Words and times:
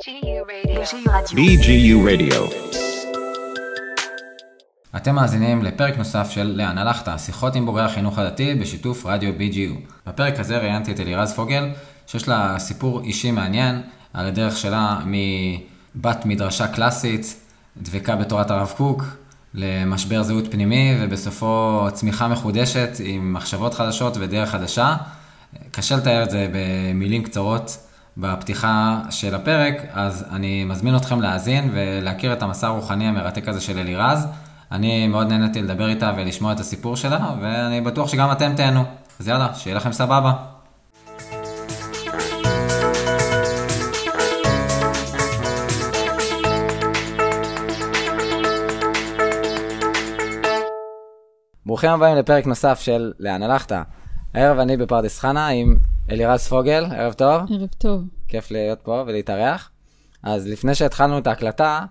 BGU 0.00 1.98
Radio. 2.08 2.40
אתם 4.96 5.14
מאזינים 5.14 5.62
לפרק 5.62 5.98
נוסף 5.98 6.30
של 6.30 6.52
לאן 6.56 6.78
הלכת, 6.78 7.08
שיחות 7.18 7.54
עם 7.54 7.66
בוגרי 7.66 7.84
החינוך 7.84 8.18
הדתי 8.18 8.54
בשיתוף 8.54 9.06
רדיו 9.06 9.32
BGU. 9.38 9.92
בפרק 10.06 10.40
הזה 10.40 10.58
ראיינתי 10.58 10.92
את 10.92 11.00
אלירז 11.00 11.32
פוגל, 11.32 11.68
שיש 12.06 12.28
לה 12.28 12.58
סיפור 12.58 13.00
אישי 13.00 13.30
מעניין 13.30 13.82
על 14.14 14.26
הדרך 14.26 14.56
שלה 14.56 15.00
מבת 15.04 16.26
מדרשה 16.26 16.68
קלאסית, 16.68 17.36
דבקה 17.76 18.16
בתורת 18.16 18.50
הרב 18.50 18.72
קוק, 18.76 19.04
למשבר 19.54 20.22
זהות 20.22 20.50
פנימי, 20.50 20.96
ובסופו 21.00 21.86
צמיחה 21.92 22.28
מחודשת 22.28 22.90
עם 23.04 23.32
מחשבות 23.32 23.74
חדשות 23.74 24.16
ודרך 24.16 24.50
חדשה. 24.50 24.96
קשה 25.70 25.96
לתאר 25.96 26.22
את 26.22 26.30
זה 26.30 26.48
במילים 26.52 27.22
קצרות 27.22 27.89
בפתיחה 28.16 29.00
של 29.10 29.34
הפרק, 29.34 29.74
אז 29.92 30.26
אני 30.30 30.64
מזמין 30.64 30.96
אתכם 30.96 31.20
להאזין 31.20 31.70
ולהכיר 31.72 32.32
את 32.32 32.42
המסע 32.42 32.66
הרוחני 32.66 33.08
המרתק 33.08 33.48
הזה 33.48 33.60
של 33.60 33.78
אלירז. 33.78 34.26
אני 34.72 35.08
מאוד 35.08 35.28
נהניתי 35.28 35.62
לדבר 35.62 35.88
איתה 35.88 36.12
ולשמוע 36.16 36.52
את 36.52 36.60
הסיפור 36.60 36.96
שלה, 36.96 37.34
ואני 37.40 37.80
בטוח 37.80 38.08
שגם 38.08 38.32
אתם 38.32 38.52
תהנו. 38.56 38.84
אז 39.20 39.28
יאללה, 39.28 39.54
שיהיה 39.54 39.76
לכם 39.76 39.92
סבבה. 39.92 40.32
ברוכים 51.66 51.90
הבאים 51.90 52.16
לפרק 52.16 52.46
נוסף 52.46 52.80
של 52.80 53.12
לאן 53.18 53.42
הלכת. 53.42 53.72
הערב 54.34 54.58
אני 54.58 54.76
בפרדס 54.76 55.18
חנה 55.18 55.48
עם 55.48 55.76
אלירז 56.10 56.48
פוגל, 56.48 56.84
ערב 56.96 57.12
טוב. 57.12 57.42
ערב 57.52 57.68
טוב. 57.78 58.02
כיף 58.28 58.50
להיות 58.50 58.80
פה 58.82 59.04
ולהתארח. 59.06 59.70
אז 60.22 60.46
לפני 60.46 60.74
שהתחלנו 60.74 61.18
את 61.18 61.26
ההקלטה, 61.26 61.84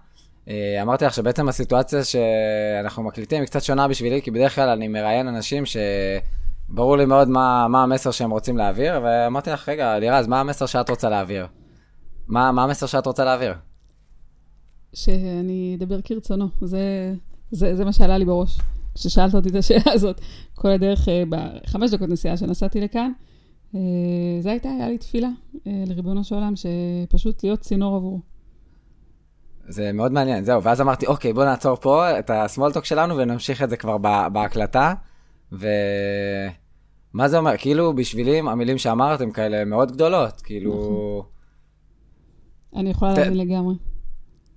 אה, 0.48 0.82
אמרתי 0.82 1.06
לך 1.06 1.14
שבעצם 1.14 1.50
הסיטואציה 1.50 2.04
שאנחנו 2.04 3.04
מקליטים 3.04 3.42
היא 3.42 3.48
קצת 3.48 3.64
שונה 3.64 3.88
בשבילי, 3.88 4.22
כי 4.22 4.32
בדרך 4.32 4.56
כלל 4.56 4.70
אני 4.70 4.88
מראיין 4.88 5.28
אנשים 5.28 5.64
שברור 5.66 6.98
לי 6.98 7.06
מאוד 7.06 7.30
מה, 7.30 7.68
מה 7.68 7.84
המסר 7.84 8.12
שהם 8.12 8.32
רוצים 8.32 8.58
להעביר, 8.58 9.00
ואמרתי 9.04 9.50
לך, 9.50 9.70
רגע, 9.70 10.00
לירז, 10.00 10.28
מה 10.28 10.40
המסר 10.40 10.66
שאת 10.66 10.90
רוצה 10.90 11.10
להעביר? 11.10 11.48
מה, 12.28 12.52
מה 12.52 12.64
המסר 12.64 12.86
שאת 12.86 13.06
רוצה 13.06 13.26
להעביר? 13.26 13.54
שאני 14.94 15.76
אדבר 15.80 16.02
כרצונו, 16.02 16.48
זה, 16.62 17.14
זה, 17.52 17.76
זה 17.76 17.86
מה 17.86 17.94
שעלה 17.94 18.18
לי 18.18 18.26
בראש. 18.26 18.58
כששאלת 18.96 19.36
אותי 19.36 19.50
את 19.50 19.56
השאלה 19.56 19.92
הזאת, 19.94 20.22
כל 20.56 20.72
הדרך, 20.72 21.10
אה, 21.10 21.24
בחמש 21.30 21.92
דקות 21.92 22.10
נסיעה 22.10 22.38
שנסעתי 22.38 22.82
לכאן, 22.82 23.12
אה, 23.76 23.80
זה 24.40 24.52
הייתה, 24.52 24.70
היה 24.70 24.90
לי 24.90 24.98
תפילה 24.98 25.30
לריבונו 25.66 26.24
של 26.24 26.36
עולם, 26.36 26.54
שפשוט 26.56 27.44
להיות 27.44 27.60
צינור 27.60 27.96
עבורו. 27.96 28.20
זה 29.68 29.92
מאוד 29.92 30.12
מעניין, 30.12 30.44
זהו, 30.44 30.64
ואז 30.64 30.82
אמרתי, 30.82 31.08
אוקיי, 31.08 31.34
בוא 31.34 31.46
נעצור 31.46 31.76
פה 31.76 32.20
את 32.20 32.30
הסמולטוק 32.34 32.86
שלנו 32.86 33.18
ונמשיך 33.18 33.64
את 33.64 33.70
זה 33.70 33.78
כבר 33.78 33.98
בהקלטה. 34.34 34.94
ומה 35.52 37.28
זה 37.28 37.38
אומר? 37.38 37.58
כאילו, 37.58 37.94
בשבילי 37.94 38.40
המילים 38.40 38.78
שאמרת 38.78 39.22
הן 39.22 39.32
כאלה 39.32 39.66
מאוד 39.66 39.92
גדולות, 39.92 40.42
כאילו... 40.42 40.72
נכון. 40.72 41.40
אני 42.80 42.90
יכולה 42.90 43.14
להבין 43.14 43.38
לגמרי. 43.38 43.76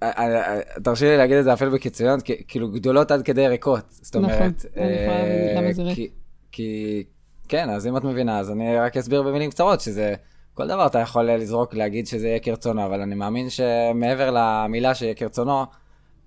אה, 0.03 0.11
אה, 0.19 0.57
אה, 0.57 0.61
תרשי 0.85 1.05
לי 1.05 1.17
להגיד 1.17 1.37
את 1.37 1.45
זה 1.45 1.53
אפילו 1.53 1.71
בקיצוניון, 1.71 2.21
כאילו 2.49 2.71
גדולות 2.71 3.11
עד 3.11 3.23
כדי 3.23 3.49
ריקות, 3.49 3.85
זאת 3.91 4.17
נכון, 4.17 4.35
אומרת. 4.35 4.67
אני 4.77 4.93
יכולה 4.93 5.19
להבין 5.23 5.65
למה 5.65 5.73
זה 5.73 5.83
ריק. 5.83 6.13
כי, 6.53 7.05
כן, 7.53 7.71
אז 7.71 7.87
אם 7.87 7.97
את 7.97 8.05
מבינה, 8.05 8.39
אז 8.39 8.51
אני 8.51 8.77
רק 8.77 8.97
אסביר 8.97 9.23
במילים 9.23 9.51
קצרות, 9.51 9.81
שזה 9.81 10.15
כל 10.55 10.67
דבר 10.67 10.87
אתה 10.87 10.99
יכול 10.99 11.31
לזרוק, 11.31 11.75
להגיד 11.75 12.07
שזה 12.07 12.29
יהיה 12.29 12.39
כרצונו, 12.39 12.87
אבל 12.87 13.01
אני 13.01 13.15
מאמין 13.15 13.51
שמעבר 13.51 14.31
למילה 14.31 14.95
שיהיה 14.95 15.15
כרצונו, 15.15 15.65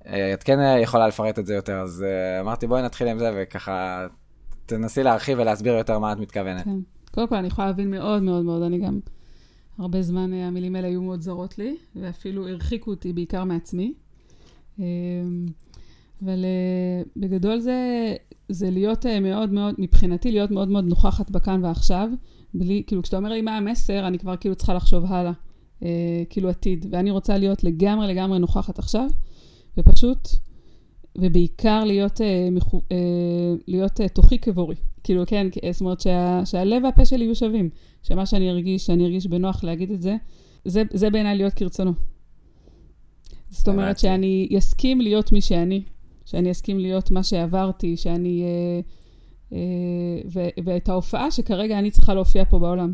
אה, 0.08 0.34
את 0.34 0.44
כן 0.44 0.58
יכולה 0.84 1.08
לפרט 1.08 1.40
את 1.40 1.46
זה 1.46 1.53
יותר, 1.56 1.80
אז 1.80 2.06
אה, 2.08 2.42
אמרתי 2.42 2.68
בואי 2.68 2.81
נתחיל 2.81 3.08
עם 3.08 3.20
זה, 3.20 3.31
וככה 3.36 4.08
תנסי 4.66 5.03
להרחיב 5.03 5.40
ולהסביר 5.40 5.74
יותר 5.74 6.00
מה 6.00 6.12
את 6.12 6.18
מתכוונת. 6.18 6.63
כן. 6.63 6.80
קודם 7.12 7.28
כל, 7.28 7.36
אני 7.36 7.47
יכולה 7.47 7.68
להבין 7.68 7.92
מאוד 7.92 8.24
מאוד 8.24 8.46
מאוד, 8.46 8.62
אני 8.62 8.78
גם, 8.80 9.00
הרבה 9.78 10.02
זמן 10.02 10.34
אה, 10.34 10.47
המילים 10.47 10.75
האלה 10.75 10.88
היו 10.88 11.02
מאוד 11.02 11.22
זרות 11.22 11.57
לי, 11.57 11.78
ואפילו 11.96 12.47
הרחיקו 12.47 12.92
אותי 12.92 13.13
בעיקר 13.13 13.44
מעצמי. 13.44 13.94
אבל 16.24 16.46
בגדול 17.18 17.59
זה, 17.59 17.80
זה 18.50 18.70
להיות 18.70 19.06
מאוד 19.06 19.52
מאוד, 19.52 19.76
מבחינתי, 19.78 20.31
להיות 20.31 20.52
מאוד 20.52 20.68
מאוד 20.68 20.86
נוכחת 20.86 21.31
בכאן 21.31 21.66
ועכשיו. 21.66 22.09
בלי, 22.53 22.84
כאילו, 22.88 23.02
כשאתה 23.02 23.18
אומר 23.18 23.30
לי 23.30 23.42
מה 23.42 23.58
המסר, 23.58 24.08
אני 24.08 24.20
כבר 24.20 24.38
כאילו 24.38 24.56
צריכה 24.56 24.74
לחשוב 24.74 25.06
הלאה, 25.06 25.31
אה, 25.84 26.24
כאילו 26.30 26.50
עתיד. 26.50 26.86
ואני 26.92 27.12
רוצה 27.12 27.38
להיות 27.38 27.64
לגמרי 27.64 28.08
לגמרי 28.08 28.40
נוכחת 28.40 28.80
עכשיו, 28.80 29.08
ופשוט, 29.78 30.28
ובעיקר 31.18 31.84
להיות, 31.84 32.22
אה, 32.22 32.48
מחו, 32.52 32.81
אה, 32.92 32.98
להיות 33.68 34.02
אה, 34.02 34.09
תוכי 34.09 34.40
כבורי. 34.40 34.75
כאילו, 35.04 35.24
כן, 35.28 35.48
זאת 35.72 35.81
אומרת 35.81 36.02
שה, 36.02 36.42
שהלב 36.46 36.84
והפה 36.84 37.06
שלי 37.06 37.24
יהיו 37.24 37.36
שווים. 37.36 37.70
שמה 38.04 38.25
שאני 38.25 38.50
ארגיש, 38.50 38.86
שאני 38.86 39.06
ארגיש 39.06 39.28
בנוח 39.28 39.64
להגיד 39.64 39.92
את 39.92 40.02
זה, 40.02 40.16
זה, 40.66 40.84
זה 40.94 41.09
בעיניי 41.09 41.36
להיות 41.36 41.54
כרצונו. 41.54 41.94
זאת 43.50 43.68
אומרת 43.68 44.00
שאני 44.00 44.50
אסכים 44.58 45.02
להיות 45.02 45.31
מי 45.31 45.42
שאני, 45.42 45.84
שאני 46.25 46.52
אסכים 46.52 46.80
להיות 46.80 47.12
מה 47.12 47.24
שעברתי, 47.24 47.97
שאני... 47.97 48.44
אה, 48.44 48.80
אה, 49.53 50.63
ואת 50.66 50.90
ההופעה 50.90 51.31
שכרגע 51.31 51.80
אני 51.80 51.91
צריכה 51.91 52.13
להופיע 52.13 52.46
פה 52.46 52.59
בעולם. 52.59 52.94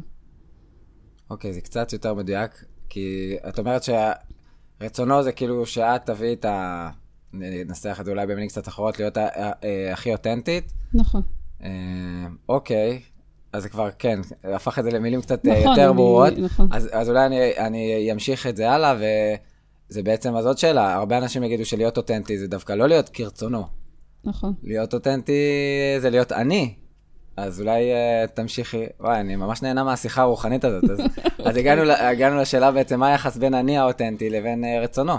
אוקיי, 1.30 1.52
okay, 1.52 1.53
זה 1.53 1.62
קצת 1.62 1.94
יותר 1.94 2.14
מדויק, 2.14 2.66
כי 2.90 3.36
את 3.50 3.59
אומרת 3.59 3.81
שרצונו 3.84 5.24
זה 5.24 5.31
כאילו 5.31 5.66
שאת 5.66 6.06
תביאי 6.06 6.34
את 6.34 6.46
ה... 6.46 6.90
ננסח 7.34 7.97
את 8.00 8.06
זה 8.06 8.12
אולי 8.12 8.25
במילים 8.25 8.47
קצת 8.47 8.68
אחרות, 8.68 9.00
להיות 9.00 9.18
אה, 9.18 9.94
הכי 9.94 10.12
אותנטית. 10.12 10.74
נכון. 10.94 11.22
אה, 11.63 11.69
אוקיי, 12.50 13.02
אז 13.53 13.66
כבר, 13.66 13.90
כן, 14.00 14.19
הפך 14.44 14.80
את 14.80 14.84
זה 14.84 14.92
למילים 14.92 15.22
קצת 15.22 15.46
נכון, 15.46 15.62
יותר 15.62 15.88
אני, 15.88 15.96
ברורות. 15.96 16.34
נכון. 16.38 16.68
אז, 16.72 16.90
אז 16.92 17.09
אולי 17.09 17.25
אני, 17.25 17.58
אני 17.58 18.12
אמשיך 18.12 18.48
את 18.48 18.58
זה 18.58 18.72
הלאה, 18.72 18.96
וזה 19.91 20.03
בעצם, 20.03 20.35
אז 20.35 20.46
עוד 20.46 20.57
שאלה, 20.57 20.94
הרבה 20.94 21.18
אנשים 21.18 21.44
יגידו 21.44 21.66
שלהיות 21.66 21.97
אותנטי 21.97 22.38
זה 22.38 22.47
דווקא 22.47 22.74
לא 22.74 22.88
להיות 22.88 23.09
כרצונו. 23.09 23.63
נכון. 24.24 24.53
להיות 24.63 24.94
אותנטי 24.94 25.41
זה 26.00 26.09
להיות 26.09 26.31
אני. 26.31 26.74
אז 27.38 27.62
אולי 27.62 27.91
uh, 27.91 28.28
תמשיכי, 28.28 28.85
וואי, 29.00 29.19
אני 29.19 29.35
ממש 29.35 29.62
נהנה 29.62 29.84
מהשיחה 29.84 30.22
הרוחנית 30.22 30.63
הזאת. 30.63 30.84
אז, 30.90 31.00
אז 31.47 31.57
הגענו, 31.57 31.91
הגענו 31.91 32.38
לשאלה 32.38 32.72
בעצם, 32.72 33.00
מה 33.00 33.07
היחס 33.07 33.38
בין 33.38 33.53
אני 33.53 33.78
האותנטי 33.78 34.30
לבין 34.30 34.63
uh, 34.63 34.84
רצונו? 34.84 35.13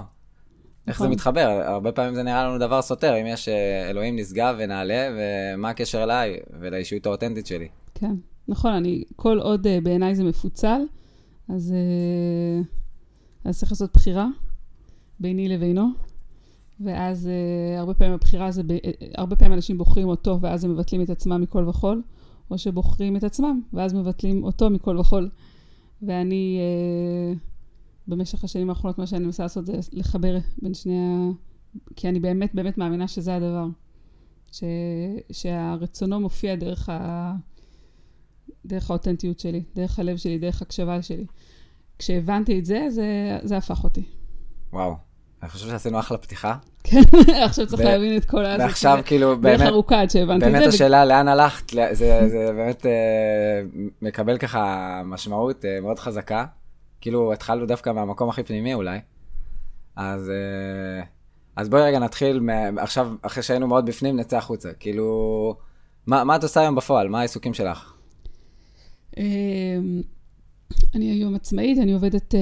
איך 0.87 0.99
זה 0.99 1.05
נכון. 1.05 1.13
מתחבר? 1.13 1.49
הרבה 1.65 1.93
פעמים 1.93 2.15
זה 2.15 2.23
נראה 2.23 2.45
לנו 2.45 2.59
דבר 2.59 2.83
סותר, 2.83 3.21
אם 3.21 3.27
יש 3.27 3.49
uh, 3.49 3.91
אלוהים 3.91 4.17
נשגב 4.17 4.55
ונעלה, 4.59 5.09
ומה 5.17 5.71
הקשר 5.71 6.03
אליי 6.03 6.37
ולאישיות 6.61 7.07
האותנטית 7.07 7.47
שלי. 7.47 7.69
כן, 7.95 8.15
נכון, 8.49 8.73
אני, 8.73 9.05
כל 9.17 9.39
עוד 9.39 9.67
uh, 9.67 9.71
בעיניי 9.83 10.15
זה 10.15 10.25
מפוצל, 10.25 10.81
אז, 11.49 11.75
uh, 12.65 13.49
אז 13.49 13.59
צריך 13.59 13.73
לעשות 13.73 13.91
בחירה 13.95 14.27
ביני 15.23 15.49
לבינו. 15.49 15.89
ואז 16.81 17.27
uh, 17.27 17.81
הרבה 17.81 17.95
פעמים 17.95 18.15
הבחירה 18.15 18.51
זה, 18.51 18.63
ב, 18.63 18.73
uh, 18.73 18.77
הרבה 19.15 19.37
פעמים 19.37 19.53
אנשים 19.53 19.79
בוחרים 19.79 20.09
אותו 20.09 20.41
ואז 20.41 20.65
הם 20.65 20.73
מבטלים 20.73 21.03
את 21.03 21.11
עצמם 21.11 21.41
מכל 21.41 21.69
וכול, 21.69 22.03
או 22.51 22.59
שבוחרים 22.59 23.17
את 23.17 23.25
עצמם 23.25 23.61
ואז 23.73 23.95
מבטלים 23.95 24.45
אותו 24.45 24.71
מכל 24.71 24.99
וכול. 24.99 25.31
ואני, 26.03 26.59
uh, 27.35 27.39
במשך 28.09 28.45
השנים 28.45 28.71
האחרונות, 28.71 28.99
מה 28.99 29.07
שאני 29.07 29.25
מנסה 29.25 29.43
לעשות 29.43 29.67
זה 29.67 29.73
לחבר 29.93 30.39
בין 30.63 30.75
שני 30.75 30.99
ה... 30.99 31.31
כי 31.97 32.09
אני 32.09 32.21
באמת 32.21 32.55
באמת 32.55 32.79
מאמינה 32.79 33.09
שזה 33.09 33.35
הדבר. 33.35 33.67
ש... 34.53 34.65
שהרצונו 35.33 36.21
מופיע 36.21 36.55
דרך, 36.55 36.89
ה... 36.89 37.35
דרך 38.67 38.91
האותנטיות 38.91 39.41
שלי, 39.41 39.63
דרך 39.75 39.99
הלב 39.99 40.17
שלי, 40.17 40.39
דרך 40.39 40.63
הקשבה 40.63 41.03
שלי. 41.03 41.27
כשהבנתי 41.99 42.59
את 42.59 42.65
זה, 42.65 42.87
זה, 42.91 43.39
זה 43.43 43.57
הפך 43.57 43.85
אותי. 43.85 44.03
וואו. 44.73 45.12
אני 45.43 45.51
חושב 45.51 45.69
שעשינו 45.69 45.99
אחלה 45.99 46.19
פתיחה. 46.19 46.55
כן, 46.85 47.01
עכשיו 47.45 47.67
צריך 47.67 47.83
להבין 47.83 48.17
את 48.17 48.25
כל 48.25 48.45
הזה. 48.45 48.63
ועכשיו 48.63 48.99
כאילו 49.05 49.39
באמת, 49.39 49.59
דרך 49.59 49.69
ארוכה 49.69 50.01
עד 50.01 50.11
שהבנתי 50.11 50.47
את 50.47 50.53
זה. 50.53 50.59
באמת 50.59 50.69
השאלה 50.69 51.05
לאן 51.05 51.29
הלכת, 51.29 51.71
זה 51.95 52.53
באמת 52.57 52.87
אה, 52.87 53.63
מקבל 54.03 54.39
ככה 54.39 55.03
משמעות 55.05 55.65
אה, 55.65 55.81
מאוד 55.81 55.99
חזקה. 55.99 56.45
כאילו 57.01 57.33
התחלנו 57.33 57.67
דווקא 57.67 57.91
מהמקום 57.91 58.29
הכי 58.29 58.43
פנימי 58.43 58.75
אולי. 58.75 58.99
אז, 59.97 60.31
אה, 60.31 61.05
אז 61.57 61.69
בואי 61.69 61.83
רגע 61.83 61.99
נתחיל, 61.99 62.41
עכשיו 62.79 63.13
אחרי 63.23 63.43
שהיינו 63.43 63.67
מאוד 63.67 63.87
בפנים 63.87 64.17
נצא 64.17 64.37
החוצה. 64.37 64.73
כאילו, 64.81 65.57
מה 66.07 66.37
את 66.37 66.43
עושה 66.43 66.61
היום 66.61 66.75
בפועל? 66.75 67.09
מה 67.09 67.19
העיסוקים 67.19 67.55
שלך? 67.55 67.95
אני 70.95 71.11
היום 71.11 71.35
עצמאית, 71.35 71.79
אני 71.79 71.93
עובדת, 71.93 72.35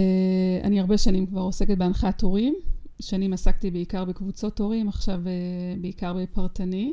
אני 0.64 0.80
הרבה 0.80 0.98
שנים 0.98 1.26
כבר 1.26 1.40
עוסקת 1.40 1.78
בהנחיית 1.78 2.20
הורים. 2.20 2.54
שנים 3.00 3.32
עסקתי 3.32 3.70
בעיקר 3.70 4.04
בקבוצות 4.04 4.60
הורים, 4.60 4.88
עכשיו 4.88 5.20
אה, 5.26 5.32
בעיקר 5.80 6.14
בפרטני. 6.14 6.92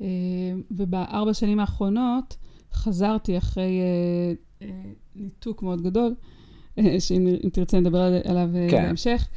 אה, 0.00 0.06
ובארבע 0.70 1.34
שנים 1.34 1.60
האחרונות 1.60 2.36
חזרתי 2.72 3.38
אחרי 3.38 3.80
אה, 4.62 4.66
ניתוק 5.16 5.62
מאוד 5.62 5.82
גדול, 5.82 6.14
שאם 6.98 7.26
אם 7.44 7.48
תרצה 7.48 7.80
נדבר 7.80 7.98
על- 8.00 8.20
עליו 8.24 8.50
כן. 8.70 8.82
בהמשך. 8.82 9.28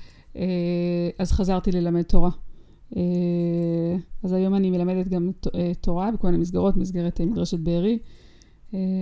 אז 1.19 1.31
חזרתי 1.31 1.71
ללמד 1.71 2.01
תורה. 2.01 2.29
אז 4.23 4.33
היום 4.33 4.55
אני 4.55 4.69
מלמדת 4.69 5.07
גם 5.07 5.31
תורה 5.81 6.11
בכל 6.11 6.27
מיני 6.27 6.37
מסגרות, 6.39 6.77
מסגרת 6.77 7.21
מדרשת 7.21 7.59
בארי, 7.59 7.99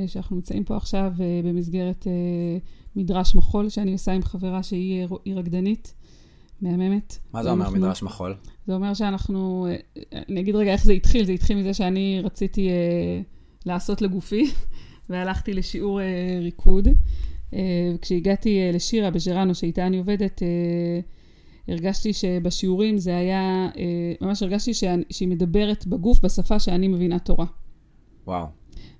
שאנחנו 0.07 0.36
נמצאים 0.36 0.63
פה 0.63 0.77
עכשיו 0.77 1.12
במסגרת 1.44 2.07
מדרש 2.95 3.36
מחול 3.36 3.69
שאני 3.69 3.91
עושה 3.94 4.12
עם 4.12 4.21
חברה 4.21 4.63
שהיא 4.63 5.07
רקדנית, 5.36 5.94
מהממת. 6.65 7.17
מה 7.33 7.44
זה 7.44 7.51
אומר 7.51 7.69
מדרש 7.69 8.03
מחול? 8.03 8.35
זה 8.67 8.73
אומר 8.73 8.94
שאנחנו, 8.94 9.67
אה, 9.69 9.75
אני 10.29 10.39
אגיד 10.39 10.56
רגע 10.56 10.71
איך 10.71 10.85
זה 10.85 10.94
התחיל, 10.94 11.25
זה 11.25 11.31
התחיל 11.31 11.57
מזה 11.57 11.73
שאני 11.73 12.21
רציתי 12.23 12.69
אה, 12.69 13.21
לעשות 13.65 14.01
לגופי, 14.01 14.51
והלכתי 15.09 15.53
לשיעור 15.53 16.01
אה, 16.01 16.06
ריקוד. 16.41 16.88
אה, 17.53 17.59
כשהגעתי 18.01 18.59
אה, 18.59 18.71
לשירה 18.73 19.12
בז'רנו, 19.12 19.56
שאיתה 19.56 19.88
אני 19.88 19.97
עובדת, 19.97 20.44
אה, 20.44 21.00
הרגשתי 21.67 22.13
שבשיעורים 22.13 22.97
זה 22.97 23.17
היה, 23.17 23.67
אה, 23.77 24.13
ממש 24.21 24.44
הרגשתי 24.44 24.73
שאני, 24.73 25.03
שהיא 25.09 25.27
מדברת 25.27 25.88
בגוף 25.88 26.19
בשפה 26.25 26.59
שאני 26.59 26.88
מבינה 26.88 27.19
תורה. 27.19 27.45
וואו. 28.27 28.45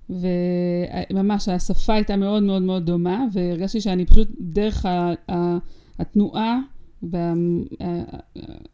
וממש 0.10 1.50
השפה 1.50 1.94
הייתה 1.94 2.16
מאוד 2.16 2.44
מאוד 2.44 2.62
מאוד 2.62 2.86
דומה, 2.86 3.26
והרגשתי 3.34 3.82
שאני 3.82 4.06
פשוט, 4.06 4.28
דרך 4.40 4.86
ה- 4.86 5.14
ה- 5.32 5.58
התנועה 6.00 6.60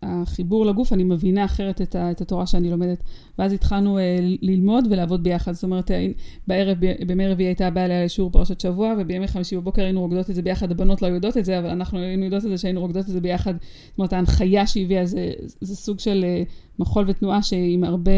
והחיבור 0.04 0.66
לגוף, 0.66 0.94
אני 0.94 1.04
מבינה 1.04 1.46
אחרת 1.46 1.82
את, 1.82 1.96
ה- 1.96 2.12
את 2.12 2.22
התורה 2.22 2.48
שאני 2.48 2.70
לומדת. 2.70 3.04
ואז 3.40 3.54
התחלנו 3.54 3.98
אה, 3.98 4.18
ללמוד 4.42 4.88
ולעבוד 4.90 5.24
ביחד. 5.24 5.52
זאת 5.52 5.64
אומרת, 5.64 5.92
אה, 5.92 6.08
בערב, 6.48 6.78
בימי 7.08 7.28
רביעי 7.28 7.48
הייתה 7.48 7.68
אליה 7.78 8.06
לשיעור 8.06 8.32
פרשת 8.32 8.60
שבוע, 8.60 8.94
ובימי 9.00 9.28
חמישי 9.28 9.58
בבוקר 9.58 9.82
היינו 9.82 10.02
רוקדות 10.02 10.30
את 10.30 10.36
זה 10.36 10.42
ביחד. 10.42 10.72
הבנות 10.72 11.02
לא 11.02 11.08
יודעות 11.08 11.38
את 11.38 11.46
זה, 11.46 11.60
אבל 11.60 11.70
אנחנו 11.70 12.00
היינו 12.00 12.24
יודעות 12.24 12.46
את 12.46 12.50
זה 12.50 12.58
שהיינו 12.58 12.82
רוקדות 12.82 13.06
את 13.06 13.12
זה 13.12 13.22
ביחד. 13.22 13.54
זאת 13.90 13.98
אומרת, 13.98 14.14
ההנחיה 14.14 14.68
שהיא 14.68 14.86
הביאה 14.86 15.06
זה, 15.06 15.32
זה 15.62 15.76
סוג 15.76 16.00
של 16.00 16.26
אה, 16.28 16.44
מחול 16.80 17.06
ותנועה 17.08 17.44
שהיא 17.44 17.74
עם 17.74 17.84
הרבה 17.84 18.12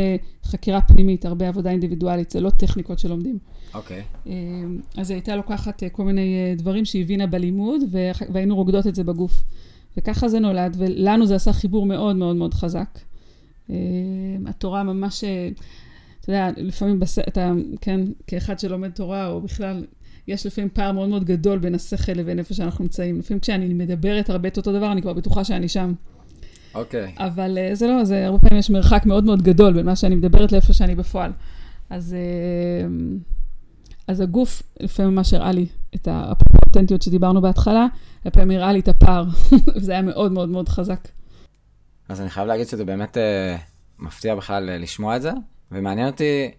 חקירה 0.43 0.81
פנימית, 0.81 1.25
הרבה 1.25 1.47
עבודה 1.47 1.71
אינדיבידואלית, 1.71 2.29
זה 2.31 2.41
לא 2.41 2.49
טכניקות 2.49 2.99
שלומדים. 2.99 3.37
אוקיי. 3.73 4.01
אה, 4.27 4.33
אז 4.97 5.09
היא 5.09 5.15
הייתה 5.15 5.35
לוקחת 5.35 5.83
אה, 5.83 5.89
כל 5.89 6.03
מיני 6.03 6.35
אה, 6.35 6.55
דברים 6.57 6.85
שהיא 6.85 7.01
הבינה 7.03 7.27
בלימוד, 7.27 7.81
והיינו 8.33 8.55
רוקדות 8.55 8.87
את 8.87 8.95
זה 8.95 9.03
בגוף. 9.03 9.43
וככה 9.97 10.27
זה 10.27 10.39
נולד, 10.39 10.75
ולנו 10.79 11.25
זה 11.25 11.35
עשה 11.35 11.53
חיבור 11.53 11.85
מאוד 11.85 12.15
מאוד 12.15 12.35
מאוד 12.35 12.53
חזק. 12.53 12.99
אה, 13.69 13.75
התורה 14.45 14.83
ממש, 14.83 15.23
אה, 15.23 15.49
אתה 16.21 16.29
יודע, 16.31 16.49
לפעמים, 16.57 16.99
בס... 16.99 17.19
אתה, 17.19 17.51
כן, 17.81 18.01
כאחד 18.27 18.59
שלומד 18.59 18.89
תורה, 18.91 19.27
או 19.27 19.41
בכלל, 19.41 19.85
יש 20.27 20.45
לפעמים 20.45 20.69
פער 20.73 20.91
מאוד 20.91 21.09
מאוד 21.09 21.23
גדול 21.23 21.59
בין 21.59 21.75
השכל 21.75 22.11
לבין 22.11 22.39
איפה 22.39 22.53
שאנחנו 22.53 22.83
נמצאים. 22.83 23.19
לפעמים 23.19 23.39
כשאני 23.39 23.73
מדברת 23.73 24.29
הרבה 24.29 24.47
את 24.47 24.57
אותו 24.57 24.73
דבר, 24.73 24.91
אני 24.91 25.01
כבר 25.01 25.13
בטוחה 25.13 25.43
שאני 25.43 25.67
שם. 25.67 25.93
אוקיי. 26.75 27.15
אבל 27.17 27.57
אה, 27.57 27.75
זה 27.75 27.87
לא, 27.87 28.03
זה 28.03 28.25
הרבה 28.25 28.39
פעמים 28.39 28.59
יש 28.59 28.69
מרחק 28.69 29.05
מאוד 29.05 29.23
מאוד 29.23 29.41
גדול 29.41 29.73
בין 29.73 29.85
מה 29.85 29.95
שאני 29.95 30.15
מדברת 30.15 30.51
לאיפה 30.51 30.73
שאני 30.73 30.95
בפועל. 30.95 31.31
אז, 31.89 32.15
אז 34.07 34.19
הגוף 34.19 34.63
לפעמים 34.79 35.15
ממש 35.15 35.33
הראה 35.33 35.51
לי 35.51 35.65
את 35.95 36.07
האותנטיות 36.75 37.01
שדיברנו 37.01 37.41
בהתחלה, 37.41 37.85
לפעמים 38.25 38.59
הראה 38.59 38.73
לי 38.73 38.79
את 38.79 38.87
הפער, 38.87 39.25
וזה 39.75 39.91
היה 39.91 40.01
מאוד 40.01 40.31
מאוד 40.31 40.49
מאוד 40.49 40.69
חזק. 40.69 41.07
אז 42.09 42.21
אני 42.21 42.29
חייב 42.29 42.47
להגיד 42.47 42.67
שזה 42.67 42.85
באמת 42.85 43.17
אה, 43.17 43.55
מפתיע 43.99 44.35
בכלל 44.35 44.69
אה, 44.69 44.77
לשמוע 44.77 45.15
את 45.15 45.21
זה, 45.21 45.31
ומעניין 45.71 46.07
אותי 46.07 46.51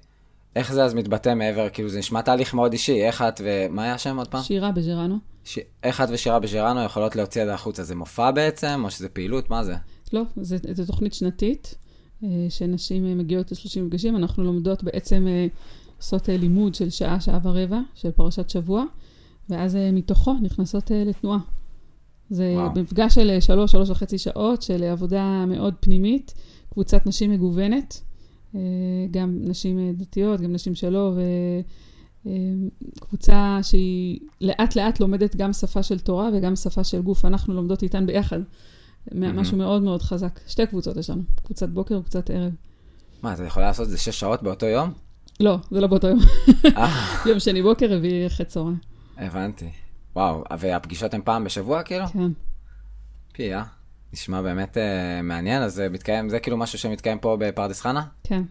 איך 0.56 0.72
זה 0.72 0.84
אז 0.84 0.94
מתבטא 0.94 1.34
מעבר, 1.34 1.69
כאילו 1.69 1.88
זה 1.88 1.99
נשמע 1.99 2.20
תהליך 2.20 2.55
מאוד 2.55 2.72
אישי, 2.72 3.05
איך 3.05 3.22
את 3.22 3.40
ומה 3.44 3.82
היה 3.82 3.94
השם 3.94 4.16
עוד 4.16 4.28
פעם? 4.28 4.43
שירה 4.43 4.72
בז'רנו. 4.72 5.19
ש... 5.44 5.58
איך 5.82 6.00
את 6.00 6.08
ושירה 6.11 6.38
בז'רנו 6.38 6.82
יכולות 6.82 7.16
להוציא 7.16 7.43
את 7.43 7.46
זה 7.46 7.55
החוצה? 7.55 7.82
זה 7.82 7.94
מופע 7.94 8.31
בעצם, 8.31 8.81
או 8.84 8.90
שזה 8.90 9.08
פעילות? 9.08 9.50
מה 9.50 9.64
זה? 9.64 9.75
לא, 10.12 10.22
זו 10.37 10.87
תוכנית 10.87 11.14
שנתית, 11.14 11.75
אה, 12.25 12.28
שנשים 12.49 13.06
אה, 13.06 13.14
מגיעות 13.14 13.52
ל-30 13.52 13.81
מפגשים, 13.81 14.16
אנחנו 14.16 14.44
לומדות 14.44 14.84
בעצם, 14.84 15.26
אה, 15.28 15.46
עושות 15.96 16.28
לימוד 16.28 16.75
של 16.75 16.90
שעה, 16.90 17.20
שעה 17.20 17.38
ורבע, 17.43 17.81
של 17.94 18.11
פרשת 18.11 18.50
שבוע, 18.50 18.84
ואז 19.49 19.76
אה, 19.76 19.93
מתוכו 19.93 20.35
נכנסות 20.43 20.93
אה, 20.93 21.05
לתנועה. 21.05 21.38
זה 22.31 22.55
וואו. 22.56 22.82
מפגש 22.82 23.14
של 23.14 23.31
אה, 23.31 23.41
שלוש, 23.41 23.73
שלוש 23.73 23.91
וחצי 23.91 24.19
שעות 24.19 24.62
של 24.62 24.82
עבודה 24.82 25.44
מאוד 25.46 25.75
פנימית, 25.81 26.35
קבוצת 26.73 27.06
נשים 27.06 27.31
מגוונת, 27.31 28.00
גם 29.11 29.38
נשים 29.41 29.94
דתיות, 29.96 30.41
גם 30.41 30.52
נשים 30.52 30.75
שלא, 30.75 31.12
וקבוצה 32.26 33.58
שהיא 33.62 34.20
לאט 34.41 34.76
לאט 34.76 35.00
לומדת 35.00 35.37
גם 35.37 35.52
שפה 35.52 35.82
של 35.82 35.99
תורה 35.99 36.31
וגם 36.35 36.56
שפה 36.56 36.85
של 36.85 37.02
גוף, 37.02 37.25
אנחנו 37.25 37.55
לומדות 37.55 37.82
איתן 37.82 38.06
ביחד. 38.06 38.40
משהו 39.12 39.56
מאוד 39.56 39.82
מאוד 39.82 40.02
חזק. 40.02 40.40
שתי 40.47 40.67
קבוצות 40.67 40.97
יש 40.97 41.11
לנו, 41.11 41.23
קבוצת 41.44 41.69
בוקר 41.69 41.99
וקבוצת 41.99 42.31
ערב. 42.31 42.52
מה, 43.23 43.35
אתה 43.35 43.44
יכולה 43.44 43.67
לעשות 43.67 43.87
את 43.87 43.90
זה 43.90 43.99
שש 43.99 44.20
שעות 44.20 44.43
באותו 44.43 44.67
יום? 44.67 44.93
לא, 45.40 45.56
זה 45.70 45.81
לא 45.81 45.87
באותו 45.87 46.08
יום. 46.08 46.19
יום 47.26 47.40
שני 47.40 47.62
בוקר, 47.62 47.94
רביעי 47.94 48.26
אחרי 48.26 48.47
צהריים. 48.47 48.94
הבנתי. 49.16 49.70
וואו, 50.16 50.44
והפגישות 50.58 51.14
הן 51.14 51.20
פעם 51.25 51.44
בשבוע 51.44 51.82
כאילו? 51.82 52.06
כן. 52.06 52.28
פי, 53.32 53.55
אה? 53.55 53.62
נשמע 54.12 54.43
באמת 54.43 54.78
אה, 54.78 55.22
מעניין, 55.22 55.62
אז 55.62 55.75
זה 55.75 55.88
מתקיים, 55.88 56.28
זה 56.28 56.40
כאילו 56.40 56.56
משהו 56.56 56.78
שמתקיים 56.78 57.19
פה 57.19 57.37
בפרדס 57.40 57.81
חנה? 57.81 58.02
כן, 58.25 58.43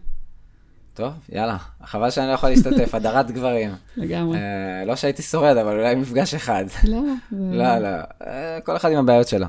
טוב, 0.94 1.12
יאללה. 1.32 1.56
חבל 1.84 2.10
שאני 2.10 2.26
לא 2.28 2.32
יכול 2.32 2.48
להשתתף, 2.48 2.94
הדרת 2.94 3.30
גברים. 3.30 3.70
לגמרי. 3.96 4.38
אה, 4.38 4.84
לא 4.86 4.96
שהייתי 4.96 5.22
שורד, 5.22 5.56
אבל 5.56 5.78
אולי 5.78 5.94
מפגש 5.94 6.34
אחד. 6.34 6.64
זה- 6.72 6.78
לא, 7.32 7.78
לא, 7.78 7.88
אה, 8.26 8.58
כל 8.64 8.76
אחד 8.76 8.90
עם 8.92 8.98
הבעיות 8.98 9.28
שלו. 9.28 9.46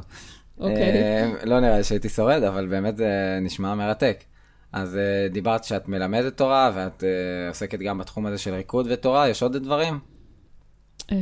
אוקיי. 0.59 0.75
אה, 1.03 1.31
לא 1.45 1.59
נראה 1.59 1.77
לי 1.77 1.83
שהייתי 1.83 2.09
שורד, 2.09 2.43
אבל 2.43 2.67
באמת 2.67 2.97
זה 2.97 3.09
נשמע 3.41 3.75
מרתק. 3.75 4.23
אז 4.73 4.95
אה, 4.97 5.27
דיברת 5.31 5.63
שאת 5.63 5.87
מלמדת 5.87 6.37
תורה, 6.37 6.71
ואת 6.75 7.03
אה, 7.03 7.09
עוסקת 7.49 7.79
גם 7.79 7.97
בתחום 7.97 8.25
הזה 8.25 8.37
של 8.37 8.53
ריקוד 8.53 8.87
ותורה, 8.89 9.29
יש 9.29 9.43
עוד 9.43 9.57
דברים? 9.57 9.99
אה, 11.11 11.17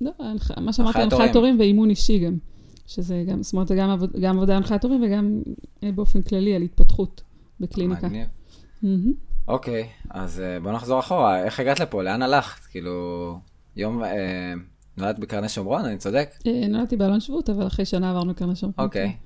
לא, 0.00 0.10
מה 0.60 0.72
שאמרתי, 0.72 1.02
הנחיית 1.02 1.36
הורים. 1.36 1.58
ואימון 1.60 1.90
אישי 1.90 2.18
גם. 2.18 2.36
שזה 2.86 3.24
גם, 3.26 3.42
זאת 3.42 3.52
אומרת, 3.52 3.68
זה 3.68 3.74
גם 3.74 3.90
עבוד- 3.90 4.16
גם 4.20 4.36
עבודה 4.36 4.56
הנחיית 4.56 4.84
הורים 4.84 5.02
וגם 5.06 5.42
אה, 5.84 5.92
באופן 5.92 6.22
כללי 6.22 6.54
על 6.54 6.62
התפתחות 6.62 7.22
בקליניקה. 7.60 8.08
מגניב. 8.08 8.28
אוקיי, 9.48 9.86
אז 10.10 10.40
אה, 10.40 10.60
בוא 10.60 10.72
נחזור 10.72 11.00
אחורה, 11.00 11.44
איך 11.44 11.60
הגעת 11.60 11.80
לפה? 11.80 12.02
לאן 12.02 12.22
הלכת? 12.22 12.64
כאילו, 12.64 13.38
יום, 13.76 14.04
אה, 14.04 14.52
נולדת 14.96 15.18
בקרני 15.18 15.48
שומרון, 15.48 15.84
אני 15.84 15.98
צודק? 15.98 16.30
אה, 16.46 16.66
נולדתי 16.68 16.96
באלון 16.96 17.20
שבות, 17.20 17.50
אבל 17.50 17.66
אחרי 17.66 17.84
שנה 17.84 18.10
עברנו 18.10 18.34
קרני 18.34 18.56
שומרון. 18.56 18.84
אוקיי. 18.86 19.16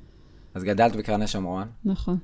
אז 0.55 0.65
גדלת 0.65 0.97
בקרני 0.97 1.27
שומרון, 1.27 1.69
נכון. 1.85 2.19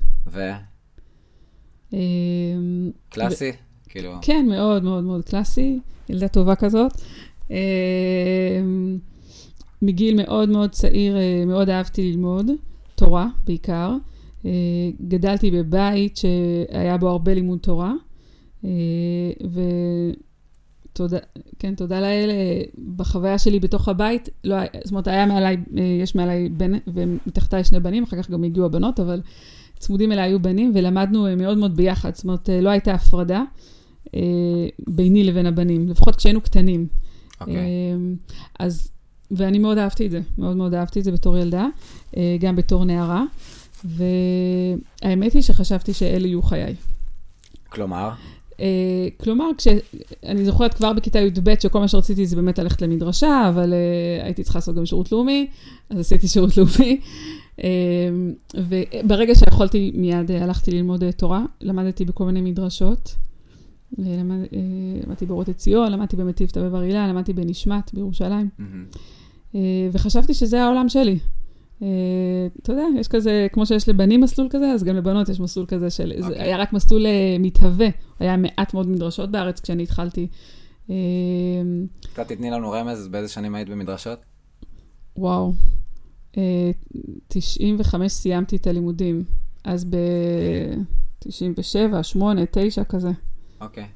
וקלאסי? 3.09 3.51
אה, 3.51 3.57
כאילו, 3.89 4.13
כן, 4.23 4.47
מאוד 4.49 4.85
מאוד 4.85 5.05
מאוד 5.05 5.25
קלאסי, 5.25 5.81
ילדה 6.09 6.29
טובה 6.29 6.55
כזאת. 6.57 6.93
אה, 7.51 8.63
מגיל 9.83 10.17
מאוד 10.17 10.49
מאוד 10.49 10.71
צעיר, 10.71 11.17
אה, 11.17 11.45
מאוד 11.47 11.71
אהבתי 11.71 12.11
ללמוד, 12.11 12.51
תורה 12.95 13.27
בעיקר. 13.47 13.97
אה, 14.47 14.51
גדלתי 15.09 15.51
בבית 15.51 16.17
שהיה 16.17 16.97
בו 16.97 17.09
הרבה 17.09 17.35
לימוד 17.35 17.59
תורה, 17.59 17.93
אה, 18.65 18.71
ותודה, 20.93 21.19
כן, 21.59 21.75
תודה 21.75 22.01
לאל, 22.01 22.31
אה, 22.31 22.63
בחוויה 22.97 23.39
שלי 23.39 23.61
בתוך 23.61 23.89
הבית, 23.89 24.29
לא, 24.45 24.57
זאת 24.85 24.91
אומרת, 24.91 25.09
היה 25.09 25.27
מעליי, 25.27 25.57
יש 26.03 26.15
מעליי 26.15 26.49
בן, 26.49 26.73
ומתחתיי 26.87 27.65
שני 27.65 27.81
בנים, 27.81 28.03
אחר 28.03 28.23
כך 28.23 28.31
גם 28.31 28.45
הגיעו 28.45 28.67
הבנות, 28.67 29.01
אבל 29.01 29.21
צמודים 29.79 30.13
אליי 30.13 30.25
היו 30.25 30.41
בנים, 30.41 30.73
ולמדנו 30.75 31.27
מאוד 31.37 31.59
מאוד 31.59 31.77
ביחד, 31.77 32.15
זאת 32.15 32.25
אומרת, 32.25 32.49
לא 32.63 32.71
הייתה 32.71 32.95
הפרדה. 32.95 33.43
ביני 34.89 35.25
לבין 35.25 35.47
הבנים, 35.47 35.89
לפחות 35.89 36.17
כשהיינו 36.17 36.41
קטנים. 36.41 36.87
אוקיי. 37.41 37.57
אה, 37.57 37.61
אז, 38.59 38.91
ואני 39.31 39.59
מאוד 39.59 39.79
אהבתי 39.79 40.07
את 40.07 40.11
זה, 40.11 40.21
מאוד 40.39 40.57
מאוד 40.57 40.75
אהבתי 40.75 40.99
את 40.99 41.05
זה 41.05 41.13
בתור 41.13 41.39
ילדה, 41.39 41.67
אה, 42.17 42.37
גם 42.41 42.57
בתור 42.57 42.85
נערה, 42.85 43.25
והאמת 43.85 45.33
היא 45.33 45.43
שחשבתי 45.43 45.93
שאלה 45.93 46.27
יהיו 46.27 46.43
חיי. 46.43 46.75
כלומר, 47.69 48.11
אה, 48.61 49.09
כלומר, 49.17 49.51
כש... 49.59 49.69
אני 50.25 50.45
זוכרת 50.45 50.75
כבר 50.75 50.93
בכיתה 50.93 51.19
י"ב 51.19 51.55
שכל 51.61 51.81
מה 51.81 51.89
שרציתי 51.89 52.27
זה 52.27 52.37
באמת 52.37 52.59
ללכת 52.59 52.83
למדרשה, 52.83 53.49
אבל 53.49 53.73
אה, 53.73 54.25
הייתי 54.25 54.43
צריכה 54.43 54.59
לעשות 54.59 54.77
גם 54.77 54.87
שירות 54.87 55.13
לאומי, 55.13 55.47
אז 55.91 55.99
עשיתי 55.99 56.29
שירות 56.29 56.57
לאומי. 56.57 57.01
אה, 57.65 57.69
וברגע 58.55 59.35
שיכולתי, 59.35 59.93
מיד 59.95 60.31
אה, 60.31 60.43
הלכתי 60.43 60.71
ללמוד 60.71 61.05
אה, 61.05 61.13
תורה, 61.13 61.43
למדתי 61.61 62.05
בכל 62.05 62.25
מיני 62.25 62.41
מדרשות. 62.41 63.15
אה, 63.99 64.17
למד, 64.19 64.39
למדתי 65.07 65.27
באורות 65.27 65.49
עציון, 65.49 65.93
למדתי 65.93 66.17
במטיבתא 66.17 66.63
בבר 66.63 66.83
אילן, 66.83 67.09
למדתי 67.09 67.33
בנשמת 67.33 67.95
בירושלים. 67.95 68.49
אה, 69.55 69.89
וחשבתי 69.93 70.35
שזה 70.35 70.63
העולם 70.63 70.89
שלי. 70.89 71.19
אה, 71.83 71.89
אתה 72.63 72.73
יודע, 72.73 72.85
יש 72.99 73.09
כזה, 73.09 73.47
כמו 73.53 73.67
שיש 73.67 73.89
לבנים 73.89 74.21
מסלול 74.21 74.49
כזה, 74.51 74.71
אז 74.71 74.85
גם 74.85 74.97
לבנות 74.97 75.29
יש 75.29 75.41
מסלול 75.41 75.67
כזה 75.67 75.91
של, 75.91 76.13
זה 76.19 76.27
אוקיי. 76.27 76.43
היה 76.43 76.57
רק 76.57 76.73
מסלול 76.73 77.07
מתהווה, 77.41 77.89
היה 78.19 78.37
מעט 78.37 78.75
מאוד 78.75 78.89
מדרשות 78.89 79.31
בארץ 79.31 79.61
כשאני 79.61 79.83
התחלתי. 79.83 80.27
קצת 82.13 82.29
תתני 82.29 82.51
לנו 82.51 82.71
רמז, 82.71 83.09
באיזה 83.09 83.29
שנים 83.29 83.55
היית 83.55 83.69
במדרשות? 83.69 84.19
וואו, 85.17 85.53
אה, 86.37 86.71
95 87.29 88.13
סיימתי 88.13 88.57
את 88.57 88.67
הלימודים, 88.67 89.25
אז 89.65 89.85
ב-97, 89.85 92.03
8, 92.03 92.43
9 92.51 92.85
כזה. 92.85 93.11
אוקיי. 93.61 93.87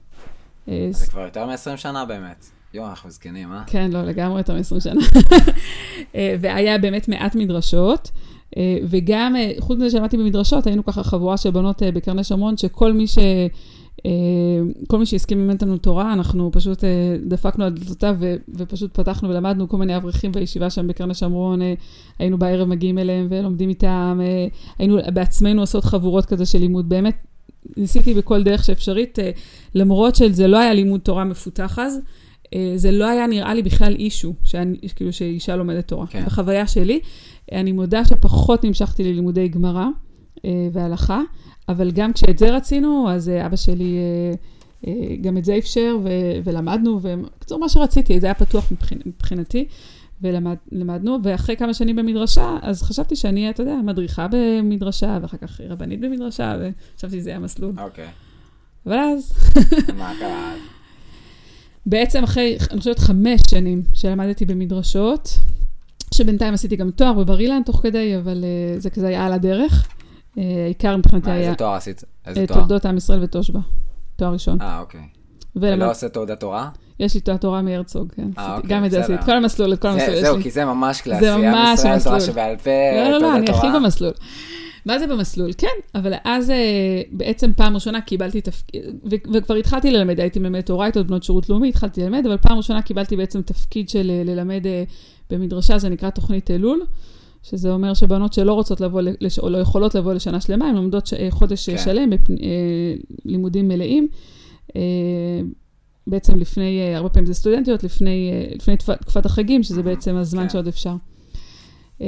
אז 0.66 0.72
זה 0.98 1.06
כבר 1.06 1.20
יותר 1.20 1.46
מ-20 1.46 1.76
שנה 1.76 2.04
באמת. 2.04 2.46
יואו, 2.74 2.88
אנחנו 2.88 3.10
זקנים, 3.10 3.52
אה? 3.52 3.62
כן, 3.66 3.90
לא, 3.90 4.02
לגמרי 4.02 4.40
יותר 4.40 4.54
מ-20 4.54 4.80
שנה. 4.80 5.00
אה, 6.14 6.36
והיה 6.40 6.78
באמת 6.78 7.08
מעט 7.08 7.34
מדרשות, 7.34 8.10
אה, 8.56 8.78
וגם, 8.84 9.36
אה, 9.36 9.52
חוץ 9.60 9.78
מזה 9.78 9.90
שלמדתי 9.90 10.16
במדרשות, 10.16 10.66
היינו 10.66 10.84
ככה 10.84 11.02
חבורה 11.02 11.36
של 11.36 11.50
בנות 11.50 11.82
בקרני 11.94 12.24
שומרון, 12.24 12.56
שכל 12.56 12.92
מי 12.92 13.06
ש... 13.06 13.18
כל 14.88 14.98
מי 14.98 15.06
שהסכים 15.06 15.38
ללמד 15.38 15.52
אותנו 15.52 15.78
תורה, 15.78 16.12
אנחנו 16.12 16.50
פשוט 16.52 16.84
דפקנו 17.26 17.64
על 17.64 17.72
דלתותיו 17.72 18.16
ופשוט 18.54 18.94
פתחנו 18.94 19.28
ולמדנו 19.28 19.68
כל 19.68 19.76
מיני 19.76 19.96
אברכים 19.96 20.32
בישיבה 20.32 20.70
שם 20.70 20.86
בקרני 20.86 21.14
שומרון, 21.14 21.60
היינו 22.18 22.38
בערב 22.38 22.68
מגיעים 22.68 22.98
אליהם 22.98 23.26
ולומדים 23.30 23.68
איתם, 23.68 24.20
היינו 24.78 24.98
בעצמנו 25.14 25.60
עושות 25.60 25.84
חבורות 25.84 26.26
כזה 26.26 26.46
של 26.46 26.58
לימוד, 26.58 26.88
באמת 26.88 27.22
ניסיתי 27.76 28.14
בכל 28.14 28.42
דרך 28.42 28.64
שאפשרית, 28.64 29.18
אה, 29.18 29.30
למרות 29.74 30.16
שזה 30.16 30.46
לא 30.46 30.58
היה 30.58 30.72
לימוד 30.74 31.00
תורה 31.00 31.24
מפותח 31.24 31.78
אז, 31.78 32.00
אה, 32.54 32.72
זה 32.76 32.90
לא 32.90 33.08
היה 33.08 33.26
נראה 33.26 33.54
לי 33.54 33.62
בכלל 33.62 33.94
אישו, 33.98 34.34
שאני, 34.44 34.76
כאילו 34.96 35.12
שאישה 35.12 35.56
לומדת 35.56 35.88
תורה. 35.88 36.06
כן. 36.06 36.24
בחוויה 36.26 36.66
שלי, 36.66 37.00
אני 37.52 37.72
מודה 37.72 38.04
שפחות 38.04 38.64
נמשכתי 38.64 39.04
ללימודי 39.04 39.48
גמרא 39.48 39.86
אה, 40.44 40.50
והלכה, 40.72 41.20
אבל 41.68 41.90
גם 41.90 42.12
כשאת 42.12 42.38
זה 42.38 42.56
רצינו, 42.56 43.10
אז 43.10 43.28
אבא 43.46 43.56
שלי 43.56 43.98
גם 45.20 45.36
את 45.38 45.44
זה 45.44 45.58
אפשר, 45.58 45.96
ו- 46.04 46.08
ולמדנו, 46.44 46.98
ובקיצור, 47.02 47.58
מה 47.58 47.68
שרציתי, 47.68 48.20
זה 48.20 48.26
היה 48.26 48.34
פתוח 48.34 48.72
מבחינ- 48.72 49.02
מבחינתי, 49.06 49.66
ולמדנו, 50.22 51.18
ואחרי 51.22 51.56
כמה 51.56 51.74
שנים 51.74 51.96
במדרשה, 51.96 52.56
אז 52.62 52.82
חשבתי 52.82 53.16
שאני 53.16 53.40
אהיה, 53.40 53.50
אתה 53.50 53.62
יודע, 53.62 53.74
מדריכה 53.84 54.26
במדרשה, 54.30 55.18
ואחר 55.22 55.36
כך 55.36 55.60
רבנית 55.68 56.00
במדרשה, 56.00 56.56
וחשבתי 56.60 57.20
שזה 57.20 57.36
המסלול. 57.36 57.72
אוקיי. 57.78 58.06
אבל 58.86 58.98
אז, 58.98 59.32
מה 59.98 60.12
קרה? 60.20 60.52
אז? 60.52 60.58
בעצם 61.86 62.22
אחרי, 62.24 62.56
אני 62.70 62.78
חושבת, 62.78 62.98
חמש 62.98 63.40
שנים 63.50 63.82
שלמדתי 63.94 64.44
במדרשות, 64.44 65.28
שבינתיים 66.14 66.54
עשיתי 66.54 66.76
גם 66.76 66.90
תואר 66.90 67.12
בבר 67.12 67.40
אילן 67.40 67.62
תוך 67.66 67.80
כדי, 67.82 68.16
אבל 68.18 68.44
uh, 68.44 68.80
זה 68.80 68.90
כזה 68.90 69.08
היה 69.08 69.26
על 69.26 69.32
הדרך. 69.32 69.86
Uh, 70.36 70.40
העיקר 70.64 70.96
מבחינתי 70.96 71.28
מה, 71.28 71.34
היה 71.34 71.44
איזה 71.46 71.56
תואר 71.56 71.74
עשית? 71.74 72.04
איזה 72.26 72.46
תואר? 72.46 72.58
תולדות 72.58 72.86
עם 72.86 72.96
ישראל 72.96 73.22
ותושבע, 73.22 73.60
תואר 74.16 74.32
ראשון. 74.32 74.60
אה, 74.60 74.80
אוקיי. 74.80 75.00
ולמד- 75.56 75.72
ולא 75.82 75.90
עושה 75.90 76.08
תעודת 76.08 76.40
תורה? 76.40 76.70
יש 77.00 77.14
לי 77.14 77.20
תואר 77.20 77.36
תורה 77.36 77.62
מהרצוג, 77.62 78.12
כן. 78.12 78.28
אה, 78.38 78.56
אוקיי, 78.56 78.70
גם 78.70 78.84
את 78.84 78.90
זה. 78.90 79.00
עשיתי, 79.00 79.14
את 79.14 79.24
כל 79.24 79.36
המסלול, 79.36 79.72
את 79.72 79.78
כל 79.82 79.88
המסלול 79.88 80.14
זה- 80.16 80.20
זהו. 80.22 80.36
כי 80.42 80.50
זה 80.50 80.64
ממש 80.64 81.00
קלאסי. 81.00 81.20
זה 81.24 81.36
ממש 81.36 81.80
תורה 81.80 81.92
המסלול. 81.94 82.20
שבעל 82.20 82.56
פה, 82.56 82.70
לא, 82.96 83.10
לא, 83.10 83.18
לא, 83.20 83.36
אני 83.36 83.50
הכי. 83.50 83.66
במסלול. 83.74 84.12
מה 84.86 84.98
זה 84.98 85.06
במסלול? 85.06 85.50
כן, 85.58 85.66
אבל 85.94 86.12
אז 86.24 86.50
אה, 86.50 86.56
בעצם 87.12 87.50
פעם 87.56 87.74
ראשונה 87.74 88.00
קיבלתי 88.00 88.40
תפקיד, 88.40 88.82
וכבר 89.32 89.54
התחלתי 89.54 89.90
ללמד, 89.90 90.20
הייתי 90.20 90.38
מלמדת 90.38 90.70
אורייתות, 90.70 91.06
בנות 91.06 91.22
שירות 91.22 91.48
לאומי, 91.48 91.68
התחלתי 91.68 92.00
ללמד, 92.02 92.26
אבל 92.26 92.36
פעם 92.36 92.56
ראשונה 92.56 92.82
קיבלתי 92.82 93.16
בעצם 93.16 93.42
תפקיד 93.42 93.88
של 93.88 94.10
אה, 94.10 94.22
ללמד 94.24 94.66
אה, 94.66 94.84
במדרשה, 95.30 95.78
זה 95.78 95.88
נקרא 95.88 96.10
תוכנית 96.10 96.50
אלול, 96.50 96.80
שזה 97.42 97.72
אומר 97.72 97.94
שבנות 97.94 98.32
שלא 98.32 98.52
רוצות 98.52 98.80
לבוא, 98.80 99.00
לש- 99.20 99.38
או 99.38 99.50
לא 99.50 99.58
יכולות 99.58 99.94
לבוא 99.94 100.12
לשנה 100.14 100.40
שלמה, 100.40 100.68
הן 100.68 100.74
לומדות 100.74 101.06
ש- 101.06 101.14
חודש 101.30 101.70
כן. 101.70 101.78
שלם 101.78 102.10
בלימודים 103.24 103.68
מלאים. 103.68 104.08
בעצם 106.06 106.38
לפני, 106.38 106.80
אה, 106.80 106.96
הרבה 106.96 107.08
פעמים 107.08 107.26
זה 107.26 107.34
סטודנטיות, 107.34 107.84
לפני, 107.84 108.30
אה, 108.32 108.54
לפני 108.56 108.76
תקופ- 108.76 108.96
תקופת 109.00 109.26
החגים, 109.26 109.62
שזה 109.62 109.82
בעצם 109.82 110.16
הזמן 110.16 110.42
כן. 110.42 110.48
שעוד 110.48 110.68
אפשר. 110.68 110.94
אה, 112.00 112.06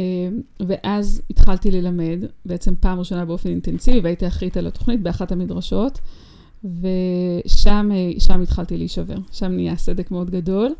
ואז 0.66 1.22
התחלתי 1.30 1.70
ללמד, 1.70 2.18
בעצם 2.46 2.74
פעם 2.80 2.98
ראשונה 2.98 3.24
באופן 3.24 3.48
אינטנסיבי, 3.48 4.00
והייתי 4.00 4.26
אחראית 4.26 4.56
על 4.56 4.66
התוכנית 4.66 5.02
באחת 5.02 5.32
המדרשות, 5.32 5.98
ושם 6.64 7.90
שם 8.18 8.42
התחלתי 8.42 8.76
להישבר, 8.76 9.16
שם 9.32 9.52
נהיה 9.52 9.76
סדק 9.76 10.10
מאוד 10.10 10.30
גדול. 10.30 10.72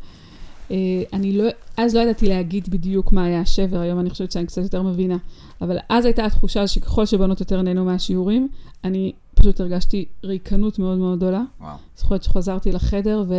אני 1.13 1.37
לא, 1.37 1.43
אז 1.77 1.95
לא 1.95 1.99
ידעתי 1.99 2.29
להגיד 2.29 2.69
בדיוק 2.69 3.11
מה 3.11 3.25
היה 3.25 3.41
השבר, 3.41 3.79
היום 3.79 3.99
אני 3.99 4.09
חושבת 4.09 4.31
שאני 4.31 4.45
קצת 4.45 4.61
יותר 4.61 4.81
מבינה, 4.81 5.17
אבל 5.61 5.77
אז 5.89 6.05
הייתה 6.05 6.25
התחושה 6.25 6.67
שככל 6.67 7.05
שבנות 7.05 7.39
יותר 7.39 7.61
נהנו 7.61 7.85
מהשיעורים, 7.85 8.47
אני 8.83 9.11
פשוט 9.37 9.59
הרגשתי 9.61 10.05
ריקנות 10.23 10.79
מאוד 10.79 10.97
מאוד 10.97 11.17
גדולה. 11.17 11.43
וואו. 11.61 11.75
זוכרת 11.97 12.23
שחזרתי 12.23 12.71
לחדר 12.71 13.23
ו- 13.27 13.33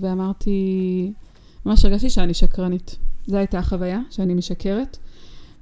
ואמרתי, 0.00 1.12
ממש 1.66 1.84
הרגשתי 1.84 2.10
שאני 2.10 2.34
שקרנית. 2.34 2.96
זו 3.26 3.36
הייתה 3.36 3.58
החוויה, 3.58 4.00
שאני 4.10 4.34
משקרת. 4.34 4.98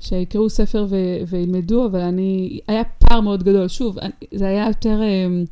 שיקראו 0.00 0.50
ספר 0.50 0.86
ו- 0.88 0.96
וילמדו, 1.28 1.86
אבל 1.86 2.00
אני, 2.00 2.60
היה 2.68 2.82
פער 2.84 3.20
מאוד 3.20 3.42
גדול. 3.42 3.68
שוב, 3.68 3.98
אני- 3.98 4.10
זה 4.34 4.46
היה 4.46 4.66
יותר, 4.68 5.00
אמ, 5.02 5.44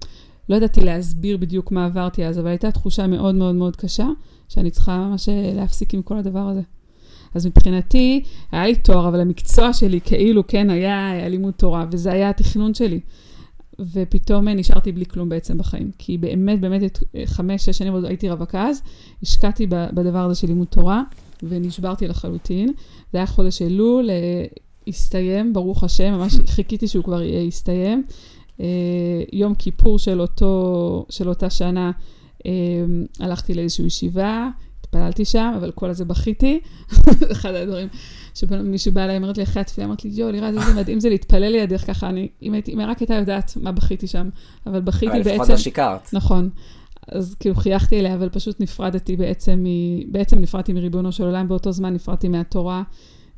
לא 0.48 0.56
ידעתי 0.56 0.80
להסביר 0.80 1.36
בדיוק 1.36 1.72
מה 1.72 1.84
עברתי 1.84 2.26
אז, 2.26 2.38
אבל 2.38 2.48
הייתה 2.48 2.70
תחושה 2.70 3.06
מאוד 3.06 3.34
מאוד 3.34 3.54
מאוד 3.54 3.76
קשה, 3.76 4.06
שאני 4.48 4.70
צריכה 4.70 4.98
ממש 4.98 5.28
אה, 5.28 5.52
להפסיק 5.54 5.94
עם 5.94 6.02
כל 6.02 6.18
הדבר 6.18 6.38
הזה. 6.48 6.60
אז 7.34 7.46
מבחינתי, 7.46 8.22
היה 8.52 8.66
לי 8.66 8.76
תואר, 8.76 9.08
אבל 9.08 9.20
המקצוע 9.20 9.72
שלי 9.72 10.00
כאילו 10.00 10.46
כן 10.46 10.70
היה, 10.70 11.10
היה 11.10 11.28
לימוד 11.28 11.54
תורה, 11.56 11.84
וזה 11.90 12.12
היה 12.12 12.30
התכנון 12.30 12.74
שלי. 12.74 13.00
ופתאום 13.92 14.48
אה, 14.48 14.54
נשארתי 14.54 14.92
בלי 14.92 15.06
כלום 15.06 15.28
בעצם 15.28 15.58
בחיים. 15.58 15.90
כי 15.98 16.18
באמת, 16.18 16.60
באמת, 16.60 16.82
את- 16.84 16.98
אה, 17.16 17.22
חמש, 17.26 17.64
שש 17.64 17.78
שנים 17.78 17.92
עוד 17.92 18.04
הייתי 18.04 18.30
רווקה 18.30 18.68
אז, 18.68 18.82
השקעתי 19.22 19.66
בדבר 19.66 20.18
הזה 20.18 20.34
של 20.40 20.46
לימוד 20.46 20.66
תורה, 20.66 21.02
ונשברתי 21.42 22.08
לחלוטין. 22.08 22.72
זה 23.12 23.18
היה 23.18 23.26
חודש 23.26 23.62
אלול, 23.62 24.10
אה, 24.10 24.44
הסתיים, 24.88 25.52
ברוך 25.52 25.84
השם, 25.84 26.12
ממש 26.12 26.34
חיכיתי 26.54 26.88
שהוא 26.88 27.04
כבר 27.04 27.22
יסתיים. 27.22 28.04
יום 29.32 29.54
כיפור 29.54 29.98
של, 29.98 30.20
אותו, 30.20 31.06
של 31.10 31.28
אותה 31.28 31.50
שנה, 31.50 31.90
הלכתי 33.20 33.54
לאיזושהי 33.54 33.86
ישיבה, 33.86 34.48
התפללתי 34.88 35.24
שם, 35.24 35.52
אבל 35.56 35.70
כל 35.70 35.90
הזה 35.90 36.04
בכיתי. 36.04 36.60
אחד 37.32 37.54
הדברים 37.54 37.88
שמישהו 38.34 38.92
בא 38.92 39.04
אליי, 39.04 39.16
אמרת 39.16 39.38
לי 39.38 39.42
אחרי 39.44 39.60
התפילה, 39.60 39.86
אמרת 39.86 40.04
לי, 40.04 40.10
יואו, 40.14 40.30
לירז, 40.30 40.56
איזה 40.56 40.74
מדהים 40.74 41.00
זה 41.00 41.08
להתפלל 41.08 41.52
לידך 41.52 41.86
ככה, 41.86 42.08
אני, 42.08 42.28
אם 42.42 42.52
הייתי, 42.52 42.72
אם 42.72 42.80
רק 42.80 42.98
הייתה 42.98 43.14
יודעת 43.14 43.52
מה 43.60 43.72
בכיתי 43.72 44.06
שם, 44.06 44.28
אבל 44.66 44.80
בכיתי 44.80 45.12
אבל 45.12 45.20
לפחות 45.20 45.38
בעצם, 45.38 45.52
לא 45.52 45.58
שיקרת. 45.58 46.12
נכון. 46.12 46.50
אז 47.08 47.34
כאילו 47.40 47.54
חייכתי 47.54 48.00
אליה, 48.00 48.14
אבל 48.14 48.28
פשוט 48.28 48.60
נפרדתי 48.60 49.16
בעצם, 49.16 49.64
מ... 49.64 50.12
בעצם 50.12 50.38
נפרדתי 50.38 50.72
מריבונו 50.72 51.12
של 51.12 51.24
עולם, 51.24 51.48
באותו 51.48 51.72
זמן 51.72 51.94
נפרדתי 51.94 52.28
מהתורה, 52.28 52.82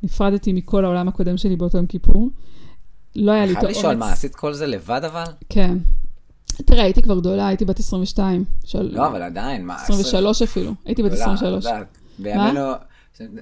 נפרדתי 0.02 0.52
מכל 0.52 0.84
העולם 0.84 1.08
הקודם 1.08 1.36
שלי 1.36 1.56
באותו 1.56 1.78
יום 1.78 1.86
כיפור. 1.86 2.30
לא 3.16 3.32
היה 3.32 3.46
לי 3.46 3.52
את 3.52 3.56
חייב 3.56 3.66
האומץ. 3.66 3.78
לשאול, 3.78 3.94
מה, 3.94 4.12
עשית 4.12 4.34
כל 4.34 4.54
זה 4.54 4.66
לבד 4.66 5.00
אבל? 5.04 5.24
כן. 5.48 5.78
תראה, 6.52 6.82
הייתי 6.82 7.02
כבר 7.02 7.18
גדולה, 7.18 7.48
הייתי 7.48 7.64
בת 7.64 7.78
22. 7.78 8.44
של... 8.64 8.90
לא, 8.92 9.06
אבל 9.06 9.22
עדיין, 9.22 9.66
מה... 9.66 9.74
23 9.74 10.42
אפילו, 10.42 10.72
הייתי 10.84 11.02
בת 11.02 11.10
גדולה, 11.10 11.32
23. 11.32 11.64
יודעת. 11.64 11.98
בימינו, 12.18 12.72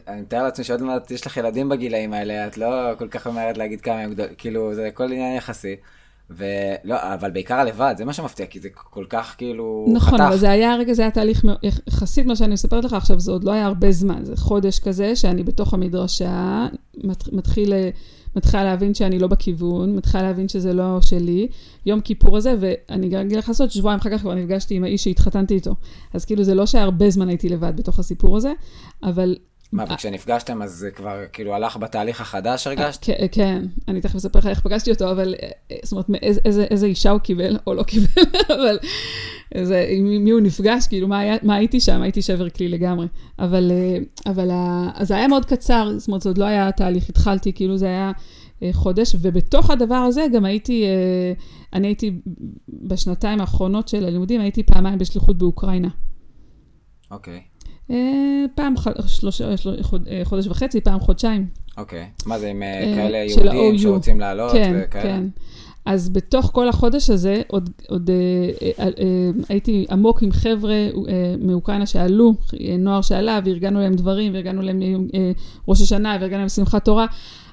אני 0.09 0.21
מתאר 0.21 0.43
לעצמי 0.43 0.65
שעוד 0.65 0.83
מעט 0.83 1.11
יש 1.11 1.27
לך 1.27 1.37
ילדים 1.37 1.69
בגילאים 1.69 2.13
האלה, 2.13 2.47
את 2.47 2.59
לא 2.59 2.67
כל 2.99 3.09
כך 3.09 3.27
ממהרת 3.27 3.59
להגיד 3.59 3.81
כמה 3.81 4.01
הם 4.01 4.11
גדולים, 4.11 4.33
כאילו, 4.39 4.75
זה 4.75 4.89
כל 4.95 5.05
עניין 5.05 5.37
יחסי. 5.37 5.77
ולא, 6.31 7.15
אבל 7.15 7.31
בעיקר 7.31 7.55
הלבד, 7.55 7.95
זה 7.99 8.05
מה 8.05 8.13
שמפתיע, 8.13 8.47
כי 8.47 8.61
זה 8.61 8.69
כל 8.73 9.05
כך 9.09 9.35
כאילו 9.39 9.87
נכון, 9.95 10.19
חתך. 10.19 10.29
אבל 10.29 10.37
זה 10.37 10.51
היה, 10.51 10.77
רגע, 10.77 10.93
זה 10.93 11.03
היה 11.03 11.11
תהליך, 11.11 11.45
יחסית 11.89 12.27
מה 12.27 12.37
שאני 12.37 12.53
מספרת 12.53 12.85
לך 12.85 12.93
עכשיו, 12.93 13.21
זה 13.21 13.33
עוד 13.33 13.45
לא 13.45 13.53
היה 13.53 13.67
הרבה 13.67 13.93
זמן, 13.93 14.25
זה 14.25 14.37
חודש 14.37 14.79
כזה 14.79 15.17
שאני 15.17 15.43
בתוך 15.43 15.75
המדרשה, 15.75 16.67
מת- 17.05 17.33
מתחיל, 17.33 17.73
מתחילה 18.37 18.65
להבין 18.65 18.95
שאני 18.95 19.19
לא 19.19 19.27
בכיוון, 19.27 19.97
מתחילה 19.97 20.23
להבין 20.23 20.49
שזה 20.49 20.73
לא 20.73 21.01
שלי, 21.01 21.49
יום 21.87 22.01
כיפור 22.01 22.37
הזה, 22.37 22.55
ואני 22.61 23.09
גם 23.09 23.21
אגיד 23.21 23.39
לך 23.39 23.49
לעשות, 23.49 23.71
שבועיים 23.71 24.01
אחר 24.01 24.11
כך 24.11 24.21
כבר 24.21 24.35
נפגשתי 24.35 24.75
עם 24.75 24.85
האיש 24.85 25.05
שהתחתנתי 25.05 25.55
איתו. 25.55 25.75
אז 26.15 26.25
כאילו 26.25 26.45
זה 26.45 26.55
לא 26.55 26.67
שהרבה 26.67 27.11
זמן 27.11 27.29
הייתי 27.29 27.49
לבד 27.49 27.73
בתוך 27.77 27.99
הסיפור 27.99 28.37
הזה, 28.37 28.53
אבל... 29.03 29.37
מה, 29.73 29.85
וכשנפגשתם 29.95 30.63
אז 30.63 30.73
זה 30.73 30.91
כבר 30.91 31.25
כאילו 31.33 31.55
הלך 31.55 31.77
בתהליך 31.77 32.21
החדש 32.21 32.67
הרגשת? 32.67 33.05
כן, 33.05 33.27
כן, 33.33 33.63
אני 33.89 34.01
תכף 34.01 34.15
אספר 34.15 34.39
לך 34.39 34.47
איך 34.47 34.61
פגשתי 34.61 34.91
אותו, 34.91 35.11
אבל 35.11 35.35
אה, 35.43 35.49
אה, 35.71 35.77
זאת 35.83 35.93
אומרת, 35.93 36.07
איזה, 36.71 36.87
אישה 36.87 37.11
הוא 37.11 37.21
קיבל, 37.21 37.59
או 37.67 37.75
לא 37.75 37.83
קיבל, 37.83 38.07
אבל 38.55 38.79
עם 39.89 40.25
מי 40.25 40.31
הוא 40.31 40.41
נפגש, 40.41 40.87
כאילו, 40.87 41.09
מה, 41.09 41.55
הייתי 41.55 41.81
שם, 41.81 42.03
הייתי 42.03 42.23
שבר 42.23 42.51
כלי 42.51 42.69
לגמרי. 42.69 43.07
אבל, 43.39 43.71
אה, 44.51 45.05
זה 45.05 45.17
היה 45.17 45.29
מאוד 45.29 45.45
קצר, 45.45 45.93
זאת 45.99 46.09
אומרת, 46.09 46.23
זה 46.23 46.29
עוד 46.29 46.39
לא 46.39 46.45
היה 46.45 46.73
תהליך, 46.73 47.09
התחלתי, 47.09 47.53
כאילו, 47.53 47.77
זה 47.77 47.87
היה 47.87 48.13
אה, 48.63 48.71
חודש, 48.73 49.17
ובתוך 49.21 49.71
הדבר 49.71 49.95
הזה 49.95 50.27
גם 50.35 50.45
הייתי, 50.45 50.85
אה, 50.85 51.33
אני 51.73 51.87
הייתי, 51.87 52.21
בשנתיים 52.69 53.41
האחרונות 53.41 53.89
של 53.89 54.05
הלימודים, 54.05 54.41
הייתי 54.41 54.63
פעמיים 54.63 54.99
בשליחות 54.99 55.39
באוקראינה. 55.39 55.89
אוקיי. 57.11 57.35
אה, 57.35 57.41
פעם 58.55 58.77
ח- 58.77 59.07
שלושה, 59.07 59.57
של- 59.57 59.83
חוד- 59.83 60.09
אה, 60.11 60.21
חודש 60.25 60.47
וחצי, 60.47 60.81
פעם 60.81 61.01
חודשיים. 61.01 61.47
אוקיי. 61.77 62.07
מה 62.27 62.39
זה, 62.39 62.49
עם 62.49 62.63
אה, 62.63 62.81
אה, 62.81 62.95
כאלה 62.97 63.19
יהודים. 63.19 63.79
שרוצים 63.79 64.21
לעלות 64.21 64.53
כן, 64.53 64.81
וכאלה? 64.85 65.03
כן. 65.03 65.25
אז 65.87 66.09
בתוך 66.09 66.51
כל 66.55 66.69
החודש 66.69 67.11
הזה, 67.11 67.43
עוד, 67.49 67.71
עוד 67.89 68.11
אה, 68.11 68.15
אה, 68.79 68.85
אה, 68.85 68.91
הייתי 69.49 69.87
עמוק 69.91 70.23
עם 70.23 70.33
חבר'ה 70.33 70.73
אה, 70.75 70.89
מאוקראינה 71.41 71.87
שעלו, 71.87 72.35
אה, 72.61 72.77
נוער 72.79 73.01
שעלה, 73.03 73.41
וארגנו 73.45 73.81
להם 73.81 73.95
דברים, 73.95 74.35
וארגנו 74.35 74.63
להם 74.63 74.83
אה, 75.15 75.31
ראש 75.69 75.81
השנה, 75.83 76.17
וארגנו 76.21 76.39
להם 76.39 76.49
שמחת 76.49 76.85
תורה. 76.85 77.07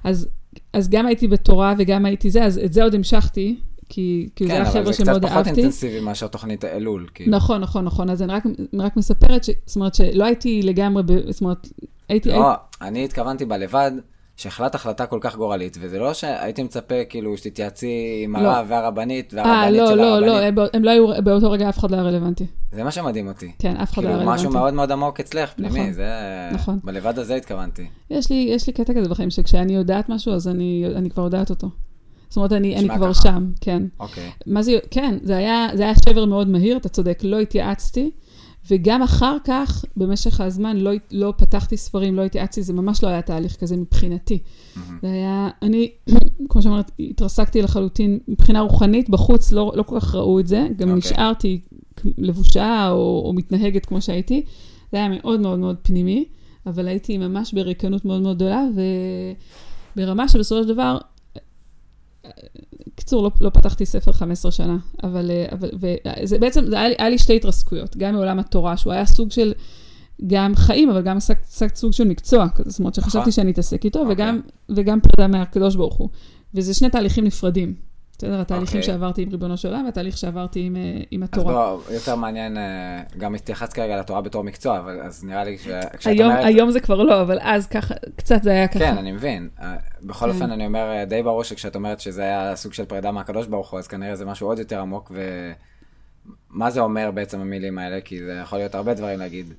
אז, 0.04 0.28
אז 0.74 0.90
גם 0.90 1.06
הייתי 1.06 1.28
בתורה 1.28 1.74
וגם 1.78 2.06
הייתי 2.06 2.30
זה, 2.30 2.44
אז 2.44 2.58
את 2.66 2.74
זה 2.74 2.84
עוד 2.84 2.96
המשכתי, 2.96 3.56
כי, 3.90 4.30
כי 4.36 4.44
זה 4.46 4.50
כן, 4.50 4.56
היה 4.56 4.64
אבל 4.64 4.72
חבר'ה 4.72 4.86
זה 4.86 4.92
קצת 4.94 5.06
שמאוד 5.06 5.22
פחות 5.26 5.38
אהבתי. 5.38 5.62
אינטנסיבי 5.62 6.00
מאשר 6.00 6.28
תוכנית 6.28 6.66
אלול. 6.66 7.08
כאילו. 7.14 7.32
נכון, 7.32 7.62
נכון, 7.62 7.86
נכון. 7.86 8.10
אז 8.10 8.22
אני 8.22 8.34
רק, 8.34 8.44
רק 8.80 8.98
מספרת, 8.98 9.44
ש, 9.44 9.50
זאת 9.66 9.76
אומרת 9.76 9.96
שלא 9.96 10.26
הייתי 10.26 10.62
לגמרי, 10.64 11.04
ב, 11.04 11.32
זאת 11.32 11.42
אומרת, 11.42 11.68
הייתי... 12.10 12.30
לא, 12.30 12.52
אני 12.82 13.06
התכוונתי 13.06 13.46
בלבד, 13.46 13.92
שהחלטת 14.38 14.76
החלטה 14.76 15.06
כל 15.06 15.20
כך 15.22 15.36
גורלית, 15.36 15.78
וזה 15.82 16.00
לא 16.00 16.14
שהייתי 16.14 16.64
מצפה 16.64 16.96
כאילו 17.10 17.38
שתתייעצי 17.38 18.22
עם 18.24 18.36
לא. 18.36 18.48
הרב 18.48 18.66
והרבנית, 18.70 19.34
אה, 19.34 19.44
והרבנית 19.44 19.82
לא, 19.82 19.88
של 19.88 19.96
לא, 19.96 20.04
הרבנית. 20.04 20.28
לא, 20.28 20.62
הם, 20.64 20.70
הם 20.74 20.84
לא 20.84 20.92
היו, 20.92 21.24
באותו 21.24 21.52
רגע 21.52 21.70
אף 21.70 21.80
אחד 21.80 21.92
לא 21.92 21.96
היה 21.96 22.06
רלוונטי. 22.06 22.46
זה 22.72 22.84
מה 22.84 22.92
שמדהים 22.92 23.28
אותי. 23.28 23.52
כן, 23.60 23.78
אף 23.78 23.94
אחד 23.94 24.04
לא 24.04 24.08
היה 24.08 24.18
כאילו 24.18 24.32
רלוונטי. 24.32 24.48
משהו 24.48 24.60
מאוד 24.60 24.74
מאוד 24.74 24.92
עמוק 24.92 25.20
אצלך, 25.20 25.54
פנימי, 25.54 25.80
נכון, 25.80 25.94
זה... 25.94 26.10
נכון. 26.54 26.80
בלבד 26.84 27.20
הזה 27.20 27.36
התכוונתי. 27.36 27.86
יש 28.10 28.30
לי, 28.30 28.48
יש 28.50 28.68
לי 28.68 28.74
קטע 28.74 28.94
כזה 28.94 29.10
בחיים, 29.10 29.30
שכשאני 29.30 29.76
יודעת 29.76 30.10
משהו, 30.10 30.34
אז 30.34 30.48
אני, 30.48 30.86
אני 30.96 31.10
כבר 31.10 31.24
יודעת 31.24 31.50
אותו. 31.50 31.70
זאת 32.36 32.38
אומרת, 32.38 32.52
אני, 32.52 32.76
אני 32.76 32.90
כבר 32.90 33.14
ככה. 33.14 33.24
שם, 33.24 33.52
כן. 33.62 33.84
אוקיי. 34.00 34.32
מה 34.46 34.64
זה, 34.64 34.78
כן, 34.92 35.18
זה 35.24 35.38
היה, 35.38 35.68
זה 35.74 35.84
היה 35.84 35.94
שבר 36.06 36.26
מאוד 36.26 36.48
מהיר, 36.50 36.78
אתה 36.78 36.90
צודק, 36.90 37.20
לא 37.24 37.40
התייעצתי, 37.40 38.12
וגם 38.72 39.02
אחר 39.02 39.38
כך, 39.44 39.86
במשך 39.98 40.42
הזמן, 40.42 40.78
לא, 40.78 40.92
לא 41.12 41.34
פתחתי 41.38 41.78
ספרים, 41.78 42.16
לא 42.16 42.22
התייעצתי, 42.22 42.64
זה 42.64 42.74
ממש 42.74 43.04
לא 43.04 43.08
היה 43.08 43.22
תהליך 43.22 43.56
כזה 43.56 43.78
מבחינתי. 43.78 44.40
זה 45.02 45.12
היה, 45.12 45.50
אני, 45.62 45.92
כמו 46.50 46.62
שאמרת, 46.62 46.92
התרסקתי 47.00 47.62
לחלוטין 47.62 48.20
מבחינה 48.28 48.60
רוחנית, 48.60 49.10
בחוץ 49.10 49.52
לא, 49.52 49.72
לא 49.76 49.84
כל 49.84 50.00
כך 50.00 50.16
ראו 50.16 50.40
את 50.40 50.48
זה, 50.48 50.68
גם 50.78 50.88
אוקיי. 50.90 50.98
נשארתי 50.98 51.62
לבושה 52.18 52.90
או, 52.90 53.24
או 53.26 53.34
מתנהגת 53.34 53.86
כמו 53.86 54.02
שהייתי. 54.02 54.44
זה 54.92 54.98
היה 54.98 55.10
מאוד 55.10 55.40
מאוד 55.40 55.60
מאוד 55.60 55.76
פנימי, 55.82 56.26
אבל 56.66 56.88
הייתי 56.88 57.18
ממש 57.18 57.54
בריקנות 57.54 58.06
מאוד 58.06 58.22
מאוד 58.22 58.36
גדולה, 58.36 58.64
וברמה 59.96 60.30
שבסופו 60.30 60.64
של 60.64 60.68
דבר, 60.68 60.98
קיצור, 62.96 63.24
לא, 63.24 63.32
לא 63.42 63.50
פתחתי 63.50 63.86
ספר 63.86 64.12
15 64.12 64.52
שנה, 64.52 64.78
אבל, 65.04 65.32
אה, 65.32 65.46
אבל 65.52 65.70
וזה 65.80 66.40
בעצם, 66.40 66.66
זה 66.66 66.80
היה, 66.80 66.96
היה 66.98 67.10
לי 67.10 67.18
שתי 67.18 67.36
התרסקויות, 67.36 67.98
גם 67.98 68.14
מעולם 68.14 68.40
התורה, 68.40 68.78
שהוא 68.78 68.94
היה 68.94 69.06
סוג 69.06 69.32
של 69.32 69.54
גם 70.28 70.56
חיים, 70.56 70.90
אבל 70.90 71.02
גם 71.02 71.20
קצת- 71.20 71.34
קצת 71.42 71.76
סוג 71.76 71.94
של 71.94 72.04
מקצוע, 72.04 72.50
כזה, 72.56 72.70
זאת 72.70 72.80
אומרת 72.80 72.96
שחשבתי 72.96 73.18
נכון. 73.20 73.32
שאני 73.32 73.52
אתעסק 73.52 73.86
איתו, 73.86 74.00
אוקיי. 74.00 74.14
וגם, 74.14 74.40
וגם 74.70 75.00
פרידה 75.02 75.28
מהקדוש 75.28 75.76
ברוך 75.76 75.96
הוא. 75.96 76.10
וזה 76.54 76.74
שני 76.74 76.90
תהליכים 76.90 77.24
נפרדים. 77.24 77.76
בסדר? 78.18 78.42
התהליכים 78.42 78.80
אוקיי. 78.80 78.94
שעברתי 78.94 79.22
עם 79.22 79.30
ריבונו 79.30 79.58
של 79.58 79.68
עולם, 79.68 79.86
והתהליך 79.86 80.18
שעברתי 80.18 80.60
עם, 80.60 80.76
אה, 80.76 81.02
עם 81.12 81.24
אז 81.24 81.30
התורה. 81.30 81.54
בוא, 81.54 81.94
יותר 81.94 82.16
מעניין, 82.16 82.58
אה, 82.58 83.02
גם 83.18 83.36
התייחסת 83.36 83.74
כרגע 83.74 84.00
לתורה 84.00 84.22
בתור 84.22 84.44
מקצוע, 84.44 84.80
אבל 84.80 85.02
אז 85.02 85.24
נראה 85.24 85.44
לי 85.44 85.58
שכשאת 85.58 86.14
היום, 86.14 86.32
אומרת... 86.32 86.46
היום 86.46 86.72
זה 86.72 86.80
כבר 86.80 87.04
לא, 87.04 87.22
אבל 87.22 87.38
אז 87.42 87.68
ככה, 87.68 87.96
קצת 88.16 88.44
זה 88.44 88.50
היה 88.52 88.68
ככה. 88.68 88.80
כן, 88.80 88.98
אני 88.98 89.12
מבין. 89.12 89.50
אה, 89.62 89.76
בכל 90.04 90.26
כן. 90.26 90.32
אופן, 90.32 90.52
אני 90.52 90.66
אומר, 90.66 91.04
די 91.08 91.24
ברור 91.24 91.44
שכשאת 91.44 91.76
אומרת 91.76 92.00
שזה 92.00 92.22
היה 92.22 92.56
סוג 92.56 92.74
של 92.74 92.86
פרידה 92.86 93.12
מהקדוש 93.12 93.48
ברוך 93.48 93.72
הוא, 93.72 93.80
אז 93.80 93.88
כנראה 93.88 94.16
זה 94.16 94.26
משהו 94.26 94.48
עוד 94.48 94.60
יותר 94.60 94.80
עמוק, 94.80 95.12
ומה 96.52 96.72
זה 96.72 96.80
אומר 96.80 97.12
בעצם 97.12 97.40
המילים 97.40 97.78
האלה? 97.78 98.02
כי 98.02 98.20
זה 98.20 98.40
יכול 98.42 98.58
להיות 98.58 98.76
הרבה 98.76 98.94
דברים 98.94 99.20
להגיד. 99.20 99.54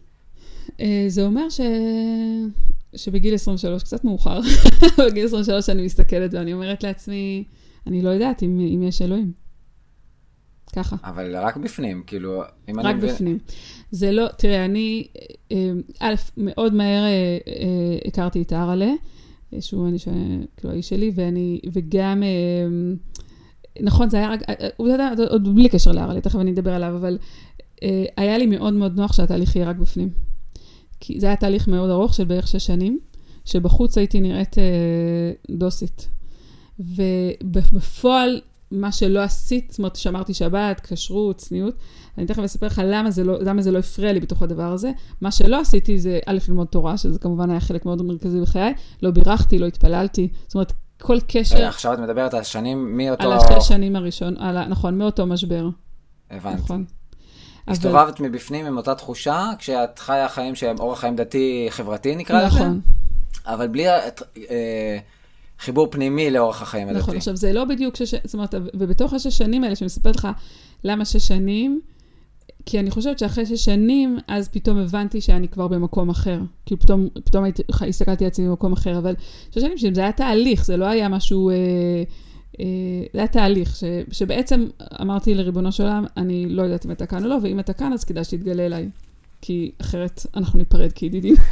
זה 1.09 1.23
אומר 1.23 1.51
ש... 1.51 1.61
שבגיל 2.97 3.35
23, 3.35 3.83
קצת 3.83 4.05
מאוחר, 4.05 4.41
בגיל 5.07 5.27
23 5.27 5.69
אני 5.69 5.85
מסתכלת 5.85 6.35
ואני 6.35 6.53
אומרת 6.53 6.85
לעצמי, 6.85 7.45
אני 7.87 8.03
לא 8.03 8.09
יודעת 8.11 8.43
אם, 8.43 8.61
אם 8.61 8.83
יש 8.83 9.03
אלוהים. 9.03 9.33
ככה, 10.77 10.97
אבל 11.05 11.37
רק 11.37 11.57
בפנים, 11.57 12.03
כאילו, 12.07 12.43
אם 12.69 12.81
אני 12.81 12.89
רק. 12.89 12.97
בפנים. 12.97 13.39
זה 13.91 14.13
לא, 14.13 14.27
תראה, 14.39 14.65
אני, 14.65 15.07
אה, 15.53 15.71
א', 16.01 16.15
מאוד 16.37 16.75
מהר 16.75 17.05
אה, 17.05 17.09
אה, 17.49 17.99
הכרתי 18.09 18.43
את 18.43 18.53
אהרלה, 18.53 18.91
אה, 19.55 19.61
שהוא 19.61 19.89
אני, 19.89 19.99
ש- 19.99 20.09
כאילו 20.57 20.73
האיש 20.73 20.89
שלי, 20.89 21.13
ואני, 21.15 21.61
וגם, 21.73 22.23
אה, 22.23 22.29
נכון, 23.83 24.11
זה 24.11 24.17
היה 24.17 24.31
רק, 24.31 24.41
אה, 24.49 24.69
הוא 24.77 24.89
יודע, 24.89 25.11
עוד 25.31 25.55
בלי 25.55 25.69
קשר 25.69 25.93
לאהרלה, 25.93 26.21
תכף 26.21 26.39
אני 26.39 26.51
אדבר 26.51 26.73
עליו, 26.73 26.97
אבל 26.97 27.19
אה, 27.83 28.05
היה 28.17 28.39
לי 28.39 28.47
מאוד 28.47 28.75
מאוד 28.75 28.97
נוח 28.97 29.13
שהתהליך 29.13 29.57
יהיה 29.57 29.69
רק 29.69 29.77
בפנים. 29.77 30.11
כי 31.01 31.21
זה 31.21 31.27
היה 31.27 31.37
תהליך 31.37 31.69
מאוד 31.69 31.91
ארוך 31.91 32.15
של 32.15 32.25
בערך 32.25 32.49
שש 32.49 32.67
שנים, 32.67 32.99
שבחוץ 33.45 33.99
הייתי 33.99 34.21
נראית 34.21 34.59
אה, 34.59 34.65
דוסית. 35.51 36.09
ובפועל, 36.79 38.41
מה 38.71 38.93
שלא 38.93 39.21
עשית, 39.21 39.71
זאת 39.71 39.79
אומרת, 39.79 39.97
שמרתי 39.97 40.35
שבת, 40.35 40.81
כשרות, 40.81 41.37
צניעות, 41.37 41.75
אני 42.19 42.27
תכף 42.27 42.43
אספר 42.43 42.67
לך 42.67 42.83
למה 42.85 43.11
זה, 43.11 43.25
לא, 43.25 43.39
למה 43.41 43.63
זה 43.63 43.71
לא 43.71 43.79
הפריע 43.79 44.13
לי 44.13 44.21
בתוך 44.21 44.43
הדבר 44.43 44.73
הזה. 44.73 44.91
מה 45.21 45.31
שלא 45.31 45.61
עשיתי 45.61 45.99
זה, 45.99 46.19
א', 46.27 46.39
ללמוד 46.49 46.67
תורה, 46.67 46.97
שזה 46.97 47.19
כמובן 47.19 47.51
היה 47.51 47.61
חלק 47.61 47.87
מאוד 47.87 48.03
מרכזי 48.03 48.41
בחיי, 48.41 48.75
לא 49.03 49.11
בירכתי, 49.11 49.59
לא 49.59 49.67
התפללתי, 49.67 50.29
זאת 50.47 50.55
אומרת, 50.55 50.73
כל 51.01 51.19
קשר 51.27 51.65
עכשיו 51.65 51.93
את 51.93 51.99
מדברת 51.99 52.35
על 52.35 52.43
שנים 52.43 52.97
מאותו... 52.97 53.23
על 53.25 53.33
השש 53.33 53.69
שנים 53.69 53.97
הראשון, 53.97 54.37
על, 54.37 54.69
נכון, 54.69 54.99
מאותו 54.99 55.27
משבר, 55.27 55.69
הבנתי. 56.31 56.57
נכון. 56.57 56.85
אבל- 57.67 57.75
הסתובבת 57.75 58.21
מבפנים 58.21 58.67
עם 58.67 58.77
אותה 58.77 58.95
תשושה, 58.95 59.51
כשאת 59.59 59.99
חיה 59.99 60.29
חיים 60.29 60.55
שהם 60.55 60.77
אורח 60.79 61.01
חיים 61.01 61.17
דתי 61.17 61.67
חברתי 61.71 62.17
נקרא 62.17 62.43
לזה, 62.47 62.47
נכון, 62.47 62.81
אבל 63.47 63.69
בלי 63.69 63.89
אה, 63.89 64.09
חיבור 65.59 65.89
פנימי 65.91 66.31
לאורח 66.31 66.63
החיים 66.63 66.89
הדתי. 66.89 67.01
נכון, 67.01 67.17
עכשיו 67.17 67.37
זה 67.37 67.53
לא 67.53 67.65
בדיוק 67.65 67.97
שש... 67.97 68.15
זאת 68.25 68.35
אומרת, 68.35 68.55
ובתוך 68.75 69.13
השש 69.13 69.39
שנים 69.39 69.65
האלה, 69.65 69.77
שאני 69.77 69.87
מספרת 69.87 70.17
לך 70.17 70.29
למה 70.85 71.05
שש 71.05 71.29
שנים, 71.29 71.81
כי 72.67 72.81
אני 72.81 72.91
חושבת 72.91 73.19
שאחרי 73.19 73.47
שש 73.47 73.65
שנים, 73.65 74.19
אז 74.29 74.49
פתאום 74.49 74.79
הבנתי 74.79 75.21
שאני 75.21 75.49
כבר 75.49 75.69
במקום 75.69 76.09
אחר. 76.09 76.41
כאילו 76.67 76.81
פתאום, 76.81 77.09
פתאום 77.25 77.45
הסתכלתי 77.89 78.25
על 78.25 78.29
עצמי 78.29 78.49
במקום 78.49 78.73
אחר, 78.73 78.99
אבל 78.99 79.15
שש 79.51 79.63
שנים 79.63 79.79
שזה 79.79 80.01
היה 80.01 80.13
תהליך, 80.13 80.65
זה 80.65 80.77
לא 80.77 80.85
היה 80.85 81.09
משהו... 81.09 81.51
אה, 81.51 81.55
אה, 82.61 82.65
זה 83.13 83.19
היה 83.19 83.29
תהליך, 83.29 83.77
ש, 83.77 83.85
שבעצם 84.11 84.67
אמרתי 85.03 85.35
לריבונו 85.35 85.73
של 85.73 85.83
עולם, 85.83 86.05
אני 86.17 86.47
לא 86.49 86.63
יודעת 86.63 86.87
אם 86.87 86.91
אתה 86.91 87.07
כאן 87.07 87.25
או 87.25 87.29
לא, 87.29 87.37
ואם 87.43 87.61
אתה 87.61 87.73
כאן, 87.73 87.93
אז 87.93 88.05
כדאי 88.05 88.25
שתתגלה 88.25 88.67
אליי. 88.67 88.89
כי 89.41 89.71
אחרת 89.81 90.27
אנחנו 90.37 90.59
ניפרד 90.59 90.93
כידידים. 90.93 91.35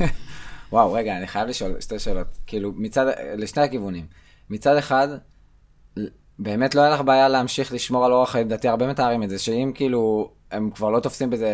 וואו, 0.73 0.93
רגע, 0.93 1.17
אני 1.17 1.27
חייב 1.27 1.49
לשאול 1.49 1.81
שתי 1.81 1.99
שאלות. 1.99 2.27
כאילו, 2.47 2.73
מצד, 2.77 3.07
לשני 3.37 3.63
הכיוונים. 3.63 4.07
מצד 4.51 4.77
אחד, 4.77 5.09
באמת 6.39 6.75
לא 6.75 6.81
היה 6.81 6.91
לך 6.91 7.01
בעיה 7.01 7.29
להמשיך 7.29 7.73
לשמור 7.73 8.05
על 8.05 8.13
אורח 8.13 8.31
חיים 8.31 8.49
דתי, 8.49 8.69
הרבה 8.69 8.87
מתארים 8.87 9.23
את 9.23 9.29
זה, 9.29 9.39
שאם 9.39 9.73
כאילו, 9.75 10.31
הם 10.51 10.71
כבר 10.71 10.91
לא 10.91 11.01
תופסים 11.01 11.31
בזה 11.31 11.49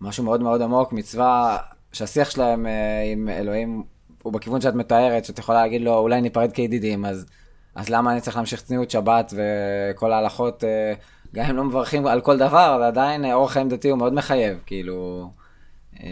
משהו 0.00 0.24
מאוד 0.24 0.42
מאוד 0.42 0.62
עמוק, 0.62 0.92
מצווה 0.92 1.58
שהשיח 1.92 2.30
שלהם 2.30 2.66
אה, 2.66 3.02
עם 3.12 3.28
אלוהים 3.28 3.82
הוא 4.22 4.32
בכיוון 4.32 4.60
שאת 4.60 4.74
מתארת, 4.74 5.24
שאת 5.24 5.38
יכולה 5.38 5.62
להגיד 5.62 5.82
לו, 5.82 5.98
אולי 5.98 6.20
ניפרד 6.20 6.52
כידידים, 6.52 7.04
אז, 7.04 7.26
אז 7.74 7.88
למה 7.88 8.12
אני 8.12 8.20
צריך 8.20 8.36
להמשיך 8.36 8.62
צניעות 8.62 8.90
שבת 8.90 9.34
וכל 9.36 10.12
ההלכות, 10.12 10.64
אה, 10.64 10.92
גם 11.34 11.44
אם 11.44 11.56
לא 11.56 11.64
מברכים 11.64 12.06
על 12.06 12.20
כל 12.20 12.38
דבר, 12.38 12.74
אבל 12.76 12.84
עדיין 12.84 13.24
אה, 13.24 13.34
אורח 13.34 13.52
חיים 13.52 13.68
דתי 13.68 13.88
הוא 13.88 13.98
מאוד 13.98 14.14
מחייב, 14.14 14.62
כאילו, 14.66 15.30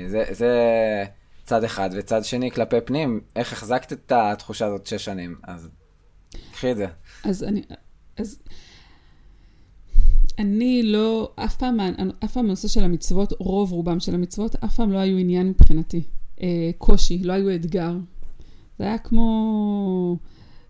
זה, 0.06 0.24
זה 0.30 0.54
צד 1.48 1.64
אחד, 1.64 1.90
וצד 1.92 2.24
שני 2.24 2.50
כלפי 2.50 2.76
פנים, 2.84 3.20
איך 3.36 3.52
החזקת 3.52 3.92
את 3.92 4.12
התחושה 4.12 4.66
הזאת 4.66 4.86
שש 4.86 5.04
שנים, 5.04 5.36
אז 5.42 5.68
קחי 6.52 6.72
את 6.72 6.76
זה. 6.76 6.86
אז 7.24 7.44
אני, 7.44 7.62
אז 8.16 8.38
אני 10.38 10.82
לא, 10.82 11.32
אף 11.36 11.56
פעם, 11.56 11.80
אף 12.24 12.32
פעם 12.32 12.44
הנושא 12.44 12.68
של 12.68 12.84
המצוות, 12.84 13.32
רוב 13.38 13.72
רובם 13.72 14.00
של 14.00 14.14
המצוות, 14.14 14.54
אף 14.64 14.76
פעם 14.76 14.92
לא 14.92 14.98
היו 14.98 15.18
עניין 15.18 15.48
מבחינתי. 15.48 16.02
אה, 16.42 16.70
קושי, 16.78 17.18
לא 17.24 17.32
היו 17.32 17.54
אתגר. 17.54 17.92
זה 18.78 18.84
היה 18.84 18.98
כמו... 18.98 20.18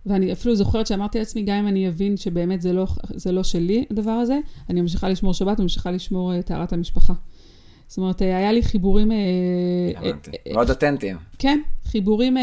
ואני 0.06 0.32
אפילו 0.32 0.56
זוכרת 0.56 0.86
שאמרתי 0.86 1.18
לעצמי, 1.18 1.42
גם 1.42 1.56
אם 1.56 1.68
אני 1.68 1.88
אבין 1.88 2.16
שבאמת 2.16 2.62
זה 2.62 2.72
לא, 2.72 2.86
זה 3.14 3.32
לא 3.32 3.42
שלי, 3.42 3.84
הדבר 3.90 4.10
הזה, 4.10 4.38
אני 4.70 4.80
ממשיכה 4.80 5.08
לשמור 5.08 5.34
שבת 5.34 5.60
וממשיכה 5.60 5.90
לשמור 5.90 6.34
אה, 6.34 6.42
טהרת 6.42 6.72
המשפחה. 6.72 7.14
זאת 7.88 7.98
אומרת, 7.98 8.22
אה, 8.22 8.36
היה 8.36 8.52
לי 8.52 8.62
חיבורים... 8.62 9.12
אה, 9.12 9.16
הבנתי. 9.96 10.30
אה, 10.30 10.52
מאוד 10.54 10.70
אותנטיים. 10.70 11.16
כן, 11.38 11.60
חיבורים, 11.84 12.36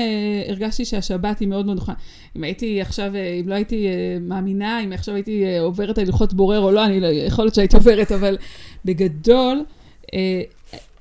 הרגשתי 0.47 0.85
שהשבת 0.85 1.39
היא 1.39 1.47
מאוד 1.47 1.65
מאוד 1.65 1.77
נוחה. 1.77 1.93
אם 2.35 2.43
הייתי 2.43 2.81
עכשיו, 2.81 3.11
אם 3.41 3.47
לא 3.47 3.55
הייתי 3.55 3.87
מאמינה, 4.21 4.83
אם 4.83 4.91
עכשיו 4.91 5.15
הייתי 5.15 5.57
עוברת 5.59 5.97
הלכות 5.97 6.33
בורר 6.33 6.59
או 6.59 6.71
לא, 6.71 6.85
אני 6.85 6.99
לא, 6.99 7.07
יכול 7.07 7.45
להיות 7.45 7.55
שהייתי 7.55 7.75
עוברת, 7.75 8.11
אבל 8.11 8.37
בגדול, 8.85 9.63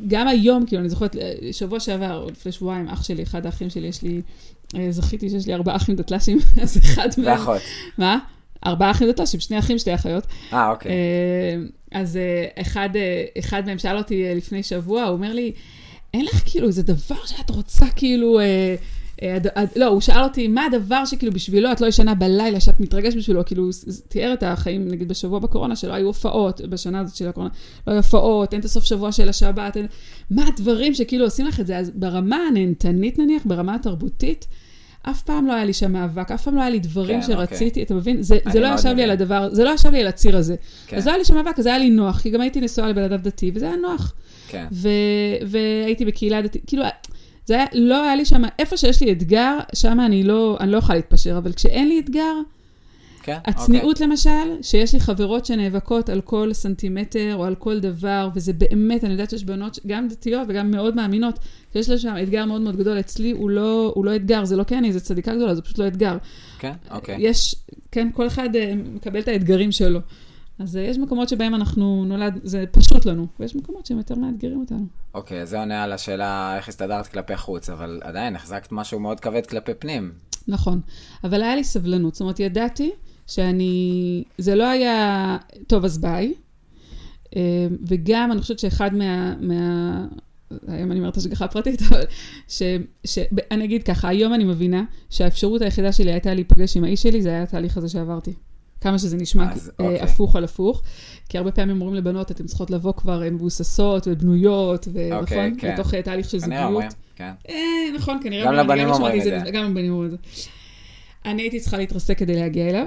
גם 0.06 0.28
היום, 0.28 0.66
כאילו, 0.66 0.80
אני 0.80 0.88
זוכרת, 0.88 1.16
שבוע 1.52 1.80
שעבר, 1.80 2.22
או 2.22 2.30
לפני 2.30 2.52
שבועיים, 2.52 2.88
אח 2.88 3.02
שלי, 3.02 3.22
אחד 3.22 3.46
האחים 3.46 3.70
שלי, 3.70 3.86
יש 3.86 4.02
לי, 4.02 4.22
זכיתי 4.90 5.30
שיש 5.30 5.46
לי 5.46 5.54
ארבעה 5.54 5.76
אחים 5.76 5.96
דתל"שים, 5.96 6.38
אז 6.62 6.78
אחד 6.78 7.08
מהם... 7.18 7.38
ואחות. 7.38 7.60
מה? 7.98 8.18
ארבעה 8.66 8.90
אחים 8.90 9.08
דתל"שים, 9.08 9.40
שני 9.40 9.58
אחים, 9.58 9.78
שתי 9.78 9.94
אחיות. 9.94 10.26
אה, 10.52 10.70
אוקיי. 10.70 10.92
אז 11.94 12.16
אה, 12.16 12.46
אחד, 12.62 12.88
אה, 12.96 13.24
אחד 13.38 13.62
מהם 13.66 13.78
שאל 13.78 13.96
אותי 13.98 14.24
אה, 14.24 14.34
לפני 14.34 14.62
שבוע, 14.62 15.02
הוא 15.02 15.12
אומר 15.16 15.32
לי, 15.32 15.52
אין 16.14 16.24
לך 16.24 16.42
כאילו 16.46 16.66
איזה 16.66 16.82
דבר 16.82 17.24
שאת 17.26 17.50
רוצה 17.50 17.86
כאילו 17.96 18.40
אה, 18.40 18.74
הד- 19.22 19.46
הד- 19.54 19.68
לא, 19.76 19.86
הוא 19.86 20.00
שאל 20.00 20.22
אותי, 20.22 20.48
מה 20.48 20.64
הדבר 20.64 21.04
שכאילו 21.04 21.32
בשבילו 21.32 21.72
את 21.72 21.80
לא 21.80 21.86
ישנה 21.86 22.14
בלילה, 22.14 22.60
שאת 22.60 22.80
מתרגשת 22.80 23.16
בשבילו, 23.16 23.44
כאילו, 23.44 23.68
תיאר 24.08 24.32
את 24.32 24.42
החיים, 24.42 24.88
נגיד 24.88 25.08
בשבוע 25.08 25.38
בקורונה, 25.38 25.76
שלא 25.76 25.92
היו 25.92 26.06
הופעות, 26.06 26.60
בשנה 26.60 27.00
הזאת 27.00 27.16
של 27.16 27.28
הקורונה, 27.28 27.50
לא 27.86 27.92
היו 27.92 27.96
הופעות, 28.00 28.52
אין 28.52 28.60
את 28.60 28.64
הסוף 28.64 28.84
שבוע 28.84 29.12
של 29.12 29.28
השבת, 29.28 29.76
אין... 29.76 29.86
מה 30.30 30.48
הדברים 30.48 30.94
שכאילו 30.94 31.24
עושים 31.24 31.46
לך 31.46 31.60
את 31.60 31.66
זה? 31.66 31.78
אז 31.78 31.90
ברמה 31.94 32.36
הנהנתנית 32.36 33.18
נניח, 33.18 33.42
ברמה 33.46 33.74
התרבותית, 33.74 34.46
אף 35.10 35.22
פעם 35.22 35.46
לא 35.46 35.52
היה 35.52 35.64
לי 35.64 35.72
שם 35.72 35.92
מאבק, 35.92 36.30
אף 36.30 36.42
פעם 36.42 36.54
לא 36.54 36.60
היה 36.60 36.70
לי 36.70 36.78
דברים 36.78 37.20
כן, 37.20 37.26
שרציתי, 37.26 37.82
אתה 37.82 37.94
מבין? 37.94 38.22
זה, 38.22 38.38
זה 38.52 38.60
לא 38.60 38.68
ישב 38.74 38.88
לי 38.88 38.92
מבין. 38.94 39.04
על 39.04 39.10
הדבר, 39.10 39.48
זה 39.52 39.64
לא 39.64 39.70
ישב 39.70 39.90
לי 39.90 40.00
על 40.00 40.06
הציר 40.06 40.36
הזה. 40.36 40.56
כן. 40.86 40.96
אז 40.96 41.06
לא 41.06 41.10
היה 41.10 41.18
לי 41.18 41.24
שם 41.24 41.34
מאבק, 41.34 41.58
אז 41.58 41.66
היה 41.66 41.78
לי 41.78 41.90
נוח, 41.90 42.20
כי 42.20 42.30
גם 42.30 42.40
הייתי 42.40 42.60
נשואה 42.60 42.88
לבן 42.88 43.02
אדם 43.02 43.16
דתי, 43.16 43.50
וזה 43.54 43.66
היה 43.66 43.76
נוח. 43.76 44.14
כן. 44.48 44.66
ו- 44.72 44.88
והייתי 45.46 46.04
בקהילה 46.04 46.42
דתית, 46.42 46.62
כאילו, 46.66 46.82
זה 47.46 47.54
היה, 47.54 47.64
לא 47.72 48.02
היה 48.04 48.16
לי 48.16 48.24
שם, 48.24 48.42
איפה 48.58 48.76
שיש 48.76 49.00
לי 49.00 49.12
אתגר, 49.12 49.58
שם 49.74 50.00
אני 50.00 50.22
לא, 50.22 50.56
אני 50.60 50.72
לא 50.72 50.76
יכולה 50.78 50.98
להתפשר, 50.98 51.38
אבל 51.38 51.52
כשאין 51.52 51.88
לי 51.88 52.00
אתגר, 52.00 52.34
כן, 53.24 53.38
הצניעות 53.44 54.00
למשל, 54.00 54.62
שיש 54.62 54.94
לי 54.94 55.00
חברות 55.00 55.46
שנאבקות 55.46 56.08
על 56.08 56.20
כל 56.20 56.52
סנטימטר 56.52 57.34
או 57.34 57.44
על 57.44 57.54
כל 57.54 57.80
דבר, 57.80 58.28
וזה 58.34 58.52
באמת, 58.52 59.04
אני 59.04 59.12
יודעת 59.12 59.30
שיש 59.30 59.44
בנות, 59.44 59.78
גם 59.86 60.08
דתיות 60.08 60.46
וגם 60.48 60.70
מאוד 60.70 60.96
מאמינות, 60.96 61.38
שיש 61.72 61.88
להן 61.88 61.98
שם 61.98 62.14
אתגר 62.22 62.44
מאוד 62.44 62.60
מאוד 62.60 62.76
גדול. 62.76 63.00
אצלי 63.00 63.30
הוא 63.30 63.50
לא, 63.50 63.92
הוא 63.94 64.04
לא 64.04 64.16
אתגר, 64.16 64.44
זה 64.44 64.56
לא 64.56 64.64
כי 64.64 64.78
אני 64.78 64.88
איזה 64.88 65.00
צדיקה 65.00 65.34
גדולה, 65.34 65.54
זה 65.54 65.62
פשוט 65.62 65.78
לא 65.78 65.86
אתגר. 65.86 66.16
כן, 66.58 66.72
אוקיי. 66.90 67.16
יש, 67.18 67.56
כן, 67.90 68.08
כל 68.14 68.26
אחד 68.26 68.56
אה, 68.56 68.74
מקבל 68.94 69.20
את 69.20 69.28
האתגרים 69.28 69.72
שלו. 69.72 70.00
אז 70.58 70.76
אה, 70.76 70.82
יש 70.82 70.98
מקומות 70.98 71.28
שבהם 71.28 71.54
אנחנו 71.54 72.04
נולד, 72.04 72.40
זה 72.42 72.64
פשוט 72.70 73.06
לנו, 73.06 73.26
ויש 73.40 73.56
מקומות 73.56 73.86
שהם 73.86 73.98
יותר 73.98 74.14
מאתגרים 74.14 74.60
אותנו. 74.60 74.86
אוקיי, 75.14 75.42
אז 75.42 75.50
זה 75.50 75.58
עונה 75.58 75.84
על 75.84 75.92
השאלה 75.92 76.56
איך 76.56 76.68
הסתדרת 76.68 77.06
כלפי 77.06 77.36
חוץ, 77.36 77.70
אבל 77.70 78.00
עדיין 78.02 78.36
החזקת 78.36 78.72
משהו 78.72 79.00
מאוד 79.00 79.20
כבד 79.20 79.46
כלפי 79.46 79.74
פנים. 79.74 80.12
נכון, 80.48 80.80
אבל 81.24 81.42
היה 81.42 81.56
לי 81.56 81.64
סבלנות, 81.64 82.14
זאת 82.14 82.20
אומרת, 82.20 82.40
ידעתי 82.40 82.90
שאני, 83.26 84.24
זה 84.38 84.54
לא 84.54 84.64
היה, 84.64 85.36
טוב, 85.66 85.84
אז 85.84 85.98
ביי. 85.98 86.34
אה, 87.36 87.66
וגם, 87.86 88.32
אני 88.32 88.40
חושבת 88.40 88.58
שאחד 88.58 88.94
מה, 88.94 89.34
מה 89.40 90.06
היום 90.68 90.92
אני 90.92 91.00
אומרת 91.00 91.16
השגחה 91.16 91.48
פרטית, 91.48 91.82
אבל 91.82 92.02
ש, 92.48 92.62
ש, 93.04 93.18
אני 93.50 93.64
אגיד 93.64 93.82
ככה, 93.82 94.08
היום 94.08 94.34
אני 94.34 94.44
מבינה 94.44 94.84
שהאפשרות 95.10 95.62
היחידה 95.62 95.92
שלי 95.92 96.12
הייתה 96.12 96.34
להיפגש 96.34 96.76
עם 96.76 96.84
האיש 96.84 97.02
שלי, 97.02 97.22
זה 97.22 97.28
היה 97.28 97.42
התהליך 97.42 97.76
הזה 97.76 97.88
שעברתי. 97.88 98.32
כמה 98.80 98.98
שזה 98.98 99.16
נשמע 99.16 99.52
אז, 99.52 99.72
אה, 99.80 99.84
אוקיי. 99.84 100.00
הפוך 100.00 100.36
על 100.36 100.44
הפוך, 100.44 100.82
כי 101.28 101.38
הרבה 101.38 101.52
פעמים 101.52 101.80
אומרים 101.80 101.94
לבנות, 101.94 102.30
אתן 102.30 102.46
צריכות 102.46 102.70
לבוא 102.70 102.92
כבר 102.92 103.22
מבוססות 103.32 104.08
ובנויות, 104.10 104.88
ו- 104.92 105.14
אוקיי, 105.14 105.48
נכון? 105.48 105.60
כן. 105.60 105.72
לתוך 105.72 105.94
אה, 105.94 106.02
תהליך 106.02 106.30
של 106.30 106.40
כנראה 106.40 106.62
זוגיות. 106.62 106.74
אומרים, 106.74 106.90
כן. 107.16 107.30
אה, 107.48 107.56
נכון, 107.96 108.18
כנראה. 108.22 108.46
גם 108.46 108.54
לבנים 108.54 108.88
אומרים 108.88 109.18
את 109.18 109.24
זה. 109.24 109.50
גם 109.52 109.64
לבנים 109.64 109.92
אומרים 109.92 110.06
את 110.06 110.10
זה. 110.10 110.16
אני 111.24 111.42
הייתי 111.42 111.60
צריכה 111.60 111.78
להתרסק 111.78 112.18
כדי 112.18 112.34
להגיע 112.34 112.68
אליו. 112.68 112.86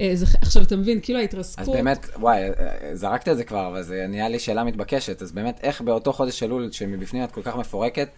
אה, 0.00 0.10
זה, 0.14 0.26
עכשיו, 0.40 0.62
אתה 0.62 0.76
מבין, 0.76 1.00
כאילו 1.02 1.18
ההתרסקות... 1.18 1.68
אז 1.68 1.68
באמת, 1.68 2.06
וואי, 2.16 2.42
אה, 2.42 2.96
זרקת 2.96 3.28
את 3.28 3.36
זה 3.36 3.44
כבר, 3.44 3.68
אבל 3.68 3.82
זה 3.82 4.06
נהיה 4.08 4.28
לי 4.28 4.38
שאלה 4.38 4.64
מתבקשת. 4.64 5.22
אז 5.22 5.32
באמת, 5.32 5.60
איך 5.62 5.80
באותו 5.80 6.12
חודש 6.12 6.42
אלול, 6.42 6.72
שמבפנים 6.72 7.24
את 7.24 7.32
כל 7.32 7.42
כך 7.42 7.56
מפורקת, 7.56 8.08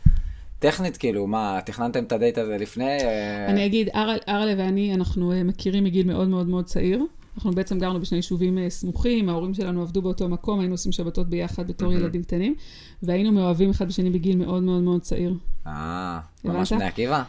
טכנית, 0.58 0.96
כאילו, 0.96 1.26
מה, 1.26 1.60
תכננתם 1.64 2.04
את 2.04 2.12
הדייט 2.12 2.38
הזה 2.38 2.56
לפני? 2.58 2.98
אה, 3.00 3.46
אני 3.50 3.66
אגיד, 3.66 3.88
אר- 3.94 4.16
ארלה 4.28 4.54
ואני, 4.58 4.94
אנחנו 4.94 5.32
אה, 5.32 5.42
מכירים 5.42 5.84
מגיל 5.84 6.06
מאוד 6.06 6.28
מאוד 6.28 6.48
מאוד 6.48 6.64
צעיר. 6.64 7.04
אנחנו 7.36 7.52
בעצם 7.52 7.78
גרנו 7.78 8.00
בשני 8.00 8.18
יישובים 8.18 8.58
אה, 8.58 8.70
סמוכים, 8.70 9.28
ההורים 9.28 9.54
שלנו 9.54 9.82
עבדו 9.82 10.02
באותו 10.02 10.28
מקום, 10.28 10.60
היינו 10.60 10.74
עושים 10.74 10.92
שבתות 10.92 11.28
ביחד 11.30 11.68
בתור 11.68 11.88
מהמם. 11.88 12.00
ילדים 12.00 12.22
קטנים, 12.22 12.54
והיינו 13.02 13.32
מאוהבים 13.32 13.70
אחד 13.70 13.88
בשני 13.88 14.10
בגיל 14.10 14.36
מאוד 14.36 14.62
מאוד 14.62 14.82
מאוד 14.82 15.02
צעיר. 15.02 15.34
אה, 15.66 16.20
ממש? 16.44 16.72
בני 16.72 16.84
עקיבא? 16.84 17.22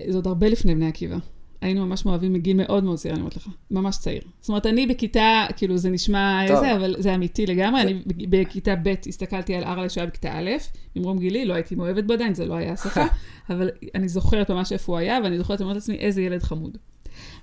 אה, 0.00 0.06
זה 0.10 0.18
עוד 0.18 0.26
הרבה 0.26 0.48
לפני 0.48 0.74
בני 0.74 0.88
עקיבא. 0.88 1.16
היינו 1.66 1.86
ממש 1.86 2.06
מאוהבים 2.06 2.32
מגיל 2.32 2.56
מאוד 2.56 2.84
מאוד 2.84 2.98
צעיר, 2.98 3.14
אני 3.14 3.20
אומרת 3.20 3.36
לך. 3.36 3.48
ממש 3.70 3.98
צעיר. 3.98 4.22
זאת 4.40 4.48
אומרת, 4.48 4.66
אני 4.66 4.86
בכיתה, 4.86 5.46
כאילו, 5.56 5.76
זה 5.76 5.90
נשמע 5.90 6.44
טוב. 6.48 6.60
זה, 6.60 6.76
אבל 6.76 6.94
זה 6.98 7.14
אמיתי 7.14 7.46
לגמרי. 7.46 7.82
אני 7.82 8.02
בכיתה 8.06 8.74
ב' 8.82 8.94
הסתכלתי 9.08 9.54
על 9.54 9.64
ארלה 9.64 9.88
שהיה 9.88 10.06
בכיתה 10.06 10.38
א', 10.38 10.50
ממרום 10.96 11.18
גילי, 11.18 11.44
לא 11.44 11.54
הייתי 11.54 11.74
מאוהבת 11.74 12.04
בו 12.04 12.12
עדיין, 12.12 12.34
זה 12.34 12.46
לא 12.46 12.54
היה 12.54 12.72
השפה, 12.72 13.04
אבל 13.50 13.70
אני 13.94 14.08
זוכרת 14.08 14.50
ממש 14.50 14.72
איפה 14.72 14.92
הוא 14.92 14.98
היה, 14.98 15.18
ואני 15.24 15.38
זוכרת, 15.38 15.60
אומרת 15.60 15.74
לעצמי, 15.74 15.96
איזה 15.96 16.22
ילד 16.22 16.42
חמוד. 16.42 16.78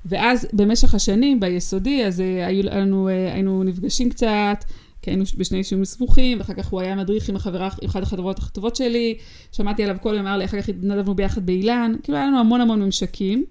ואז 0.06 0.48
במשך 0.54 0.96
השנים, 0.96 1.40
ביסודי, 1.40 2.06
אז 2.06 2.22
אה, 2.22 2.48
היו 2.48 2.64
לנו, 2.64 3.10
אה, 3.10 3.34
היינו 3.34 3.64
נפגשים 3.64 4.10
קצת, 4.10 4.64
כי 5.02 5.10
היינו 5.10 5.24
בשני 5.38 5.58
יישובים 5.58 5.86
סמוכים, 5.86 6.38
ואחר 6.38 6.54
כך 6.54 6.68
הוא 6.68 6.82
היה 6.82 6.96
מדריך 6.96 7.30
עם 7.30 7.36
החברה, 7.36 7.70
עם 7.82 7.90
אחת 7.90 8.04
החברות 8.04 8.40
הכתובות 8.40 8.76
שלי, 8.76 9.18
שמעתי 9.52 9.84
עליו 9.84 9.98
כל 10.02 10.14
יום, 10.16 10.28
אמר 10.28 10.38
לי, 10.38 10.46
אחר 10.46 10.62
כך 10.62 10.70
התנדבנו 10.70 11.16
ביחד 11.16 11.46
באילן, 11.46 11.96
כאילו 12.04 12.18
היה 12.18 12.28
לנו 12.28 12.40
המון 12.40 12.62
המון 12.62 12.82
ממשקים. 12.84 13.46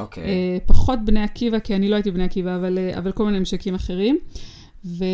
אוקיי. 0.00 0.24
אה, 0.24 0.58
פחות 0.66 0.98
בני 1.04 1.22
עקיבא, 1.22 1.58
כי 1.58 1.76
אני 1.76 1.88
לא 1.88 1.94
הייתי 1.94 2.10
בני 2.10 2.24
עקיבא, 2.24 2.56
אבל, 2.56 2.78
אה, 2.78 2.98
אבל 2.98 3.12
כל 3.12 3.24
מיני 3.26 3.38
ממשקים 3.38 3.74
אחרים. 3.74 4.18
ו... 4.84 5.04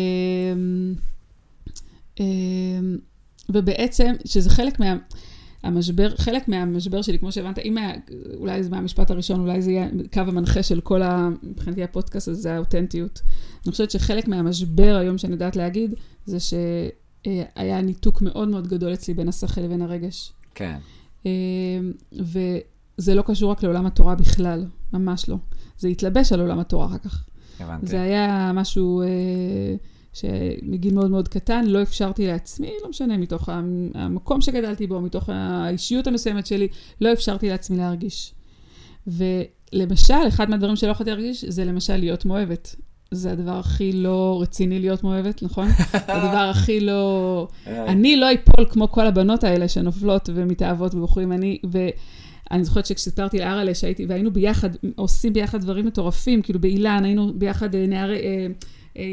אה, 2.19 2.25
ובעצם, 3.49 4.13
שזה 4.25 4.49
חלק 4.49 4.79
מה... 4.79 4.95
המשבר, 5.63 6.15
חלק 6.17 6.47
מהמשבר 6.47 7.01
שלי, 7.01 7.19
כמו 7.19 7.31
שהבנת, 7.31 7.59
אם 7.59 7.77
היה, 7.77 7.93
אולי 8.35 8.63
זה 8.63 8.69
מהמשפט 8.69 9.11
הראשון, 9.11 9.39
אולי 9.39 9.61
זה 9.61 9.71
יהיה 9.71 9.87
קו 10.13 10.19
המנחה 10.19 10.63
של 10.63 10.81
כל 10.81 11.01
ה... 11.01 11.29
מבחינתי 11.43 11.83
הפודקאסט 11.83 12.27
הזה, 12.27 12.41
זה 12.41 12.55
האותנטיות. 12.55 13.21
אני 13.65 13.71
חושבת 13.71 13.91
שחלק 13.91 14.27
מהמשבר 14.27 14.95
היום 14.95 15.17
שאני 15.17 15.33
יודעת 15.33 15.55
להגיד, 15.55 15.93
זה 16.25 16.37
שהיה 16.39 17.81
ניתוק 17.81 18.21
מאוד 18.21 18.47
מאוד 18.47 18.67
גדול 18.67 18.93
אצלי 18.93 19.13
בין 19.13 19.29
השכל 19.29 19.61
לבין 19.61 19.81
הרגש. 19.81 20.33
כן. 20.55 20.77
וזה 22.11 23.15
לא 23.15 23.21
קשור 23.21 23.51
רק 23.51 23.63
לעולם 23.63 23.85
התורה 23.85 24.15
בכלל, 24.15 24.65
ממש 24.93 25.29
לא. 25.29 25.37
זה 25.77 25.87
התלבש 25.87 26.31
על 26.33 26.39
עולם 26.39 26.59
התורה 26.59 26.85
אחר 26.85 26.97
כך. 26.97 27.23
הבנתי. 27.59 27.87
זה 27.87 28.01
היה 28.01 28.51
משהו 28.53 29.01
אה, 29.01 29.07
שמגיל 30.13 30.93
מאוד 30.93 31.11
מאוד 31.11 31.27
קטן, 31.27 31.65
לא 31.65 31.81
אפשרתי 31.81 32.27
לעצמי, 32.27 32.71
לא 32.83 32.89
משנה, 32.89 33.17
מתוך 33.17 33.49
המ- 33.49 33.89
המקום 33.95 34.41
שגדלתי 34.41 34.87
בו, 34.87 35.01
מתוך 35.01 35.29
האישיות 35.33 36.07
המסוימת 36.07 36.45
שלי, 36.45 36.67
לא 37.01 37.13
אפשרתי 37.13 37.49
לעצמי 37.49 37.77
להרגיש. 37.77 38.33
ולמשל, 39.07 40.27
אחד 40.27 40.49
מהדברים 40.49 40.75
שלא 40.75 40.91
יכולתי 40.91 41.09
להרגיש, 41.11 41.45
זה 41.45 41.65
למשל 41.65 41.97
להיות 41.97 42.25
מאוהבת. 42.25 42.75
זה 43.11 43.31
הדבר 43.31 43.59
הכי 43.59 43.91
לא 43.93 44.39
רציני 44.41 44.79
להיות 44.79 45.03
מאוהבת, 45.03 45.43
נכון? 45.43 45.67
הדבר 45.93 46.49
הכי 46.51 46.79
לא... 46.79 47.47
אני 47.91 48.15
לא 48.15 48.27
אפול 48.33 48.65
כמו 48.69 48.91
כל 48.91 49.07
הבנות 49.07 49.43
האלה 49.43 49.67
שנופלות 49.67 50.29
ומתאהבות 50.33 50.95
בבחורים. 50.95 51.31
אני, 51.31 51.59
ואני 52.51 52.63
זוכרת 52.63 52.85
שכשסיפרתי 52.85 53.39
לארלה 53.39 53.75
שהייתי, 53.75 54.05
והיינו 54.05 54.31
ביחד, 54.31 54.69
עושים 54.95 55.33
ביחד 55.33 55.61
דברים 55.61 55.85
מטורפים, 55.85 56.41
כאילו 56.41 56.59
באילן, 56.59 57.05
היינו 57.05 57.33
ביחד 57.35 57.75
אה, 57.75 57.87
נערי, 57.87 58.15
אה, 58.17 58.47
אה, 58.97 59.03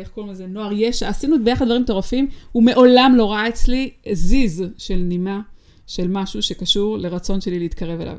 איך 0.00 0.08
קוראים 0.08 0.32
לזה, 0.32 0.46
נוער 0.46 0.72
ישע, 0.72 1.08
עשינו 1.08 1.44
ביחד 1.44 1.64
דברים 1.64 1.82
מטורפים, 1.82 2.28
הוא 2.52 2.62
מעולם 2.62 3.14
לא 3.16 3.32
ראה 3.32 3.48
אצלי 3.48 3.90
זיז 4.12 4.64
של 4.78 4.96
נימה, 4.96 5.40
של 5.86 6.08
משהו 6.08 6.42
שקשור 6.42 6.98
לרצון 6.98 7.40
שלי 7.40 7.58
להתקרב 7.58 8.00
אליו. 8.00 8.16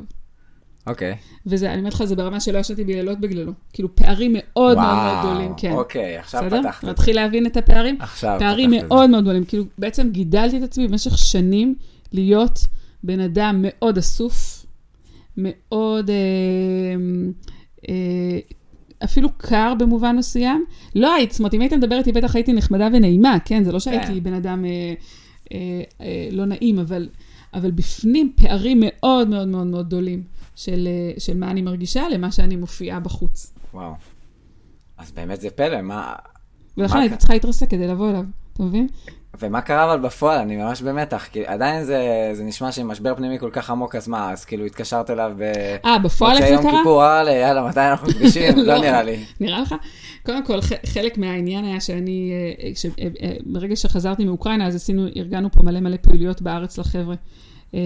אוקיי. 0.87 1.15
וזה, 1.45 1.69
אני 1.71 1.79
אומרת 1.79 1.93
לך, 1.93 2.03
זה 2.03 2.15
ברמה 2.15 2.39
שלא 2.39 2.57
ישנתי 2.57 2.83
בלילות 2.83 3.19
בגללו. 3.19 3.51
כאילו, 3.73 3.95
פערים 3.95 4.35
מאוד 4.37 4.77
מאוד 4.77 4.95
מאוד 4.95 5.19
גדולים, 5.19 5.53
כן. 5.57 5.71
אוקיי, 5.71 6.17
עכשיו 6.17 6.43
בסדר? 6.45 6.61
פתחת. 6.61 6.85
זה. 6.85 6.91
מתחיל 6.91 7.15
להבין 7.15 7.45
את 7.45 7.57
הפערים? 7.57 7.97
עכשיו 7.99 8.35
פערים 8.39 8.69
פתחת 8.69 8.83
את 8.83 8.89
זה. 8.89 8.95
מאוד 8.95 9.09
מאוד 9.09 9.23
גדולים. 9.23 9.45
כאילו, 9.45 9.63
בעצם 9.77 10.09
גידלתי 10.11 10.57
את 10.57 10.63
עצמי 10.63 10.87
במשך 10.87 11.17
שנים 11.17 11.75
להיות 12.11 12.59
בן 13.03 13.19
אדם 13.19 13.59
מאוד 13.61 13.97
אסוף, 13.97 14.65
מאוד, 15.37 16.09
אה, 16.09 16.15
אה, 17.89 18.39
אפילו 19.03 19.29
קר 19.37 19.73
במובן 19.79 20.15
מסוים. 20.15 20.65
לא 20.95 21.13
היית, 21.13 21.31
זאת 21.31 21.39
אומרת, 21.39 21.53
אם 21.53 21.61
היית 21.61 21.73
מדבר 21.73 21.97
איתי, 21.97 22.11
בטח 22.11 22.35
הייתי 22.35 22.53
נחמדה 22.53 22.87
ונעימה, 22.93 23.37
כן? 23.45 23.63
זה 23.63 23.71
לא 23.71 23.79
שהייתי 23.79 24.13
כן. 24.13 24.23
בן 24.23 24.33
אדם 24.33 24.65
אה, 24.65 24.93
אה, 25.51 25.81
אה, 26.01 26.29
לא 26.31 26.45
נעים, 26.45 26.79
אבל, 26.79 27.09
אבל 27.53 27.71
בפנים 27.71 28.33
פערים 28.35 28.83
מאוד 28.85 29.27
מאוד 29.27 29.47
מאוד 29.47 29.67
מאוד 29.67 29.87
גדולים 29.87 30.23
של, 30.55 30.87
אה, 30.87 31.19
של 31.19 31.37
מה 31.37 31.51
אני 31.51 31.61
מרגישה 31.61 32.09
למה 32.09 32.31
שאני 32.31 32.55
מופיעה 32.55 32.99
בחוץ. 32.99 33.53
וואו. 33.73 33.93
אז 34.97 35.11
באמת 35.11 35.41
זה 35.41 35.49
פלא, 35.49 35.81
מה... 35.81 36.15
ולכן 36.77 36.93
מה 36.93 36.99
הייתי 36.99 37.17
צריכה 37.17 37.33
להתרסק 37.33 37.69
כדי 37.69 37.87
לבוא 37.87 38.09
אליו, 38.09 38.23
אתה 38.53 38.63
מבין? 38.63 38.87
ומה 39.39 39.61
קרה 39.61 39.93
אבל 39.93 39.99
בפועל? 39.99 40.39
אני 40.39 40.55
ממש 40.55 40.81
במתח, 40.81 41.27
כי 41.31 41.45
עדיין 41.45 41.83
זה, 41.83 42.29
זה 42.33 42.43
נשמע 42.43 42.71
שעם 42.71 42.87
משבר 42.87 43.15
פנימי 43.15 43.39
כל 43.39 43.49
כך 43.53 43.69
עמוק, 43.69 43.95
אז 43.95 44.07
מה, 44.07 44.31
אז 44.31 44.45
כאילו 44.45 44.65
התקשרת 44.65 45.09
אליו 45.09 45.33
ב... 45.37 45.41
אה, 45.85 45.99
בפועל 45.99 46.37
איך 46.37 46.45
זה 46.45 46.53
יום 46.53 46.63
קרה? 46.63 46.77
כיפור, 46.77 47.03
יאללה, 47.03 47.31
יאללה, 47.31 47.67
מתי 47.67 47.79
אנחנו 47.79 48.07
נפגשים? 48.11 48.57
לא 48.57 48.63
לא. 48.63 48.81
נראה 48.81 49.03
לי. 49.03 49.23
נראה 49.39 49.61
לך? 49.61 49.75
קודם 50.25 50.45
כל, 50.45 50.59
חלק 50.85 51.17
מהעניין 51.17 51.65
היה 51.65 51.79
שאני, 51.79 52.31
אה, 52.31 52.71
אה, 52.99 53.07
אה, 53.23 53.37
ברגע 53.45 53.75
שחזרתי 53.75 54.25
מאוקראינה, 54.25 54.67
אז 54.67 54.75
עשינו, 54.75 55.07
ארגנו 55.15 55.51
פה 55.51 55.63
מלא 55.63 55.79
מלא 55.79 55.97
פעילויות 56.01 56.41
בארץ 56.41 56.77
לחבר'ה. 56.77 57.15
אה, 57.73 57.79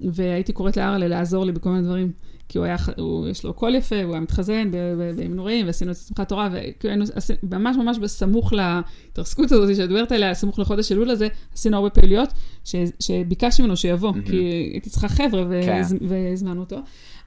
והייתי 0.00 0.52
קוראת 0.52 0.76
לארלה 0.76 1.08
לעזור 1.08 1.44
לי 1.44 1.52
בכל 1.52 1.70
מיני 1.70 1.82
דברים. 1.82 2.12
כי 2.48 2.58
הוא 2.58 2.64
היה, 2.64 2.76
הוא, 2.96 3.28
יש 3.28 3.44
לו 3.44 3.54
קול 3.54 3.74
יפה, 3.74 4.02
הוא 4.02 4.12
היה 4.12 4.20
מתחזן 4.20 4.70
בימים 5.16 5.36
נוראים, 5.36 5.66
ועשינו 5.66 5.90
את 5.90 5.96
שמחת 5.96 6.28
תורה, 6.28 6.48
וכאילו 6.52 7.04
ממש 7.42 7.76
ממש 7.76 7.98
בסמוך 7.98 8.52
להתרסקות 8.52 9.52
הזאת 9.52 9.76
שאת 9.76 9.88
מדברת 9.88 10.12
עליה, 10.12 10.34
סמוך 10.34 10.58
לחודש 10.58 10.92
אלול 10.92 11.10
הזה, 11.10 11.28
עשינו 11.54 11.76
הרבה 11.76 11.90
פעילויות, 11.90 12.28
ש, 12.64 12.74
שביקשתי 13.00 13.62
ממנו 13.62 13.76
שיבוא, 13.76 14.12
mm-hmm. 14.12 14.30
כי 14.30 14.36
הייתי 14.72 14.90
צריכה 14.90 15.08
חבר'ה 15.08 15.44
כן. 15.64 15.82
והזמנו 16.00 16.60
אותו. 16.60 16.78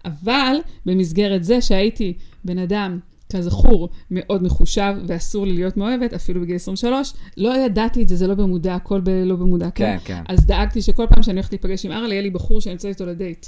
אבל 0.05 0.55
במסגרת 0.85 1.43
זה 1.43 1.61
שהייתי 1.61 2.13
בן 2.43 2.57
אדם 2.57 2.99
כזכור, 3.33 3.89
מאוד 4.11 4.43
מחושב, 4.43 4.93
ואסור 5.07 5.45
לי 5.45 5.53
להיות 5.53 5.77
מאוהבת, 5.77 6.13
אפילו 6.13 6.41
בגיל 6.41 6.55
23. 6.55 7.13
לא 7.37 7.57
ידעתי 7.57 8.03
את 8.03 8.09
זה, 8.09 8.15
זה 8.15 8.27
לא 8.27 8.33
במודע, 8.33 8.75
הכל 8.75 9.01
ב- 9.01 9.09
לא 9.09 9.35
במודע, 9.35 9.69
כן? 9.75 9.97
כן, 10.03 10.15
כן. 10.15 10.23
אז 10.33 10.45
דאגתי 10.45 10.81
שכל 10.81 11.05
פעם 11.09 11.23
שאני 11.23 11.35
הולכת 11.35 11.51
להיפגש 11.51 11.85
עם 11.85 11.91
ארל, 11.91 12.11
יהיה 12.11 12.21
לי 12.21 12.29
בחור 12.29 12.61
שאני 12.61 12.73
יוצאת 12.73 12.89
איתו 12.89 13.05
לדייט. 13.05 13.45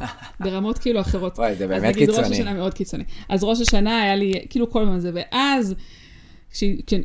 ברמות 0.40 0.78
כאילו 0.78 1.00
אחרות. 1.00 1.38
וואי, 1.38 1.54
זה 1.54 1.66
באמת 1.66 1.94
קיצוני. 1.94 2.18
אז 2.18 2.18
נגיד 2.18 2.30
ראש 2.30 2.38
השנה 2.40 2.54
מאוד 2.54 2.74
קיצוני. 2.74 3.04
אז 3.28 3.44
ראש 3.44 3.60
השנה 3.60 4.02
היה 4.02 4.16
לי, 4.16 4.32
כאילו 4.50 4.70
כל 4.70 4.82
הזמן 4.82 5.00
זה, 5.00 5.10
ואז... 5.14 5.74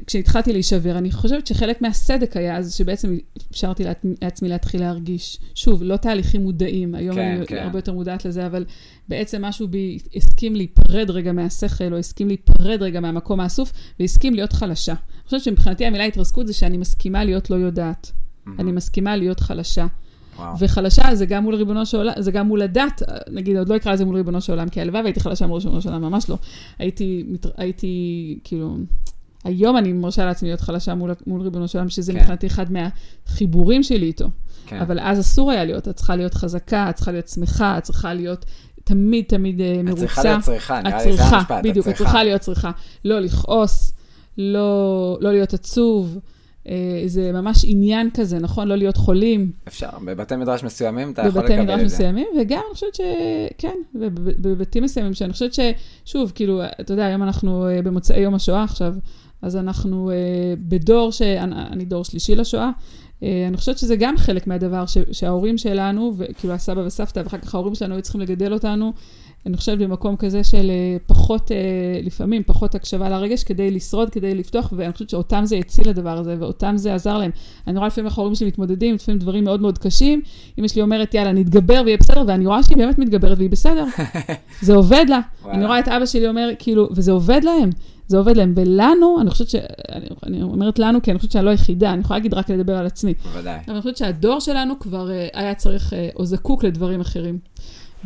כשהתחלתי 0.07 0.53
להישבר, 0.53 0.97
אני 0.97 1.11
חושבת 1.11 1.47
שחלק 1.47 1.81
מהסדק 1.81 2.37
היה 2.37 2.57
אז 2.57 2.73
שבעצם 2.73 3.17
אפשרתי 3.51 3.83
לעצמי 4.21 4.49
להתחיל 4.49 4.81
להרגיש. 4.81 5.39
שוב, 5.55 5.83
לא 5.83 5.97
תהליכים 5.97 6.41
מודעים, 6.41 6.95
היום 6.95 7.15
כן, 7.15 7.35
אני 7.37 7.45
כן. 7.45 7.57
הרבה 7.57 7.77
יותר 7.77 7.93
מודעת 7.93 8.25
לזה, 8.25 8.45
אבל 8.45 8.65
בעצם 9.07 9.45
משהו 9.45 9.67
בי 9.67 9.99
הסכים 10.15 10.55
להיפרד 10.55 11.09
רגע 11.09 11.31
מהשכל, 11.31 11.93
או 11.93 11.97
הסכים 11.97 12.27
להיפרד 12.27 12.81
רגע 12.81 12.99
מהמקום 12.99 13.39
האסוף, 13.39 13.71
והסכים 13.99 14.33
להיות 14.33 14.53
חלשה. 14.53 14.93
אני 14.93 15.23
חושבת 15.25 15.43
שמבחינתי 15.43 15.85
המילה 15.85 16.03
התרסקות 16.03 16.47
זה 16.47 16.53
שאני 16.53 16.77
מסכימה 16.77 17.23
להיות 17.23 17.49
לא 17.49 17.55
יודעת. 17.55 18.11
Mm-hmm. 18.11 18.49
אני 18.59 18.71
מסכימה 18.71 19.15
להיות 19.15 19.39
חלשה. 19.39 19.85
וואו. 20.37 20.55
וחלשה 20.59 21.15
זה 21.15 21.25
גם 21.25 21.43
מול 21.43 21.55
ריבונו 21.55 21.85
של 21.85 21.97
עולם, 21.97 22.13
זה 22.19 22.31
גם 22.31 22.47
מול 22.47 22.61
הדת, 22.61 23.01
נגיד, 23.31 23.57
עוד 23.57 23.69
לא 23.69 23.75
אקרא 23.75 23.93
לזה 23.93 24.05
מול 24.05 24.15
ריבונו 24.15 24.41
של 24.41 24.53
עולם, 24.53 24.69
כי 24.69 24.81
הלוואי 24.81 25.01
והייתי 25.01 25.19
חלשה 25.19 25.47
מול 25.47 25.59
ריבונו 25.59 25.81
של 25.81 25.89
עולם, 25.89 26.01
ממש 26.01 26.29
לא. 26.29 26.37
הייתי, 26.79 27.23
הייתי, 27.57 28.39
כאילו, 28.43 28.77
היום 29.45 29.77
אני 29.77 29.93
מרשה 29.93 30.25
לעצמי 30.25 30.49
להיות 30.49 30.61
חלשה 30.61 30.95
מול, 30.95 31.11
מול 31.27 31.41
ריבונו 31.41 31.67
של 31.67 31.77
עולם, 31.77 31.89
שזה 31.89 32.13
כן. 32.13 32.19
מבחינתי 32.19 32.47
אחד 32.47 32.65
מהחיבורים 32.71 33.83
שלי 33.83 34.05
איתו. 34.05 34.25
כן. 34.65 34.79
אבל 34.79 34.99
אז 34.99 35.19
אסור 35.19 35.51
היה 35.51 35.65
להיות, 35.65 35.87
את 35.87 35.95
צריכה 35.95 36.15
להיות 36.15 36.33
חזקה, 36.33 36.89
את 36.89 36.95
צריכה 36.95 37.11
להיות 37.11 37.27
שמחה, 37.27 37.77
את 37.77 37.83
צריכה 37.83 38.13
להיות 38.13 38.45
תמיד 38.83 39.25
תמיד 39.27 39.61
מרוצה. 39.83 40.03
את 40.03 40.09
צריכה 40.09 40.23
להיות 40.23 40.43
צריכה, 40.43 40.81
נראה 40.81 41.05
לי 41.05 41.17
זה 41.17 41.23
המשפט, 41.23 41.63
בדיוק, 41.63 41.87
את 41.87 41.95
צריכה 41.95 42.23
להיות 42.23 42.41
צריכה. 42.41 42.71
לא 43.05 43.19
לכעוס, 43.19 43.93
לא, 44.37 45.17
לא 45.21 45.31
להיות 45.31 45.53
עצוב. 45.53 46.19
אה, 46.69 47.03
זה 47.05 47.31
ממש 47.31 47.65
עניין 47.67 48.09
כזה, 48.13 48.39
נכון? 48.39 48.67
לא 48.67 48.75
להיות 48.75 48.97
חולים. 48.97 49.51
אפשר, 49.67 49.89
בבתי 50.05 50.35
מדרש 50.35 50.63
מסוימים 50.63 51.11
אתה 51.11 51.21
יכול 51.21 51.41
לקבל 51.41 51.43
את 51.43 51.47
זה. 51.47 51.63
בבתי 51.63 51.73
מדרש 51.73 51.93
מסוימים, 51.93 52.27
וגם 52.41 52.61
אני 52.67 52.73
חושבת 52.73 52.95
שכן, 52.95 53.75
ובבתים 53.95 54.83
מסוימים, 54.83 55.13
שאני 55.13 55.33
חושבת 55.33 55.51
ששוב, 55.53 56.31
כאילו, 56.35 56.61
אתה 56.81 56.93
יודע, 56.93 57.05
היום 57.05 57.23
אנחנו 57.23 57.67
אה, 57.67 57.81
במוצאי 57.81 58.19
יום 58.19 58.35
השואה 58.35 58.63
עכשיו, 58.63 58.93
אז 59.41 59.55
אנחנו 59.55 60.11
uh, 60.11 60.59
בדור, 60.59 61.11
ש... 61.11 61.21
אני 61.71 61.85
דור 61.85 62.03
שלישי 62.03 62.35
לשואה, 62.35 62.69
uh, 63.19 63.23
אני 63.47 63.57
חושבת 63.57 63.77
שזה 63.77 63.95
גם 63.95 64.17
חלק 64.17 64.47
מהדבר 64.47 64.85
ש... 64.85 64.97
שההורים 65.11 65.57
שלנו, 65.57 66.13
וכאילו 66.17 66.53
הסבא 66.53 66.79
וסבתא, 66.79 67.19
ואחר 67.19 67.37
כך 67.37 67.55
ההורים 67.55 67.75
שלנו 67.75 67.93
היו 67.93 68.01
צריכים 68.01 68.21
לגדל 68.21 68.53
אותנו, 68.53 68.93
אני 69.45 69.57
חושבת 69.57 69.77
במקום 69.77 70.15
כזה 70.15 70.43
של 70.43 70.71
uh, 70.71 71.07
פחות, 71.07 71.51
uh, 71.51 72.05
לפעמים 72.05 72.43
פחות 72.43 72.75
הקשבה 72.75 73.09
לרגש 73.09 73.43
כדי 73.43 73.71
לשרוד, 73.71 74.09
כדי 74.09 74.35
לפתוח, 74.35 74.73
ואני 74.77 74.93
חושבת 74.93 75.09
שאותם 75.09 75.41
זה 75.45 75.55
הציל 75.55 75.89
לדבר 75.89 76.17
הזה, 76.17 76.35
ואותם 76.39 76.73
זה 76.77 76.95
עזר 76.95 77.17
להם. 77.17 77.31
אני 77.67 77.77
רואה 77.77 77.87
לפעמים 77.87 78.05
איך 78.07 78.17
ההורים 78.17 78.35
שלי 78.35 78.47
מתמודדים, 78.47 78.95
לפעמים 78.95 79.19
דברים 79.19 79.43
מאוד 79.43 79.61
מאוד 79.61 79.77
קשים, 79.77 80.21
אמא 80.57 80.67
שלי 80.67 80.81
אומרת, 80.81 81.13
יאללה, 81.13 81.31
נתגבר 81.31 81.81
ויהיה 81.85 81.97
בסדר, 81.97 82.23
ואני 82.27 82.45
רואה 82.45 82.63
שהיא 82.63 82.77
באמת 82.77 82.99
מתגברת 82.99 83.37
והיא 83.37 83.49
בסדר. 83.49 83.85
זה 84.61 84.75
עובד 84.75 85.05
לה. 85.09 85.19
אני 85.49 85.65
רואה 85.65 85.79
את 85.79 85.87
אבא 85.87 86.05
שלי 86.05 86.27
אומר, 86.27 86.49
כאילו, 86.59 86.89
וזה 86.91 87.11
עובד 87.11 87.41
להם. 87.43 87.69
זה 88.07 88.17
עובד 88.17 88.37
להם. 88.37 88.53
ולנו, 88.55 89.21
אני 89.21 89.29
חושבת 89.29 89.49
ש... 89.49 89.55
אני, 89.91 90.05
אני 90.25 90.41
אומרת 90.41 90.79
לנו, 90.79 91.01
כי 91.01 91.11
אני 91.11 91.19
חושבת 91.19 91.31
שאני 91.31 91.45
לא 91.45 91.49
היחידה, 91.49 91.93
אני 91.93 92.01
יכולה 92.01 92.19
להגיד 92.19 92.33
רק 92.33 92.49
לדבר 92.49 92.77
על 92.77 92.85
עצמי. 92.85 93.13
בוודאי. 93.23 93.59
אבל 93.65 93.73
אני 93.73 93.81
חושבת 93.81 93.97
שהדור 93.97 94.39
שלנו 94.39 94.79
כבר 94.79 95.07
uh, 95.07 95.39
היה 95.39 95.55
צריך, 95.55 95.93
uh, 95.93 95.95
או 96.15 96.25
זקוק 96.25 96.63
לדברים 96.63 97.01
אחרים. 97.01 97.39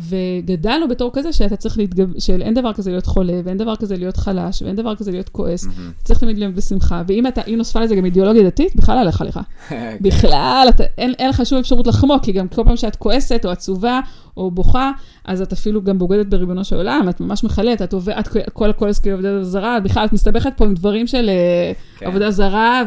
וגדלנו 0.00 0.88
בתור 0.88 1.10
כזה 1.12 1.32
שאתה 1.32 1.56
צריך 1.56 1.78
להתגב... 1.78 2.18
שאין 2.18 2.54
דבר 2.54 2.72
כזה 2.72 2.90
להיות 2.90 3.06
חולה, 3.06 3.40
ואין 3.44 3.58
דבר 3.58 3.76
כזה 3.76 3.96
להיות 3.96 4.16
חלש, 4.16 4.62
ואין 4.62 4.76
דבר 4.76 4.96
כזה 4.96 5.10
להיות 5.10 5.28
כועס. 5.28 5.64
Mm-hmm. 5.64 6.04
צריך 6.04 6.20
תמיד 6.20 6.38
להיות 6.38 6.54
בשמחה. 6.54 7.02
ואם 7.06 7.26
אתה, 7.26 7.40
אם 7.46 7.54
נוספה 7.56 7.80
לזה 7.80 7.94
גם 7.94 8.04
אידיאולוגיה 8.04 8.42
דתית, 8.42 8.76
בכלל 8.76 8.98
עליך. 8.98 9.22
כן. 9.68 9.96
בכלל, 10.00 10.66
אתה, 10.68 10.84
אין, 10.98 11.12
אין 11.18 11.28
לך 11.28 11.46
שום 11.46 11.58
אפשרות 11.58 11.86
לחמוק, 11.86 12.22
כי 12.22 12.32
גם 12.32 12.48
כל 12.48 12.64
פעם 12.64 12.76
שאת 12.76 12.96
כועסת, 12.96 13.44
או 13.44 13.50
עצובה, 13.50 14.00
או 14.36 14.50
בוכה, 14.50 14.92
אז 15.24 15.42
את 15.42 15.52
אפילו 15.52 15.82
גם 15.82 15.98
בוגדת 15.98 16.26
בריבונו 16.26 16.64
של 16.64 16.76
עולם, 16.76 17.06
את 17.10 17.20
ממש 17.20 17.44
מחלט, 17.44 17.82
את 17.82 17.92
עובדת, 17.92 18.28
כל 18.52 18.70
הכל 18.70 18.88
עסקי 18.88 19.10
עבודה 19.10 19.44
זרה, 19.44 19.80
בכלל 19.80 20.04
את 20.04 20.12
מסתבכת 20.12 20.52
פה 20.56 20.64
עם 20.64 20.74
דברים 20.74 21.06
של 21.06 21.28
אה, 21.28 21.72
כן. 21.98 22.06
עבודה 22.06 22.30
זרה 22.30 22.82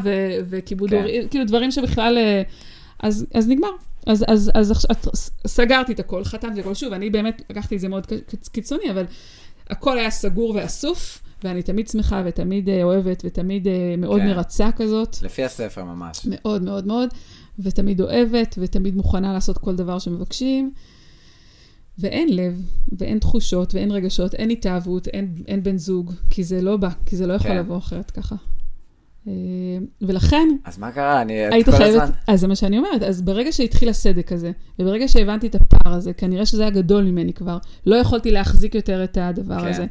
וכיבוד 0.50 0.90
כן. 0.90 0.96
הורים, 0.96 1.28
כאילו 1.28 1.46
דברים 1.46 1.72
שבכלל, 1.72 2.18
אה, 2.18 2.42
אז, 3.00 3.26
אז 3.34 3.50
נגמר. 3.50 3.70
אז, 4.08 4.26
אז, 4.28 4.52
אז, 4.54 4.72
אז 5.14 5.32
סגרתי 5.48 5.94
את 5.94 6.00
הכל, 6.00 6.24
חתמתי 6.24 6.60
את 6.60 6.66
הכל. 6.66 6.74
שוב, 6.74 6.94
אני 6.94 7.10
באמת 7.10 7.42
לקחתי 7.50 7.76
את 7.76 7.80
זה 7.80 7.88
מאוד 7.88 8.08
קיצוני, 8.52 8.92
אבל 8.92 9.06
הכל 9.70 9.98
היה 9.98 10.12
סגור 10.12 10.54
ואסוף, 10.56 11.22
ואני 11.44 11.64
תמיד 11.64 11.88
שמחה 11.88 12.24
ותמיד 12.26 12.70
אה, 12.70 12.84
אוהבת 12.84 13.22
ותמיד 13.26 13.68
מאוד 13.98 14.22
כן. 14.22 14.28
מרצה 14.28 14.70
כזאת. 14.72 15.22
לפי 15.22 15.44
הספר 15.44 15.84
ממש. 15.84 16.26
מאוד 16.26 16.64
מאוד 16.64 16.88
מאוד, 16.88 17.10
ותמיד 17.60 18.02
אוהבת 18.02 18.56
ותמיד 18.62 18.96
מוכנה 18.96 19.34
לעשות 19.34 19.58
כל 19.58 19.76
דבר 19.76 20.00
שמבקשים. 20.00 20.72
ואין 21.98 22.36
לב, 22.36 22.62
ואין 22.98 23.20
תחושות, 23.20 23.76
ואין 23.76 23.92
רגשות, 23.92 24.34
אין 24.34 24.50
התאהבות, 24.50 25.08
אין, 25.08 25.36
אין 25.48 25.64
בן 25.64 25.78
זוג, 25.78 26.14
כי 26.30 26.44
זה 26.44 26.62
לא 26.62 26.78
בא, 26.78 26.90
כי 27.06 27.16
זה 27.16 27.28
לא 27.28 27.34
יכול 27.34 27.52
כן. 27.52 27.58
לבוא 27.58 27.78
אחרת 27.78 28.12
ככה. 28.12 28.36
אה, 29.28 29.34
ולכן... 30.02 30.50
אז 30.66 30.78
מה 30.78 30.92
קרה? 30.92 31.22
אני... 31.22 31.34
היית 31.34 31.70
חייבת... 31.70 32.02
הזמן. 32.02 32.16
אז 32.28 32.40
זה 32.40 32.48
מה 32.48 32.56
שאני 32.56 32.78
אומרת. 32.78 33.04
אז 33.04 33.22
ברגע 33.22 33.52
שהתחיל 33.52 33.90
הסדק 33.90 34.32
הזה, 34.32 34.52
וברגע 34.80 35.08
שהבנתי 35.08 35.48
את 35.48 35.56
הפער 35.56 35.94
הזה, 35.94 36.14
כנראה 36.14 36.46
שזה 36.46 36.62
היה 36.62 36.72
גדול 36.72 37.04
ממני 37.04 37.34
כבר, 37.34 37.58
לא 37.86 37.96
יכולתי 37.96 38.32
להחזיק 38.32 38.76
יותר 38.76 39.04
את 39.04 39.18
הדבר 39.22 39.62
כן. 39.62 39.68
הזה. 39.68 39.86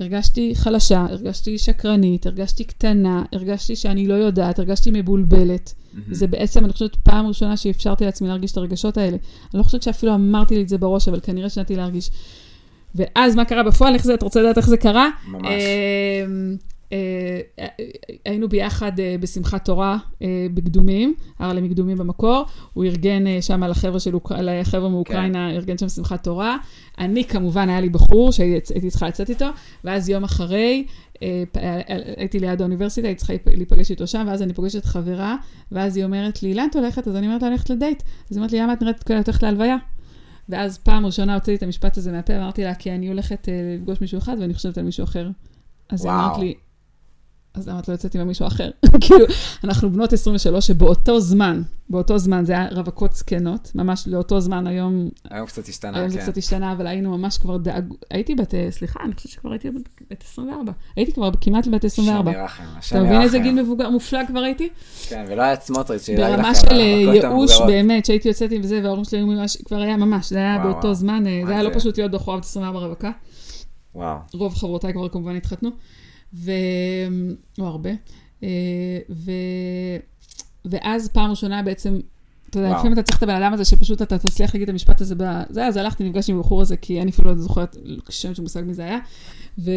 הרגשתי 0.00 0.52
חלשה, 0.54 1.06
הרגשתי 1.10 1.58
שקרנית, 1.58 2.26
הרגשתי 2.26 2.64
קטנה, 2.64 3.22
הרגשתי 3.32 3.76
שאני 3.76 4.06
לא 4.06 4.14
יודעת, 4.14 4.58
הרגשתי 4.58 4.90
מבולבלת. 4.92 5.74
Mm-hmm. 5.74 5.98
זה 6.10 6.26
בעצם, 6.26 6.64
אני 6.64 6.72
חושבת, 6.72 6.96
פעם 6.96 7.26
ראשונה 7.26 7.56
שאפשרתי 7.56 8.04
לעצמי 8.04 8.28
להרגיש 8.28 8.52
את 8.52 8.56
הרגשות 8.56 8.98
האלה. 8.98 9.16
אני 9.54 9.58
לא 9.58 9.62
חושבת 9.62 9.82
שאפילו 9.82 10.14
אמרתי 10.14 10.54
לי 10.54 10.62
את 10.62 10.68
זה 10.68 10.78
בראש, 10.78 11.08
אבל 11.08 11.20
כנראה 11.20 11.48
שנתתי 11.48 11.76
להרגיש. 11.76 12.10
ואז 12.94 13.34
מה 13.34 13.44
קרה 13.44 13.62
בפועל? 13.62 13.94
איך 13.94 14.04
זה, 14.04 14.14
את 14.14 14.22
רוצה 14.22 14.42
לדעת 14.42 14.58
איך 14.58 14.68
זה 14.68 14.76
קרה? 14.76 15.10
ממש. 15.28 15.52
אה, 16.92 17.66
היינו 18.24 18.48
ביחד 18.48 19.00
אה, 19.00 19.16
בשמחת 19.20 19.64
תורה 19.64 19.98
אה, 20.22 20.46
בקדומים, 20.54 21.14
הרלם 21.38 21.64
מקדומים 21.64 21.98
במקור, 21.98 22.44
הוא 22.72 22.84
ארגן 22.84 23.24
שם 23.40 23.64
לחבר'ה 23.64 24.00
של, 24.00 24.14
לחבר'ה 24.42 24.88
מאוקראינה, 24.88 25.48
כן. 25.50 25.56
ארגן 25.56 25.78
שם 25.78 25.88
שמחת 25.88 26.24
תורה. 26.24 26.56
אני 26.98 27.24
כמובן, 27.24 27.68
היה 27.68 27.80
לי 27.80 27.88
בחור 27.88 28.32
שהייתי 28.32 28.90
צריכה 28.90 29.08
לצאת 29.08 29.30
איתו, 29.30 29.46
ואז 29.84 30.08
יום 30.08 30.24
אחרי, 30.24 30.86
הייתי 32.16 32.38
ליד 32.40 32.60
האוניברסיטה, 32.60 33.08
הייתי 33.08 33.18
צריכה 33.18 33.34
להיפגש 33.46 33.90
איתו 33.90 34.06
שם, 34.06 34.24
ואז 34.28 34.42
אני 34.42 34.54
פוגשת 34.54 34.84
חברה, 34.84 35.36
ואז 35.72 35.96
היא 35.96 36.04
אומרת 36.04 36.42
לי, 36.42 36.54
לאן 36.54 36.68
את 36.70 36.76
הולכת? 36.76 37.08
אז 37.08 37.16
אני 37.16 37.26
אומרת 37.26 37.42
לה, 37.42 37.50
ללכת 37.50 37.70
לדייט. 37.70 38.02
אז 38.02 38.36
היא 38.36 38.36
אומרת 38.36 38.52
לי, 38.52 38.60
למה 38.60 38.72
את 38.72 38.82
נראית 38.82 39.02
כאילו 39.02 39.20
את 39.20 39.26
הולכת 39.26 39.42
להלוויה? 39.42 39.76
ואז 40.48 40.78
פעם 40.78 41.06
ראשונה 41.06 41.34
הוצאתי 41.34 41.54
את 41.54 41.62
המשפט 41.62 41.96
הזה 41.96 42.12
מהפה, 42.12 42.32
ואמרתי 42.32 42.64
לה, 42.64 42.74
כי 42.74 42.92
אני 42.92 43.08
הולכת 43.08 43.48
לפגוש 43.76 44.00
מישהו 44.00 44.18
אחד 44.18 44.36
ואני 44.40 44.54
חושבת 44.54 44.78
על 44.78 44.84
מישהו 44.84 45.04
אחר. 45.04 45.30
אז 45.88 46.04
היא 46.04 46.12
אמרת 46.12 46.38
לי, 46.38 46.54
אז 47.54 47.68
למה 47.68 47.78
את 47.78 47.88
לא 47.88 47.94
יוצאת 47.94 48.14
עם 48.14 48.26
מישהו 48.26 48.46
אחר? 48.46 48.70
כאילו, 49.00 49.24
אנחנו 49.64 49.90
בנות 49.92 50.12
23 50.12 50.66
שבאותו 50.66 51.20
זמן, 51.20 51.62
באותו 51.88 52.18
זמן, 52.18 52.44
זה 52.44 52.52
היה 52.52 52.68
רווקות 52.70 53.12
זקנות, 53.12 53.72
ממש 53.74 54.08
לאותו 54.08 54.40
זמן, 54.40 54.66
היום... 54.66 55.08
היום 55.30 55.46
קצת 55.46 55.68
השתנה, 55.68 55.98
היום 55.98 56.08
כן. 56.08 56.16
היום 56.16 56.24
זה 56.26 56.30
קצת 56.30 56.38
השתנה, 56.38 56.72
אבל 56.72 56.86
היינו 56.86 57.18
ממש 57.18 57.38
כבר 57.38 57.56
דאג... 57.56 57.84
הייתי 58.10 58.34
בת, 58.34 58.54
סליחה, 58.70 59.00
אני 59.04 59.14
חושבת 59.14 59.32
שכבר 59.32 59.50
הייתי 59.50 59.70
בת 60.10 60.24
24. 60.30 60.72
הייתי 60.96 61.12
כבר 61.12 61.30
כמעט 61.40 61.66
בת 61.66 61.84
24. 61.84 62.32
שם 62.32 62.38
ירחם, 62.38 62.62
השם 62.78 62.96
ירחם. 62.96 63.06
אתה 63.06 63.14
מבין 63.14 63.22
איזה 63.22 63.38
גיל 63.38 63.62
מבוגר, 63.62 63.90
מופלא 63.90 64.26
כבר 64.26 64.40
הייתי? 64.40 64.68
כן, 65.08 65.24
ולא 65.28 65.42
היה 65.42 65.56
סמוטריץ' 65.60 66.02
שיראה 66.02 66.28
לכם. 66.28 66.42
ברמה 66.42 66.54
של 66.54 66.80
ייאוש 67.14 67.60
באמת, 67.66 68.06
שהייתי 68.06 68.28
יוצאת 68.28 68.52
עם 68.52 68.62
זה, 68.62 68.80
וההורים 68.82 69.04
שלי 69.04 69.18
היו 69.18 69.26
ממש, 69.26 69.56
כבר 69.64 69.80
היה 69.80 69.96
ממש, 69.96 70.30
זה 70.30 70.38
היה 70.38 70.58
באותו 70.58 70.94
זמן, 70.94 71.26
אה, 71.26 71.42
זה 71.46 71.52
היה 71.52 71.62
לא 71.62 71.70
פשוט 71.74 71.98
להיות 71.98 72.10
בחורה 72.10 72.36
בת 72.36 72.44
24 72.44 72.78
רווקה. 72.78 73.10
וואו. 73.94 74.18
רוב 74.34 74.54
חברותיי 74.54 74.92
כבר 74.92 75.08
כמובן 75.08 75.36
התחתנו. 75.36 75.70
ו... 76.34 76.52
או 77.58 77.66
הרבה. 77.66 77.90
אה, 78.42 78.48
ו... 79.10 79.30
ואז 80.64 81.08
פעם 81.08 81.30
ראשונה 81.30 81.62
בעצם, 81.62 82.00
אתה 82.50 82.58
יודע, 82.58 82.70
לפעמים 82.70 82.92
אתה 82.92 83.02
צריך 83.02 83.18
את 83.18 83.22
הבן 83.22 83.42
אדם 83.42 83.52
הזה 83.52 83.64
שפשוט 83.64 84.02
אתה 84.02 84.18
תצליח 84.18 84.54
להגיד 84.54 84.68
את 84.68 84.72
המשפט 84.72 85.00
הזה, 85.00 85.14
זה, 85.48 85.66
אז 85.66 85.76
הלכתי, 85.76 86.04
נפגשתי 86.04 86.32
עם 86.32 86.38
הבחור 86.38 86.60
הזה, 86.60 86.76
כי 86.76 87.02
אני 87.02 87.10
אפילו 87.10 87.30
לא 87.30 87.36
זוכרת 87.36 87.76
שם 88.08 88.34
של 88.34 88.42
מושג 88.42 88.62
מי 88.62 88.74
זה 88.74 88.84
היה. 88.84 88.98
ו... 89.58 89.70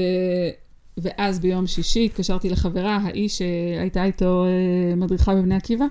ואז 0.98 1.40
ביום 1.40 1.68
שישי 1.68 2.06
התקשרתי 2.06 2.50
לחברה, 2.50 2.96
האיש 3.04 3.38
שהייתה 3.38 4.04
איתו 4.04 4.46
אה, 4.46 4.96
מדריכה 4.96 5.36
בבני 5.36 5.56
עקיבא, 5.56 5.86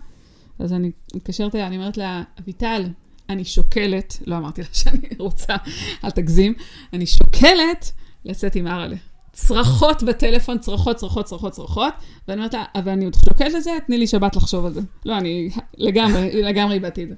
אז 0.58 0.72
אני 0.72 0.90
מתקשרת 1.14 1.54
אליה, 1.54 1.66
אני 1.66 1.76
אומרת 1.76 1.96
לה, 1.96 2.22
אביטל, 2.40 2.88
אני 3.28 3.44
שוקלת, 3.44 4.18
לא 4.26 4.36
אמרתי 4.36 4.60
לה 4.62 4.68
שאני 4.72 5.08
רוצה, 5.18 5.56
אל 6.04 6.10
תגזים, 6.10 6.54
אני 6.92 7.06
שוקלת 7.06 7.92
לצאת 8.24 8.56
עם 8.56 8.66
אראלה. 8.66 8.96
צרחות 9.32 10.02
בטלפון, 10.02 10.58
צרחות, 10.58 10.96
צרחות, 10.96 11.24
צרחות, 11.26 11.52
צרחות, 11.52 11.94
ואני 12.28 12.38
אומרת 12.38 12.54
לה, 12.54 12.64
אבל 12.74 12.92
אני 12.92 13.04
עוד 13.04 13.14
שוקלת 13.28 13.52
לזה, 13.52 13.70
תני 13.86 13.98
לי 13.98 14.06
שבת 14.06 14.36
לחשוב 14.36 14.66
על 14.66 14.72
זה. 14.72 14.80
לא, 15.06 15.18
אני 15.18 15.48
לגמרי, 15.78 16.42
לגמרי 16.42 16.74
איבדתי 16.74 17.04
את 17.04 17.08
זה. 17.08 17.14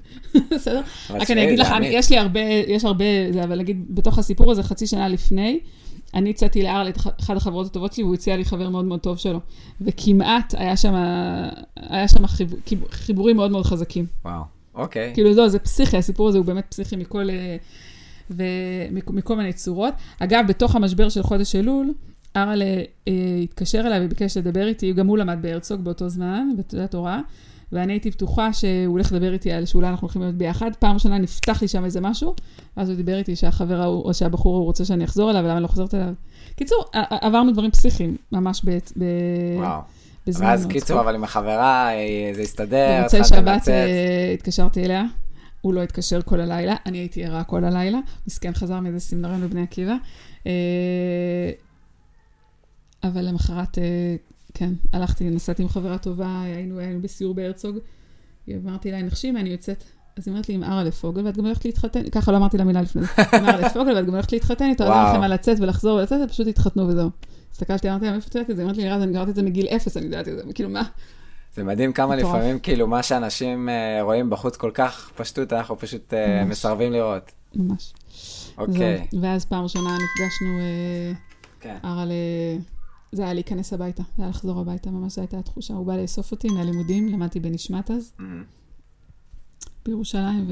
בסדר? 0.55 0.81
רק 1.09 1.31
אני 1.31 1.43
אגיד 1.47 1.59
לך, 1.59 1.67
זה 1.67 1.77
אני- 1.77 1.87
יש 1.87 2.09
לי 2.09 2.17
הרבה, 2.17 2.39
יש 2.67 2.85
הרבה, 2.85 3.05
זה, 3.31 3.43
אבל 3.43 3.59
נגיד, 3.59 3.85
בתוך 3.89 4.19
הסיפור 4.19 4.51
הזה, 4.51 4.63
חצי 4.63 4.87
שנה 4.87 5.07
לפני, 5.07 5.59
אני 6.13 6.29
הצעתי 6.29 6.63
לארל 6.63 6.89
את 6.89 6.97
אחת 6.97 7.37
החברות 7.37 7.65
הטובות 7.65 7.93
שלי, 7.93 8.03
והוא 8.03 8.13
הציע 8.15 8.37
לי 8.37 8.45
חבר 8.45 8.69
מאוד 8.69 8.85
מאוד 8.85 8.99
טוב 8.99 9.17
שלו. 9.17 9.39
וכמעט 9.81 10.53
היה 10.57 10.77
שם, 10.77 10.93
היה 11.75 12.07
שם 12.07 12.27
חיבור, 12.27 12.59
חיבורים 12.91 13.35
מאוד 13.35 13.51
מאוד 13.51 13.65
חזקים. 13.65 14.05
וואו, 14.25 14.41
אוקיי. 14.75 15.11
כאילו, 15.13 15.33
לא, 15.33 15.47
זה 15.47 15.59
פסיכי, 15.59 15.97
הסיפור 15.97 16.27
הזה 16.27 16.37
הוא 16.37 16.45
באמת 16.45 16.65
פסיכי 16.69 16.95
מכל, 16.95 17.27
אה, 18.31 18.35
ומכ- 18.91 19.11
מכל 19.13 19.35
מיני 19.35 19.53
צורות. 19.53 19.93
אגב, 20.19 20.43
בתוך 20.47 20.75
המשבר 20.75 21.09
של 21.09 21.23
חודש 21.23 21.55
אלול, 21.55 21.93
ארל 22.35 22.61
אה, 23.07 23.13
התקשר 23.43 23.79
אליי 23.79 24.05
וביקש 24.05 24.37
לדבר 24.37 24.67
איתי, 24.67 24.93
גם 24.93 25.07
הוא 25.07 25.17
למד 25.17 25.37
בהרצוג 25.41 25.81
באותו 25.81 26.09
זמן, 26.09 26.47
בתעודת 26.57 26.93
הוראה, 26.93 27.19
ואני 27.71 27.93
הייתי 27.93 28.09
בטוחה 28.09 28.53
שהוא 28.53 28.71
הולך 28.87 29.11
לדבר 29.11 29.33
איתי 29.33 29.51
על 29.51 29.65
שאולי 29.65 29.87
אנחנו 29.89 30.05
הולכים 30.05 30.21
להיות 30.21 30.35
ביחד. 30.35 30.71
פעם 30.79 30.93
ראשונה 30.93 31.17
נפתח 31.17 31.61
לי 31.61 31.67
שם 31.67 31.85
איזה 31.85 32.01
משהו, 32.01 32.35
ואז 32.77 32.89
הוא 32.89 32.97
דיבר 32.97 33.17
איתי 33.17 33.35
שהחבר 33.35 33.81
ההוא, 33.81 34.03
או 34.03 34.13
שהבחור 34.13 34.55
ההוא 34.55 34.65
רוצה 34.65 34.85
שאני 34.85 35.03
אחזור 35.03 35.31
אליו, 35.31 35.41
ולמה 35.43 35.53
אני 35.53 35.63
לא 35.63 35.67
חוזרת 35.67 35.93
אליו. 35.93 36.13
קיצור, 36.55 36.85
עברנו 36.93 37.51
דברים 37.51 37.71
פסיכיים, 37.71 38.17
ממש 38.31 38.61
ב... 38.65 38.69
ב- 38.97 39.03
וואו. 39.59 39.81
בזמן 40.27 40.45
ואז 40.47 40.65
קיצור. 40.65 40.99
אבל 41.01 41.15
עם 41.15 41.23
החברה, 41.23 41.89
אה, 41.93 42.31
זה 42.35 42.41
הסתדר, 42.41 42.97
במוצאי 42.99 43.19
התחלתם 43.19 43.41
שבת 43.41 43.55
לצאת. 43.57 43.69
אה, 43.69 44.31
התקשרתי 44.33 44.85
אליה, 44.85 45.03
הוא 45.65 45.73
לא 45.73 45.83
התקשר 45.83 46.21
כל 46.21 46.39
הלילה, 46.39 46.75
אני 46.85 46.97
הייתי 46.97 47.25
ערה 47.25 47.43
כל 47.43 47.63
הלילה, 47.63 47.99
מסכן 48.27 48.53
חזר 48.53 48.79
מאיזה 48.79 48.99
סמינריון 48.99 49.41
בבני 49.41 49.61
עקיבא. 49.61 49.95
אה, 50.47 51.51
אבל 53.03 53.25
למחרת, 53.25 53.77
אה, 53.77 54.15
כן, 54.53 54.73
הלכתי, 54.93 55.29
נסעתי 55.29 55.63
עם 55.63 55.69
חברה 55.69 55.97
טובה, 55.97 56.41
היינו, 56.41 56.79
היינו 56.79 57.01
בסיור 57.01 57.33
בהרצוג, 57.33 57.77
אמרתי 58.49 58.91
לה, 58.91 59.01
נחשימה, 59.01 59.39
אני 59.39 59.49
יוצאת. 59.49 59.83
אז 60.17 60.27
היא 60.27 60.31
אומרת 60.31 60.49
לי, 60.49 60.55
עם 60.55 60.63
ארה 60.63 60.83
לפוגל, 60.83 61.25
ואת 61.25 61.37
גם 61.37 61.45
הולכת 61.45 61.65
להתחתן, 61.65 62.09
ככה 62.09 62.31
לא 62.31 62.37
אמרתי 62.37 62.57
לה 62.57 62.63
מילה 62.63 62.81
לפני 62.81 63.01
זה, 63.01 63.07
עם 63.37 63.45
ארה 63.45 63.67
לפוגל, 63.67 63.95
ואת 63.95 64.05
גם 64.05 64.13
הולכת 64.13 64.31
להתחתן 64.31 64.69
איתו, 64.69 64.83
וואו. 64.83 65.09
לכם 65.09 65.19
מה 65.19 65.27
לצאת 65.27 65.59
ולחזור 65.59 65.97
ולצאת, 65.97 66.29
פשוט 66.29 66.47
התחתנו 66.47 66.87
וזהו. 66.87 67.09
הסתכלתי, 67.51 67.89
אמרתי 67.89 68.05
לה, 68.05 68.11
מאיפה 68.11 68.27
את 68.29 68.35
יודעת 68.35 68.49
את 68.49 68.55
זה? 68.55 68.61
היא 68.61 68.67
אמרת 68.67 68.77
לי, 68.77 68.89
רז, 68.89 69.01
אני 69.01 69.13
גרתי 69.13 69.29
את 69.29 69.35
זה 69.35 69.41
מגיל 69.41 69.67
אפס, 69.67 69.97
אני 69.97 70.05
יודעת 70.05 70.27
את 70.27 70.35
זה, 70.37 70.53
כאילו, 70.53 70.69
מה? 70.69 70.83
זה 71.55 71.63
מדהים 71.63 71.93
כמה 71.93 72.15
מטורף. 72.15 72.35
לפעמים, 72.35 72.59
כאילו, 72.59 72.87
מה 72.87 73.03
שאנשים 73.03 73.69
אה, 73.69 74.01
רואים 74.01 74.29
בחוץ 74.29 74.57
כל 74.57 74.71
כך 74.73 75.11
פשטות, 75.15 75.53
אנחנו 75.53 75.79
פשוט 75.79 76.13
ממש. 76.13 76.49
מסרבים 76.51 76.91
לראות. 76.91 77.31
ממש. 77.55 77.93
אוקיי, 78.57 78.73
זהו. 79.11 79.21
ואז 79.21 79.45
פעם 79.45 79.63
ראשונה 79.63 79.89
נפגשנו, 79.89 80.59
אה, 80.59 81.13
כן. 81.59 81.75
ארה 81.85 82.05
ל... 82.05 82.11
זה 83.11 83.23
היה 83.23 83.33
להיכנס 83.33 83.73
הביתה, 83.73 84.03
זה 84.17 84.23
היה 84.23 84.29
לחזור 84.29 84.59
הביתה, 84.59 84.89
ממש 84.91 85.13
זו 85.15 85.21
הייתה 85.21 85.39
התחושה. 85.39 85.73
הוא 85.73 85.85
בא 85.85 85.95
לאסוף 85.97 86.31
אותי 86.31 86.47
מהלימודים, 86.49 87.07
למדתי 87.09 87.39
בנשמת 87.39 87.91
אז, 87.91 88.11
Mhm. 88.19 88.23
בירושלים, 89.85 90.45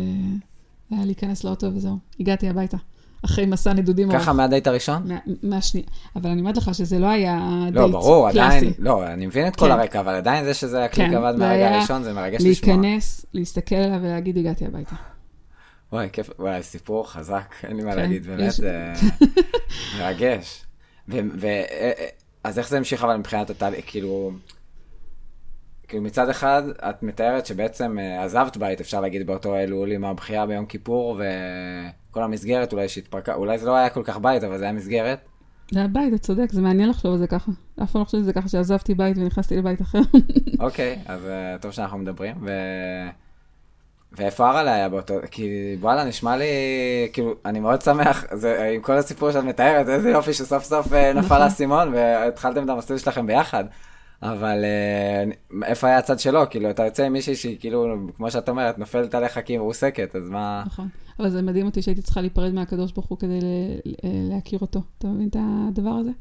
והיה 0.91 1.05
להיכנס 1.05 1.43
לאוטו 1.43 1.67
וזהו. 1.75 1.97
הגעתי 2.19 2.49
הביתה, 2.49 2.77
אחרי 3.25 3.45
מסע 3.45 3.73
נדודים. 3.73 4.11
ככה 4.11 4.33
מהדייט 4.33 4.67
הראשון? 4.67 5.07
מה- 5.07 5.17
מהשנייה. 5.43 5.87
אבל 6.15 6.29
אני 6.29 6.39
אומרת 6.39 6.57
לך 6.57 6.75
שזה 6.75 6.99
לא 6.99 7.07
היה 7.07 7.39
דייט 7.63 7.75
לא, 7.75 7.87
ברור, 7.87 8.31
קלאסי. 8.31 8.57
עדיין, 8.57 8.73
לא, 8.79 9.07
אני 9.07 9.25
מבין 9.25 9.47
את 9.47 9.55
כל 9.55 9.65
כן. 9.65 9.71
הרקע, 9.71 9.99
אבל 9.99 10.13
עדיין 10.15 10.45
זה 10.45 10.53
שזה 10.53 10.83
הקליק 10.85 11.09
כן, 11.09 11.15
עבד 11.15 11.35
מהרגע 11.37 11.75
הראשון, 11.75 12.03
זה 12.03 12.13
מרגש 12.13 12.41
לשמוע. 12.43 12.75
להיכנס, 12.77 13.25
להסתכל 13.33 13.75
עליו 13.75 13.99
ולהגיד, 14.01 14.37
הגעתי 14.37 14.65
הביתה. 14.65 14.95
וואי, 15.91 16.09
כיף, 16.13 16.29
וואי, 16.39 16.63
סיפור 16.63 17.11
חזק, 17.11 17.53
אין 17.63 17.77
לי 17.77 17.83
מה 17.83 17.91
כן, 17.91 17.97
להגיד, 17.97 18.25
באמת, 18.27 18.39
יש- 18.53 18.59
אה, 18.61 18.93
מרגש. 19.99 20.65
ו- 21.09 21.17
ו- 21.39 21.45
אה, 21.47 21.61
אה, 21.99 22.05
אז 22.43 22.59
איך 22.59 22.69
זה 22.69 22.77
המשיך 22.77 23.03
אבל 23.03 23.17
מבחינת 23.17 23.49
התהליך, 23.49 23.85
כאילו, 23.87 24.31
כאילו 25.87 26.03
מצד 26.03 26.29
אחד, 26.29 26.63
את 26.89 27.03
מתארת 27.03 27.45
שבעצם 27.45 27.97
עזבת 28.23 28.57
בית, 28.57 28.81
אפשר 28.81 29.01
להגיד, 29.01 29.27
באותו 29.27 29.55
אלול 29.55 29.91
עם 29.91 30.05
הבחירה 30.05 30.45
ביום 30.45 30.65
כיפור, 30.65 31.21
וכל 32.13 32.23
המסגרת 32.23 32.73
אולי 32.73 32.89
שהתפרקה, 32.89 33.33
אולי 33.33 33.57
זה 33.57 33.65
לא 33.65 33.75
היה 33.75 33.89
כל 33.89 34.03
כך 34.03 34.17
בית, 34.17 34.43
אבל 34.43 34.57
זה 34.57 34.63
היה 34.63 34.73
מסגרת. 34.73 35.19
זה 35.71 35.83
הבית, 35.83 36.13
אתה 36.13 36.17
צודק, 36.17 36.51
זה 36.51 36.61
מעניין 36.61 36.89
לחשוב 36.89 37.11
על 37.11 37.17
זה 37.17 37.27
ככה. 37.27 37.51
אף 37.83 37.91
פעם 37.91 37.99
לא 37.99 38.05
חושבת 38.05 38.19
על 38.19 38.25
זה 38.25 38.33
ככה 38.33 38.49
שעזבתי 38.49 38.93
בית 38.93 39.17
ונכנסתי 39.17 39.57
לבית 39.57 39.81
אחר. 39.81 39.99
אוקיי, 40.59 40.99
אז 41.05 41.25
אה, 41.25 41.57
טוב 41.61 41.71
שאנחנו 41.71 41.97
מדברים, 41.97 42.35
ו... 42.41 42.51
ואיפה 44.11 44.49
הרלה 44.49 44.73
היה 44.73 44.89
באותו, 44.89 45.13
כי 45.31 45.75
וואלה, 45.79 46.03
נשמע 46.05 46.37
לי, 46.37 46.45
כאילו, 47.13 47.35
אני 47.45 47.59
מאוד 47.59 47.81
שמח, 47.81 48.25
זה, 48.31 48.69
עם 48.75 48.81
כל 48.81 48.93
הסיפור 48.93 49.31
שאת 49.31 49.43
מתארת, 49.43 49.89
איזה 49.89 50.09
יופי 50.09 50.33
שסוף 50.33 50.63
סוף 50.63 50.93
אה, 50.93 51.13
נפל 51.13 51.19
נכון. 51.19 51.41
האסימון 51.41 51.93
והתחלתם 51.93 52.63
את 52.63 52.69
המסלול 52.69 52.99
שלכם 52.99 53.27
ביחד. 53.27 53.63
אבל 54.31 54.63
אה, 54.63 55.23
איפה 55.67 55.87
היה 55.87 55.97
הצד 55.97 56.19
שלו? 56.19 56.41
כאילו, 56.49 56.69
אתה 56.69 56.85
יוצא 56.85 57.03
עם 57.05 57.13
מישהי 57.13 57.35
שהיא 57.35 57.57
כאילו, 57.59 57.95
כמו 58.15 58.31
שאת 58.31 58.49
אומרת, 58.49 58.79
נופלת 58.79 59.15
עליך 59.15 59.39
כי 59.45 59.53
היא 59.53 59.59
מרוסקת, 59.59 60.15
אז 60.15 60.29
מה... 60.29 60.63
נכון. 60.65 60.87
אבל 61.19 61.29
זה 61.29 61.41
מדהים 61.41 61.65
אותי 61.65 61.81
שהייתי 61.81 62.01
צריכה 62.01 62.21
להיפרד 62.21 62.53
מהקדוש 62.53 62.91
ברוך 62.91 63.05
הוא 63.07 63.17
כדי 63.17 63.39
ל- 63.41 63.79
להכיר 64.29 64.59
אותו. 64.59 64.81
אתה 64.97 65.07
מבין 65.07 65.27
את 65.27 65.35
הדבר 65.39 65.89
הזה? 65.89 66.11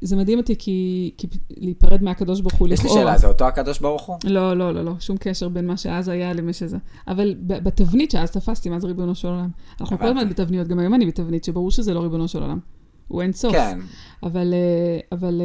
זה 0.00 0.16
מדהים 0.16 0.38
אותי 0.38 0.54
כי, 0.58 1.10
כי 1.18 1.26
להיפרד 1.50 2.02
מהקדוש 2.02 2.40
ברוך 2.40 2.54
הוא 2.54 2.68
יש 2.68 2.80
לי 2.80 2.86
לכאורה. 2.86 3.02
שאלה, 3.02 3.18
זה 3.18 3.26
אותו 3.26 3.44
הקדוש 3.44 3.78
ברוך 3.78 4.06
הוא? 4.06 4.16
לא, 4.24 4.56
לא, 4.56 4.74
לא, 4.74 4.84
לא, 4.84 4.92
שום 5.00 5.16
קשר 5.16 5.48
בין 5.48 5.66
מה 5.66 5.76
שאז 5.76 6.08
היה 6.08 6.32
למה 6.32 6.52
שזה. 6.52 6.76
אבל 7.08 7.34
בתבנית 7.40 8.10
שאז 8.10 8.30
תפסתי, 8.30 8.68
מה 8.70 8.80
זה 8.80 8.86
ריבונו 8.86 9.14
של 9.14 9.28
עולם? 9.28 9.48
אנחנו 9.80 9.98
כל 9.98 10.06
הזמן. 10.06 10.28
בתבניות, 10.28 10.68
גם 10.68 10.78
היום 10.78 10.94
אני 10.94 11.06
בתבנית, 11.06 11.44
שברור 11.44 11.70
שזה 11.70 11.94
לא 11.94 12.00
ריבונו 12.00 12.28
של 12.28 12.42
עולם. 12.42 12.58
הוא 13.08 13.22
אין 13.22 13.32
סוף. 13.32 13.52
כן, 13.52 13.78
אבל, 14.22 14.54
אה, 14.54 15.16
אבל 15.18 15.42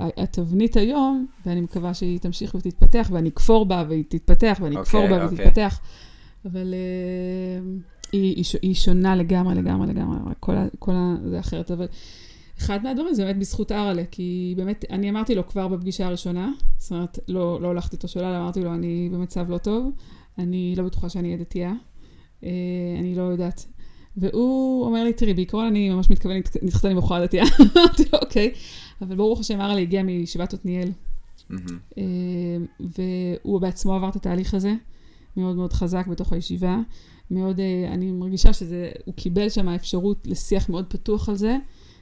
אה, 0.00 0.08
התבנית 0.16 0.76
היום, 0.76 1.26
ואני 1.46 1.60
מקווה 1.60 1.94
שהיא 1.94 2.18
תמשיך 2.18 2.54
ותתפתח, 2.54 3.08
ואני 3.12 3.28
אכפור 3.28 3.66
בה, 3.66 3.84
והיא 3.88 4.04
תתפתח, 4.08 4.58
ואני 4.60 4.80
אכפור 4.80 5.02
אוקיי, 5.02 5.18
בה 5.18 5.24
אוקיי. 5.24 5.44
ותתפתח, 5.44 5.80
אבל 6.44 6.74
אה, 6.74 7.66
היא, 8.12 8.36
היא, 8.36 8.44
היא 8.62 8.74
שונה 8.74 9.16
לגמרי, 9.16 9.54
לגמרי, 9.54 9.86
לגמרי, 9.86 10.18
כל, 10.40 10.52
כל 10.78 10.92
ה... 10.92 11.14
זה 11.28 11.40
אחרת, 11.40 11.70
אבל 11.70 11.86
אחד 12.58 12.82
מהדברים 12.82 13.14
זה 13.14 13.24
באמת 13.24 13.38
בזכות 13.38 13.72
ארלה, 13.72 14.02
כי 14.10 14.54
באמת, 14.56 14.84
אני 14.90 15.10
אמרתי 15.10 15.34
לו 15.34 15.46
כבר 15.46 15.68
בפגישה 15.68 16.06
הראשונה, 16.06 16.52
זאת 16.78 16.92
אומרת, 16.92 17.18
לא, 17.28 17.60
לא 17.60 17.66
הולכתי 17.66 17.96
איתו 17.96 18.08
שולל, 18.08 18.34
אמרתי 18.34 18.60
לו, 18.60 18.74
אני 18.74 19.08
במצב 19.12 19.50
לא 19.50 19.58
טוב, 19.58 19.90
אני 20.38 20.74
לא 20.76 20.84
בטוחה 20.84 21.08
שאני 21.08 21.28
אהיה 21.28 21.38
דתייה, 21.38 21.72
אני 22.98 23.14
לא 23.16 23.22
יודעת. 23.22 23.66
והוא 24.16 24.86
אומר 24.86 25.04
לי, 25.04 25.12
תראי, 25.12 25.34
בעיקרון 25.34 25.66
אני 25.66 25.90
ממש 25.90 26.10
מתכוון 26.10 26.34
להת- 26.36 26.56
להתחתן 26.62 26.90
עם 26.90 26.96
בחורה 26.96 27.24
דתייה. 27.24 27.44
אמרתי 27.76 28.02
לו, 28.12 28.18
אוקיי. 28.22 28.50
אבל 29.02 29.16
ברוך 29.16 29.40
השם, 29.40 29.60
ארלה 29.60 29.80
הגיע 29.80 30.02
מישיבת 30.02 30.54
עתניאל. 30.54 30.88
אה, 31.98 32.04
והוא 32.80 33.60
בעצמו 33.60 33.94
עבר 33.94 34.08
את 34.08 34.16
התהליך 34.16 34.54
הזה, 34.54 34.74
מאוד 35.36 35.56
מאוד 35.56 35.72
חזק 35.72 36.06
בתוך 36.06 36.32
הישיבה. 36.32 36.78
מאוד, 37.30 37.60
אה, 37.60 37.88
אני 37.92 38.10
מרגישה 38.10 38.52
שזה, 38.52 38.90
הוא 39.04 39.14
קיבל 39.14 39.48
שם 39.48 39.68
אפשרות 39.68 40.26
לשיח 40.26 40.68
מאוד 40.68 40.84
פתוח 40.88 41.28
על 41.28 41.36
זה. 41.36 41.56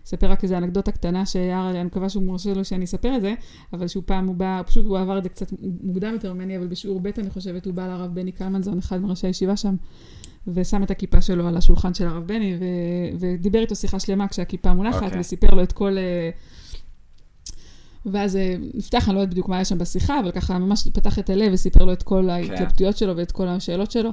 אספר 0.06 0.30
רק 0.30 0.42
איזו 0.44 0.56
אנקדוטה 0.56 0.92
קטנה 0.92 1.26
שארלה, 1.26 1.70
אני 1.70 1.84
מקווה 1.84 2.08
שהוא 2.08 2.22
מרשה 2.22 2.54
לו 2.54 2.64
שאני 2.64 2.84
אספר 2.84 3.16
את 3.16 3.22
זה, 3.22 3.34
אבל 3.72 3.88
שהוא 3.88 4.02
פעם, 4.06 4.26
הוא 4.26 4.34
בא, 4.36 4.62
פשוט 4.66 4.86
הוא 4.86 4.98
עבר 4.98 5.18
את 5.18 5.22
זה 5.22 5.28
קצת 5.28 5.52
מוקדם 5.82 6.12
יותר 6.12 6.32
ממני, 6.32 6.56
אבל 6.58 6.66
בשיעור 6.66 7.00
ב' 7.00 7.06
אני 7.18 7.30
חושבת, 7.30 7.66
הוא 7.66 7.74
בא 7.74 7.86
לרב 7.86 8.14
בני 8.14 8.32
קלמנזון, 8.32 8.78
אחד 8.78 9.00
מראשי 9.00 9.26
הישיבה 9.26 9.56
שם, 9.56 9.74
ושם 10.46 10.82
את 10.82 10.90
הכיפה 10.90 11.20
שלו 11.20 11.48
על 11.48 11.56
השולחן 11.56 11.94
של 11.94 12.06
הרב 12.06 12.26
בני, 12.26 12.56
ו- 12.60 13.16
ודיבר 13.18 13.58
איתו 13.58 13.76
שיחה 13.76 14.00
שלמה 14.00 14.28
כשהכיפה 14.28 14.74
מונחת, 14.74 15.02
אוקיי. 15.02 15.20
וסיפר 15.20 15.54
לו 15.54 15.62
את 15.62 15.72
כל... 15.72 15.98
אה, 15.98 16.30
ואז 18.06 18.36
אה, 18.36 18.54
נפתח, 18.74 19.08
אני 19.08 19.14
לא 19.14 19.20
יודעת 19.20 19.30
בדיוק 19.30 19.48
מה 19.48 19.56
היה 19.56 19.64
שם 19.64 19.78
בשיחה, 19.78 20.20
אבל 20.20 20.30
ככה 20.30 20.58
ממש 20.58 20.88
פתח 20.92 21.18
את 21.18 21.30
הלב 21.30 21.52
וסיפר 21.52 21.84
לו 21.84 21.92
את 21.92 22.02
כל 22.02 22.30
ההתלבטויות 22.30 22.96
שלו 22.96 23.16
ואת 23.16 23.32
כל 23.32 23.48
השאלות 23.48 23.90
שלו. 23.90 24.10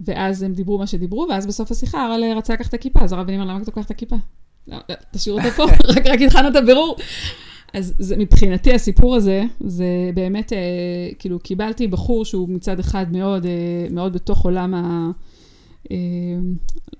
ואז 0.00 0.42
הם 0.42 0.52
דיברו 0.52 0.78
מה 0.78 0.86
שדיברו, 0.86 1.26
ואז 1.30 1.46
בסוף 1.46 1.70
השיחה 1.70 2.04
הרל 2.04 2.24
רצה 2.36 2.52
לקחת 2.52 2.68
את 2.68 2.74
הכיפה, 2.74 3.00
אז 3.00 3.12
הרב 3.12 3.26
בני 3.26 3.36
אומר, 3.36 3.44
למה 3.44 3.62
אתה 3.62 3.70
לוקח 3.70 3.86
את 3.86 3.90
הכיפה? 3.90 4.16
לא, 4.68 4.78
לא, 4.88 4.94
תשאיר 5.12 5.34
אותה 5.34 5.50
פה, 5.50 5.64
רק, 5.96 6.06
רק 6.06 6.20
התחלנו 6.20 6.48
את 6.48 6.56
הבירור. 6.56 6.96
אז 7.74 7.94
זה, 7.98 8.16
מבחינתי 8.16 8.74
הסיפור 8.74 9.16
הזה, 9.16 9.44
זה 9.60 10.10
באמת, 10.14 10.52
אה, 10.52 10.58
כאילו, 11.18 11.38
קיבלתי 11.38 11.86
בחור 11.86 12.24
שהוא 12.24 12.48
מצד 12.48 12.78
אחד 12.78 13.06
מאוד, 13.12 13.46
אה, 13.46 13.86
מאוד 13.90 14.12
בתוך 14.12 14.44
עולם 14.44 14.74
ה... 14.74 15.10
אה, 15.92 15.96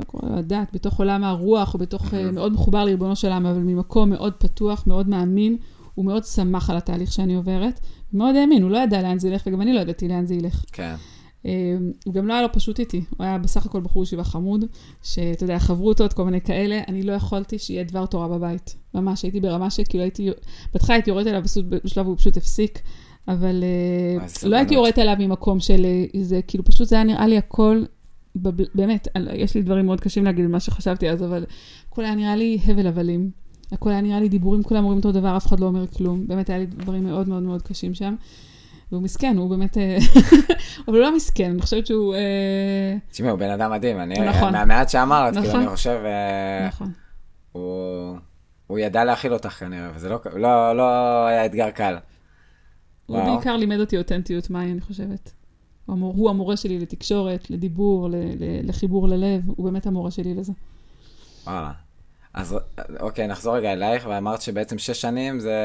לא 0.00 0.04
קורא 0.04 0.30
לו 0.30 0.38
הדת, 0.38 0.68
בתוך 0.72 0.98
עולם 0.98 1.24
הרוח, 1.24 1.74
או 1.74 1.78
בתוך, 1.78 2.14
אה, 2.14 2.32
מאוד 2.32 2.52
מחובר 2.52 2.84
לריבונו 2.84 3.16
של 3.16 3.28
עולם, 3.28 3.46
אבל 3.46 3.60
ממקום 3.60 4.10
מאוד 4.10 4.32
פתוח, 4.32 4.86
מאוד 4.86 5.08
מאמין, 5.08 5.56
הוא 5.94 6.04
מאוד 6.04 6.24
שמח 6.24 6.70
על 6.70 6.76
התהליך 6.76 7.12
שאני 7.12 7.34
עוברת, 7.34 7.80
מאוד 8.12 8.36
האמין, 8.36 8.62
הוא 8.62 8.70
לא 8.70 8.78
ידע 8.78 9.02
לאן 9.02 9.18
זה 9.18 9.28
ילך, 9.28 9.42
וגם 9.46 9.62
אני 9.62 9.72
לא 9.72 9.80
ידעתי 9.80 10.08
לאן 10.08 10.26
זה 10.26 10.34
ילך. 10.34 10.64
כן. 10.72 10.94
אה, 11.46 11.76
הוא 12.04 12.14
גם 12.14 12.26
לא 12.26 12.32
היה 12.32 12.42
לו 12.42 12.52
פשוט 12.52 12.80
איתי, 12.80 13.04
הוא 13.10 13.24
היה 13.24 13.38
בסך 13.38 13.66
הכל 13.66 13.80
בחור 13.80 14.02
ישיבה 14.02 14.24
חמוד, 14.24 14.64
שאתה 15.02 15.44
יודע, 15.44 15.58
חברותות, 15.58 16.12
כל 16.12 16.24
מיני 16.24 16.40
כאלה, 16.40 16.80
אני 16.88 17.02
לא 17.02 17.12
יכולתי 17.12 17.58
שיהיה 17.58 17.84
דבר 17.84 18.06
תורה 18.06 18.28
בבית. 18.28 18.76
ממש, 18.94 19.22
הייתי 19.22 19.40
ברמה 19.40 19.70
שכאילו 19.70 20.02
הייתי, 20.02 20.30
בהתחלה 20.72 20.96
הייתי 20.96 21.10
יורדת 21.10 21.44
פשוט 21.44 21.64
בשלב 21.84 22.06
הוא 22.06 22.16
פשוט 22.16 22.36
הפסיק, 22.36 22.78
אבל 23.28 23.64
לא. 24.42 24.56
הייתי 24.56 24.74
יורדת 24.74 24.98
אליו 24.98 25.16
ממקום 25.18 25.60
של 25.60 25.86
זה, 26.22 26.40
כאילו 26.46 26.64
פשוט 26.64 26.88
זה 26.88 26.94
היה 26.94 27.04
נראה 27.04 27.26
לי 27.26 27.38
הכל 27.38 27.84
באמת, 28.74 29.08
יש 29.32 29.54
לי 29.54 29.62
דברים 29.62 29.86
מאוד 29.86 30.00
קשים 30.00 30.24
להגיד 30.24 30.46
מה 30.46 30.60
שחשבתי 30.60 31.10
אז, 31.10 31.22
אבל 31.24 31.44
הכל 31.88 32.04
היה 32.04 32.14
נראה 32.14 32.36
לי 32.36 32.58
הבל 32.66 32.86
הבלים. 32.86 33.30
הכל 33.72 33.90
היה 33.90 34.00
נראה 34.00 34.20
לי 34.20 34.28
דיבורים, 34.28 34.62
כולם 34.62 34.84
אומרים 34.84 34.98
אותו 34.98 35.12
דבר, 35.12 35.36
אף 35.36 35.46
אחד 35.46 35.60
לא 35.60 35.66
אומר 35.66 35.86
כלום. 35.86 36.26
באמת, 36.26 36.50
היה 36.50 36.58
לי 36.58 36.66
דברים 36.66 37.04
מאוד 37.04 37.28
מאוד 37.28 37.42
מאוד 37.42 37.62
קשים 37.62 37.94
שם. 37.94 38.14
והוא 38.92 39.02
מסכן, 39.02 39.36
הוא 39.36 39.50
באמת... 39.50 39.78
אה, 39.78 39.98
אבל 40.88 40.96
הוא 40.96 41.02
לא 41.04 41.16
מסכן, 41.16 41.50
אני 41.50 41.62
חושבת 41.62 41.86
שהוא... 41.86 42.14
אה, 42.14 42.96
תשמעי, 43.10 43.30
הוא 43.30 43.38
בן 43.38 43.50
אדם 43.50 43.70
מדהים, 43.70 44.00
אני, 44.00 44.14
נכון. 44.14 44.52
מהמעט 44.52 44.88
שאמרת, 44.88 45.34
כאילו, 45.34 45.48
נכון. 45.48 45.60
אני 45.60 45.68
חושב, 45.68 46.00
אה, 46.04 46.68
נכון. 46.68 46.92
הוא, 47.52 48.16
הוא 48.66 48.78
ידע 48.78 49.04
להכיל 49.04 49.32
אותך 49.32 49.48
כנראה, 49.48 49.90
וזה 49.94 50.08
לא, 50.08 50.20
לא, 50.34 50.76
לא 50.76 51.26
היה 51.26 51.46
אתגר 51.46 51.70
קל. 51.70 51.96
הוא 53.06 53.18
וואו. 53.18 53.36
בעיקר 53.36 53.56
לימד 53.56 53.80
אותי 53.80 53.98
אותנטיות 53.98 54.50
מהי, 54.50 54.72
אני 54.72 54.80
חושבת. 54.80 55.32
המור- 55.88 56.14
הוא 56.16 56.30
המורה 56.30 56.56
שלי 56.56 56.78
לתקשורת, 56.78 57.50
לדיבור, 57.50 58.08
ל- 58.08 58.14
ל- 58.14 58.68
לחיבור 58.68 59.08
ללב, 59.08 59.42
הוא 59.46 59.64
באמת 59.64 59.86
המורה 59.86 60.10
שלי 60.10 60.34
לזה. 60.34 60.52
וואלה. 61.46 61.70
אז 62.34 62.56
אוקיי, 63.00 63.26
נחזור 63.26 63.56
רגע 63.56 63.72
אלייך, 63.72 64.06
ואמרת 64.10 64.42
שבעצם 64.42 64.78
שש 64.78 65.00
שנים 65.00 65.40
זה... 65.40 65.56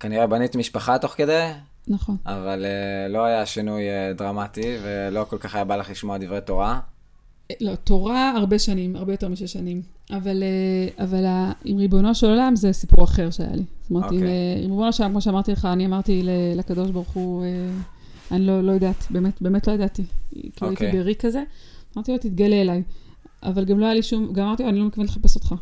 כנראה 0.00 0.26
בנית 0.26 0.56
משפחה 0.56 0.98
תוך 0.98 1.12
כדי, 1.16 1.46
נכון. 1.88 2.16
אבל 2.26 2.64
אה, 2.64 3.08
לא 3.08 3.24
היה 3.24 3.46
שינוי 3.46 3.82
אה, 3.88 4.12
דרמטי, 4.12 4.76
ולא 4.82 5.24
כל 5.30 5.38
כך 5.38 5.54
היה 5.54 5.64
בא 5.64 5.76
לך 5.76 5.90
לשמוע 5.90 6.18
דברי 6.18 6.40
תורה. 6.40 6.80
לא, 7.60 7.74
תורה 7.74 8.30
הרבה 8.36 8.58
שנים, 8.58 8.96
הרבה 8.96 9.12
יותר 9.12 9.28
משש 9.28 9.52
שנים. 9.52 9.82
אבל, 10.10 10.42
אה, 10.42 11.04
אבל 11.04 11.24
ה- 11.26 11.52
עם 11.64 11.76
ריבונו 11.76 12.14
של 12.14 12.26
עולם 12.26 12.56
זה 12.56 12.72
סיפור 12.72 13.04
אחר 13.04 13.30
שהיה 13.30 13.50
לי. 13.56 13.62
זאת 13.82 13.90
אומרת, 13.90 14.10
עם, 14.12 14.16
אוקיי. 14.18 14.28
אה, 14.28 14.54
עם 14.64 14.70
ריבונו 14.70 14.92
של 14.92 15.02
עולם, 15.02 15.12
כמו 15.12 15.20
שאמרתי 15.20 15.52
לך, 15.52 15.64
אני 15.64 15.86
אמרתי 15.86 16.22
לקדוש 16.56 16.90
ברוך 16.90 17.08
הוא, 17.12 17.44
אה, 17.44 17.48
אני 18.32 18.46
לא, 18.46 18.60
לא 18.62 18.72
יודעת, 18.72 19.06
באמת, 19.10 19.42
באמת 19.42 19.68
לא 19.68 19.72
ידעתי. 19.72 20.04
כאילו 20.30 20.48
הייתי 20.60 20.86
אוקיי. 20.86 21.02
בריק 21.02 21.26
כזה, 21.26 21.42
אמרתי 21.96 22.12
לו, 22.12 22.18
תתגלה 22.18 22.60
אליי. 22.60 22.82
אבל 23.42 23.64
גם 23.64 23.78
לא 23.78 23.84
היה 23.84 23.94
לי 23.94 24.02
שום, 24.02 24.32
גם 24.32 24.46
אמרתי 24.46 24.62
לו, 24.62 24.68
אני 24.68 24.78
לא 24.78 24.86
מתכוונת 24.86 25.08
לחפש 25.10 25.36
אותך. 25.36 25.54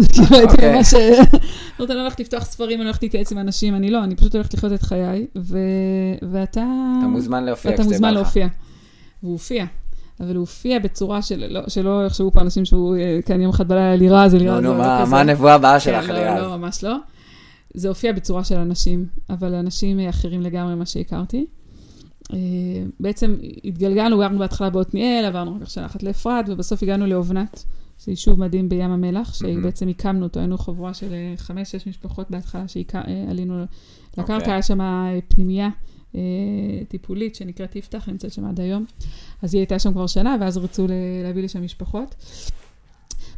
כאילו 0.12 0.36
הייתי 0.36 0.52
אוקיי. 0.52 0.76
ממש... 0.76 0.94
אה, 0.94 1.10
זאת 1.14 1.78
אומרת, 1.78 1.90
אני 1.90 1.96
לא 1.96 2.00
הולכת 2.02 2.20
לפתוח 2.20 2.44
ספרים, 2.44 2.78
אני 2.78 2.84
לא 2.84 2.88
הולכת 2.90 3.02
להתייעץ 3.02 3.32
עם 3.32 3.38
אנשים, 3.38 3.74
אני 3.74 3.90
לא, 3.90 4.04
אני 4.04 4.16
פשוט 4.16 4.34
הולכת 4.34 4.54
לחיות 4.54 4.72
את 4.72 4.82
חיי, 4.82 5.26
ו... 5.36 5.58
ואתה... 6.32 6.64
אתה 6.98 7.06
מוזמן 7.06 7.44
להופיע 7.44 7.72
כשזה 7.72 7.84
מוזמן 7.84 8.00
בא 8.00 8.10
לך. 8.10 8.16
להופיע. 8.16 8.48
והוא 9.22 9.32
הופיע. 9.32 9.64
אבל 10.20 10.36
הוא 10.36 10.40
הופיע 10.40 10.78
בצורה 10.78 11.22
של, 11.22 11.46
לא, 11.50 11.60
שלא 11.68 12.06
יחשבו 12.06 12.30
פה 12.30 12.40
אנשים 12.40 12.64
שהוא, 12.64 12.96
אה, 12.96 13.18
כן, 13.26 13.40
יום 13.40 13.50
אחד 13.50 13.68
בלילה 13.68 13.96
לירה, 13.96 14.28
זה 14.28 14.38
לירה, 14.38 14.60
נו, 14.60 14.72
נו, 14.72 14.78
לא 14.78 15.06
מה- 15.06 15.20
הנבואה 15.20 15.54
הבאה 15.54 15.80
כן, 15.80 15.84
שלך, 15.84 16.08
לא, 16.08 16.14
לירז? 16.14 16.42
לא, 16.42 16.56
ממש 16.56 16.84
לא. 16.84 16.96
זה 17.74 17.88
הופיע 17.88 18.12
בצורה 18.12 18.44
של 18.44 18.56
אנשים, 18.56 19.06
אבל 19.30 19.54
אנשים 19.54 20.00
אחרים 20.00 20.40
לגמרי 20.40 20.74
ממה 20.74 20.86
שהכרתי. 20.86 21.46
אה, 22.32 22.38
בעצם 23.00 23.36
התגלגלנו, 23.64 24.18
גרנו 24.18 24.38
בהתחלה 24.38 24.70
בעתניאל, 24.70 25.24
עברנו 25.24 25.56
אחר 25.56 25.64
כך 25.64 25.70
שנה 25.70 25.86
אחת 25.86 26.02
לאפרת, 26.02 26.44
ובסוף 26.48 26.82
הגענו 26.82 27.06
לאובנת, 27.06 27.64
זה 27.98 28.12
יישוב 28.12 28.40
מדהים 28.40 28.68
בים 28.68 28.90
המלח, 28.90 29.34
שבעצם 29.34 29.88
הקמנו 29.88 30.22
אותו, 30.22 30.40
היינו 30.40 30.58
חבורה 30.58 30.94
של 30.94 31.12
אה, 31.12 31.34
חמש-שש 31.36 31.86
משפחות 31.86 32.30
בהתחלה 32.30 32.64
שעלינו 32.68 33.64
לקרקע, 34.12 34.36
אוקיי. 34.36 34.52
היה 34.52 34.62
שם 34.62 34.80
אה, 34.80 35.18
פנימייה 35.28 35.68
אה, 36.14 36.20
טיפולית 36.88 37.34
שנקראת 37.34 37.76
יפתח, 37.76 38.08
נמצאת 38.08 38.32
שם 38.32 38.44
עד 38.44 38.60
היום. 38.60 38.84
אז 39.42 39.54
היא 39.54 39.60
הייתה 39.60 39.78
שם 39.78 39.92
כבר 39.92 40.06
שנה, 40.06 40.36
ואז 40.40 40.56
רצו 40.56 40.86
להביא 41.24 41.42
לשם 41.42 41.64
משפחות. 41.64 42.14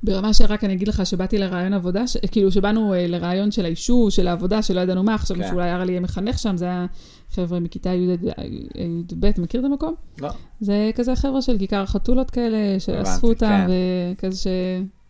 ברמה 0.03 0.35
שרק 0.35 0.65
אני 0.65 0.73
אגיד 0.73 0.89
לך 0.89 1.07
שבאתי 1.07 1.39
לרעיון 1.39 1.73
עבודה, 1.73 2.07
ש... 2.07 2.17
כאילו 2.17 2.53
שבאנו 2.53 2.95
אה, 2.95 3.07
לרעיון 3.07 3.51
של 3.51 3.65
האישור, 3.65 4.11
של 4.11 4.29
העבודה, 4.29 4.63
שלא 4.63 4.81
ידענו 4.81 5.03
מה, 5.03 5.19
חשבנו 5.19 5.43
כן. 5.43 5.51
שאולי 5.51 5.73
ארלי 5.73 5.93
יהיה 5.93 6.01
מחנך 6.01 6.39
שם, 6.39 6.57
זה 6.57 6.65
היה 6.65 6.87
חבר'ה 7.33 7.61
מכיתה 7.61 7.91
י"ב, 7.91 9.31
מכיר 9.39 9.61
את 9.61 9.65
המקום? 9.65 9.95
לא. 10.21 10.31
זה 10.61 10.91
כזה 10.95 11.17
חבר'ה 11.17 11.43
של 11.43 11.59
כיכר 11.59 11.83
החתולות 11.83 12.31
כאלה, 12.31 12.81
שאספו 12.81 13.29
אותם, 13.29 13.67
כן. 13.67 13.73
וכזה 14.17 14.37
ש... 14.37 14.47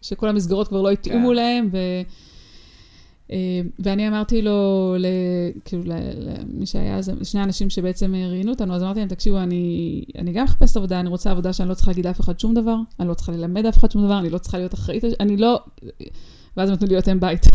שכל 0.03 0.29
המסגרות 0.29 0.69
כבר 0.69 0.83
לא 0.83 0.91
התאימו 0.91 1.29
כן. 1.29 1.35
להם, 1.35 1.69
ו... 1.73 1.77
אה, 3.33 3.61
ואני 3.79 4.09
אמרתי 4.09 4.43
לו, 4.43 4.95
ל... 4.99 5.07
כאילו. 5.65 5.83
למי 5.85 6.67
שהיה 6.67 7.01
שני 7.23 7.43
אנשים 7.43 7.71
שבעצם 7.71 8.15
ראיינו 8.15 8.51
אותנו, 8.51 8.75
אז 8.75 8.83
אמרתי 8.83 9.01
להם, 9.01 9.09
תקשיבו, 9.09 9.39
אני, 9.39 10.05
אני 10.19 10.33
גם 10.33 10.45
מחפשת 10.45 10.77
עבודה, 10.77 11.01
אני 11.01 11.09
רוצה 11.09 11.31
עבודה 11.31 11.53
שאני 11.53 11.69
לא 11.69 11.75
צריכה 11.75 11.91
להגיד 11.91 12.07
לאף 12.07 12.21
אחד 12.21 12.41
שום 12.41 12.55
דבר, 12.55 12.77
אני 13.01 13.09
לא 13.09 13.15
צריכה 13.15 13.33
ללמד 13.33 13.67
אף 13.67 13.79
אחד 13.79 13.91
שום 13.91 14.05
דבר, 14.05 14.19
אני 14.19 14.31
לא 14.31 14.39
צריכה 14.39 14.59
להיות 14.59 14.75
אחראית, 14.75 15.05
אני 15.21 15.37
לא... 15.37 15.61
ואז 16.57 16.69
הם 16.69 16.75
נתנו 16.75 16.87
לי 16.87 16.95
להיות 16.95 17.09
אם 17.09 17.21
בית. 17.21 17.47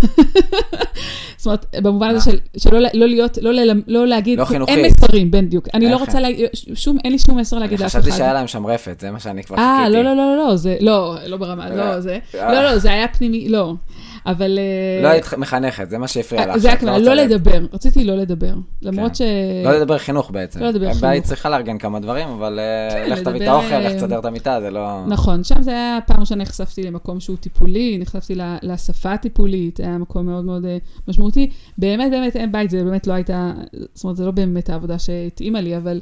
זאת 1.38 1.46
אומרת, 1.46 1.66
במובן 1.82 2.10
הזה 2.10 2.32
של, 2.32 2.38
שלא 2.58 2.80
לא 2.94 3.08
להיות, 3.08 3.38
לא, 3.42 3.52
ללמ, 3.52 3.82
לא 3.88 4.08
להגיד, 4.08 4.38
לא 4.40 4.44
אין 4.44 4.50
חינוכית. 4.52 4.86
מסרים, 4.86 5.32
בדיוק. 5.32 5.68
אני 5.74 5.86
לא 5.86 5.92
איך? 5.94 6.00
רוצה 6.00 6.20
להגיד, 6.20 6.46
שום, 6.74 6.98
אין 7.04 7.12
לי 7.12 7.20
שום 7.20 7.38
מסר 7.38 7.58
אני 7.58 7.64
להגיד 7.64 7.80
לאף 7.80 7.92
אחד. 7.92 8.00
חשבתי 8.00 8.18
שהיה 8.18 8.34
להם 8.34 8.48
שם 8.48 8.66
רפת, 8.66 9.00
זה 9.00 9.12
מה 9.12 9.20
שאני 9.20 9.44
כבר 9.44 9.58
אה, 9.58 9.78
חיכיתי. 9.80 9.98
לא, 9.98 10.04
לא, 10.04 10.16
לא, 10.16 10.36
לא, 10.38 10.48
לא, 10.48 10.56
זה, 10.56 10.78
לא, 10.80 11.16
לא 11.28 11.38
ברמה, 11.38 11.70
לא, 11.70 12.00
זה, 12.00 12.20
אה. 12.36 12.54
לא, 12.54 12.64
לא, 12.64 12.78
זה 12.78 12.92
היה 12.92 13.08
פנימי, 13.08 13.50
לא. 13.50 13.74
אבל... 14.26 14.60
אה, 14.60 15.04
לא 15.04 15.08
היית 15.08 15.34
מחנכת, 15.38 15.90
זה 15.90 15.98
מה 15.98 16.08
שהפריע 16.08 16.46
לך. 16.48 16.58
זה 16.58 16.68
היה 16.68 16.78
רוצה 16.80 16.98
לא 17.00 17.14
ל- 17.14 17.22
לדבר, 17.22 17.60
רציתי 17.74 18.04
לא 18.04 18.16
לדבר. 18.16 18.54
למרות 18.82 19.12
כן. 19.12 19.16
ש... 19.16 19.22
לא 19.66 19.74
לדבר 19.74 19.98
חינוך 19.98 20.32
בעצם. 20.32 20.60
לא 20.60 20.68
לדבר 20.68 20.86
היית 20.86 21.00
חינוך. 21.00 21.26
צריכה 21.26 21.50
לארגן 21.50 21.78
כמה 21.78 22.00
דברים, 22.00 22.28
אבל 22.30 22.60
אה, 22.60 23.06
כן, 23.06 23.12
לך 23.12 23.20
תביא 23.20 23.42
את 23.44 23.48
האוכל, 23.48 23.80
לך 23.80 23.92
אה, 23.92 23.96
תסדר 23.96 24.20
את 24.20 24.26
המיטה, 24.26 24.62
זה 24.62 24.72
לא... 24.72 25.06
נכון, 25.08 25.44
שם 25.44 25.64
זה 25.64 25.72
היה 25.72 26.00
פעם 26.08 26.20
ראשונה 26.20 26.44
נחשפתי 26.44 26.84
למקום 26.84 27.20
שהוא 27.20 27.38
טיפולי, 27.38 27.98
נחשפתי 27.98 28.36
לשפה 28.90 29.14
הטיפולית, 29.14 29.80
היה 29.80 29.98
מקום 29.98 30.26
מאוד 30.26 30.46
מאוד 30.46 30.66
אה, 30.66 30.78
משמעותי. 31.08 31.50
באמת, 31.78 32.12
באמת, 32.12 32.36
אין 32.36 32.52
בית, 32.52 32.70
זה 32.70 32.84
באמת 32.84 33.08
לא 33.08 33.14
הייתה, 33.14 33.54
זאת 33.94 34.04
אומרת, 34.04 34.18
זה 34.18 34.26
לא 34.26 34.32
באמת 34.32 34.70
העבודה 34.70 35.00
שהתאימה 35.00 35.62
לי, 35.62 35.78
אבל, 35.78 36.02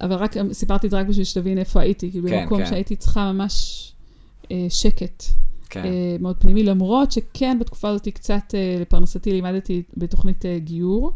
אבל 0.00 0.14
רק 0.16 0.34
סיפרתי 0.52 0.86
את 0.86 0.90
זה 0.90 0.98
רק 0.98 1.06
בשביל 1.06 1.24
שתבין 1.24 1.58
איפה 1.58 1.80
הייתי, 1.80 2.10
כאילו 2.10 2.28
כן, 2.28 2.42
במקום 2.42 2.58
כן. 2.58 2.66
שהייתי 2.66 2.96
צריכה 2.96 3.32
ממש 3.32 3.92
אה, 4.50 4.66
שקט. 4.68 5.24
כן. 5.70 5.84
אה, 5.84 6.16
מאוד 6.20 6.36
פנימי, 6.36 6.62
למרות 6.62 7.12
שכן 7.12 7.58
בתקופה 7.60 7.88
הזאת 7.88 8.08
קצת 8.08 8.54
אה, 8.54 8.76
לפרנסתי 8.80 9.32
לימדתי 9.32 9.82
בתוכנית 9.96 10.46
אה, 10.46 10.58
גיור 10.58 11.12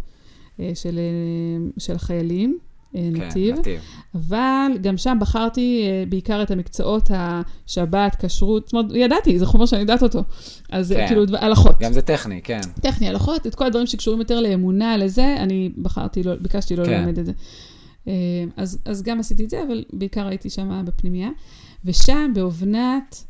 אה, 0.61 0.71
של, 0.75 0.99
אה, 0.99 1.71
של 1.79 1.95
החיילים, 1.95 2.59
אה, 2.95 3.09
כן, 3.15 3.23
נתיב, 3.23 3.59
נתיב. 3.59 3.81
אבל 4.15 4.73
גם 4.83 4.97
שם 4.97 5.19
בחרתי 5.21 5.83
אה, 5.87 6.05
בעיקר 6.09 6.43
את 6.43 6.51
המקצועות 6.51 7.11
השבת, 7.15 8.17
כשרות, 8.25 8.65
זאת 8.69 8.73
אומרת, 8.73 8.87
ידעתי, 8.95 9.39
זה 9.39 9.47
חומר 9.47 9.67
שאני 9.67 9.81
יודעת 9.81 10.03
אותו. 10.03 10.23
אז 10.71 10.93
כן. 10.93 11.01
כן. 11.01 11.07
כאילו, 11.07 11.25
הלכות. 11.39 11.81
גם 11.81 11.93
זה 11.93 12.03
טכני, 12.03 12.41
כן. 12.43 12.61
טכני, 12.83 13.09
הלכות, 13.09 13.47
את 13.47 13.55
כל 13.55 13.67
הדברים 13.67 13.87
שקשורים 13.87 14.21
יותר 14.21 14.41
לאמונה, 14.41 14.97
לזה, 14.97 15.37
אני 15.39 15.71
בחרתי, 15.83 16.23
לא, 16.23 16.35
ביקשתי 16.41 16.77
לא 16.77 16.85
כן. 16.85 16.91
ללמד 16.91 17.19
את 17.19 17.27
זה. 17.27 17.33
אה, 18.09 18.15
אז, 18.57 18.79
אז 18.85 19.03
גם 19.03 19.21
עשיתי 19.21 19.45
את 19.45 19.51
זה, 19.51 19.63
אבל 19.67 19.85
בעיקר 19.93 20.27
הייתי 20.27 20.51
שם 20.51 20.83
בפנימייה. 20.85 21.31
ושם, 21.85 22.31
באובנת, 22.35 23.25
אה, 23.25 23.30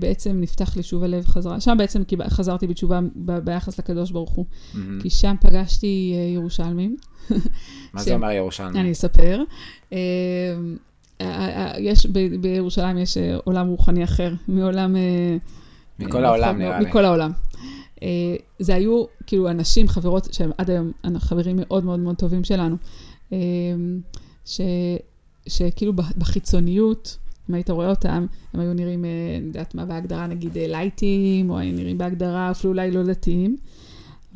בעצם 0.00 0.40
נפתח 0.40 0.76
לי 0.76 0.82
שוב 0.82 1.02
הלב 1.02 1.26
חזרה. 1.26 1.60
שם 1.60 1.76
בעצם 1.78 2.02
חזרתי 2.28 2.66
בתשובה 2.66 3.00
ב- 3.16 3.38
ביחס 3.38 3.78
לקדוש 3.78 4.10
ברוך 4.10 4.30
הוא. 4.30 4.44
מהמם. 4.74 5.00
כי 5.02 5.10
שם 5.10 5.34
פגשתי 5.40 6.12
אה, 6.16 6.34
ירושלמים. 6.34 6.96
מה 7.94 8.02
זה 8.02 8.14
אומר 8.14 8.30
ירושלמי? 8.30 8.80
אני 8.80 8.92
אספר. 8.92 9.42
אה, 9.92 9.98
אה, 11.20 11.26
אה, 11.70 11.80
יש, 11.80 12.06
ב- 12.06 12.36
בירושלים 12.40 12.98
יש 12.98 13.16
אה, 13.16 13.36
עולם 13.44 13.66
רוחני 13.66 14.04
אחר, 14.04 14.32
מעולם... 14.48 14.96
אה, 14.96 15.36
מכל 15.98 16.24
אה, 16.24 16.28
העולם, 16.28 16.58
נראה 16.58 16.80
לי. 16.80 16.86
מכל 16.86 17.04
העולם. 17.04 17.32
אה, 18.02 18.08
זה 18.58 18.74
היו 18.74 19.04
כאילו 19.26 19.50
אנשים, 19.50 19.88
חברות, 19.88 20.28
שהם 20.32 20.50
עד 20.58 20.70
היום 20.70 20.92
חברים 21.18 21.56
מאוד 21.60 21.84
מאוד 21.84 22.00
מאוד 22.00 22.16
טובים 22.16 22.44
שלנו, 22.44 22.76
אה, 23.32 23.38
ש, 24.44 24.60
שכאילו 25.48 25.92
בחיצוניות, 25.92 27.16
אם 27.50 27.54
היית 27.54 27.70
רואה 27.70 27.90
אותם, 27.90 28.26
הם 28.52 28.60
היו 28.60 28.74
נראים, 28.74 29.04
אה, 29.04 29.10
אני 29.38 29.46
יודעת 29.46 29.74
מה 29.74 29.84
בהגדרה, 29.84 30.26
נגיד 30.26 30.58
אה, 30.58 30.66
לייטים, 30.68 31.50
או 31.50 31.58
היו 31.58 31.72
נראים 31.72 31.98
בהגדרה 31.98 32.50
אפילו 32.50 32.72
אולי 32.72 32.90
לא 32.90 33.02
דתיים. 33.02 33.56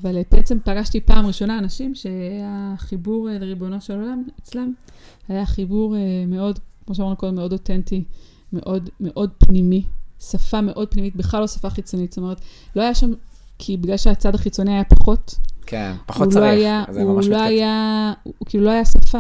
אבל 0.03 0.17
אה, 0.17 0.23
בעצם 0.31 0.59
פגשתי 0.65 1.01
פעם 1.01 1.27
ראשונה 1.27 1.59
אנשים 1.59 1.93
שהחיבור 1.95 3.29
לריבונו 3.31 3.81
של 3.81 4.01
עולם 4.01 4.23
אצלם 4.41 4.73
היה 5.29 5.47
חיבור 5.47 5.97
מאוד, 6.29 6.59
כמו 6.87 6.95
שאמרנו 6.95 7.17
קודם, 7.17 7.35
מאוד 7.35 7.53
אותנטי, 7.53 8.05
מאוד 8.53 8.91
מאוד 9.01 9.31
פנימי, 9.39 9.85
שפה 10.21 10.61
מאוד 10.61 10.89
פנימית, 10.89 11.17
בכלל 11.17 11.41
לא 11.41 11.47
שפה 11.47 11.71
חיצונית. 11.71 12.13
זאת 12.13 12.19
אומרת, 12.19 12.41
לא 12.77 12.83
היה 12.83 12.95
שם, 12.95 13.13
כי 13.59 13.77
בגלל 13.77 13.97
שהצד 13.97 14.35
החיצוני 14.35 14.73
היה 14.73 14.85
פחות, 14.85 15.35
כן, 15.67 15.93
פחות 16.07 16.25
הוא 16.25 16.33
צריך. 16.33 16.45
לא 16.45 16.51
היה, 16.51 16.85
זה 16.91 17.03
הוא 17.03 17.15
ממש 17.15 17.27
לא 17.27 17.37
מתקדם. 17.37 17.49
היה, 17.49 18.13
הוא 18.23 18.35
כאילו 18.47 18.65
לא 18.65 18.71
היה 18.71 18.85
שפה. 18.85 19.19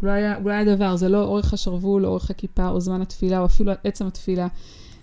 הוא 0.00 0.08
לא 0.44 0.52
היה, 0.52 0.64
דבר, 0.64 0.96
זה 0.96 1.08
לא 1.08 1.24
אורך 1.24 1.54
השרוול, 1.54 2.06
או 2.06 2.10
אורך 2.10 2.30
הכיפה, 2.30 2.68
או 2.68 2.80
זמן 2.80 3.02
התפילה, 3.02 3.38
או 3.38 3.44
אפילו 3.44 3.72
עצם 3.84 4.06
התפילה. 4.06 4.46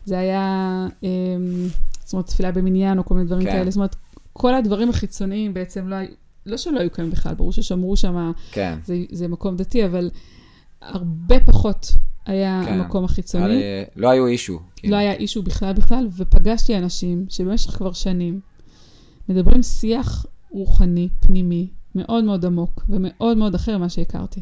זה 0.06 0.20
היה, 0.20 0.88
אמ, 1.04 1.68
זאת 2.04 2.14
אומרת, 2.14 2.28
תפילה 2.28 2.52
במניין, 2.52 2.98
או 2.98 3.06
כל 3.06 3.16
מיני 3.16 3.28
דברים 3.28 3.44
כן. 3.44 3.52
כאלה. 3.52 3.72
זאת 3.72 3.76
אומרת, 3.76 3.96
כל 4.34 4.56
הדברים 4.56 4.90
החיצוניים 4.90 5.54
בעצם 5.54 5.88
לא 5.88 5.96
היו, 5.96 6.10
לא 6.46 6.58
שלא 6.58 6.80
היו 6.80 6.90
קיימים 6.90 7.12
בכלל, 7.14 7.34
ברור 7.34 7.52
ששמרו 7.52 7.96
שם, 7.98 8.32
כן. 8.52 8.80
זה, 8.86 8.98
זה 9.12 9.28
מקום 9.28 9.56
דתי, 9.56 9.86
אבל 9.86 10.10
הרבה 10.82 11.40
פחות 11.40 11.94
היה 12.26 12.62
כן. 12.66 12.74
המקום 12.74 13.04
החיצוני. 13.04 13.46
אבל, 13.46 13.52
אה, 13.52 13.84
לא 13.96 14.10
היו 14.10 14.28
אישו. 14.28 14.60
כאילו. 14.76 14.92
לא 14.92 14.98
היה 14.98 15.14
אישו 15.14 15.44
בכלל 15.44 15.74
בכלל, 15.74 16.08
ופגשתי 16.18 16.78
אנשים 16.78 17.26
שבמשך 17.30 17.72
כבר 17.72 17.94
שנים 17.94 18.40
מדברים 19.30 19.64
שיח 19.64 20.26
רוחני, 20.52 21.10
פנימי, 21.20 21.68
מאוד 21.96 22.24
מאוד 22.24 22.46
עמוק 22.46 22.86
ומאוד 22.90 23.38
מאוד 23.38 23.56
אחר 23.56 23.78
ממה 23.78 23.90
שהכרתי. 23.90 24.42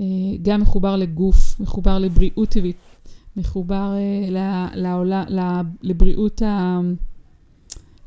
אה, 0.00 0.04
גם 0.42 0.60
מחובר 0.60 0.96
לגוף, 0.96 1.60
מחובר 1.60 1.98
לבריאות 1.98 2.48
טבעית, 2.48 2.76
מחובר 3.36 3.92
אה, 3.96 4.30
ל- 4.30 4.80
לעולה, 4.82 5.24
ל- 5.28 5.60
לבריאות, 5.82 6.42
ה, 6.42 6.80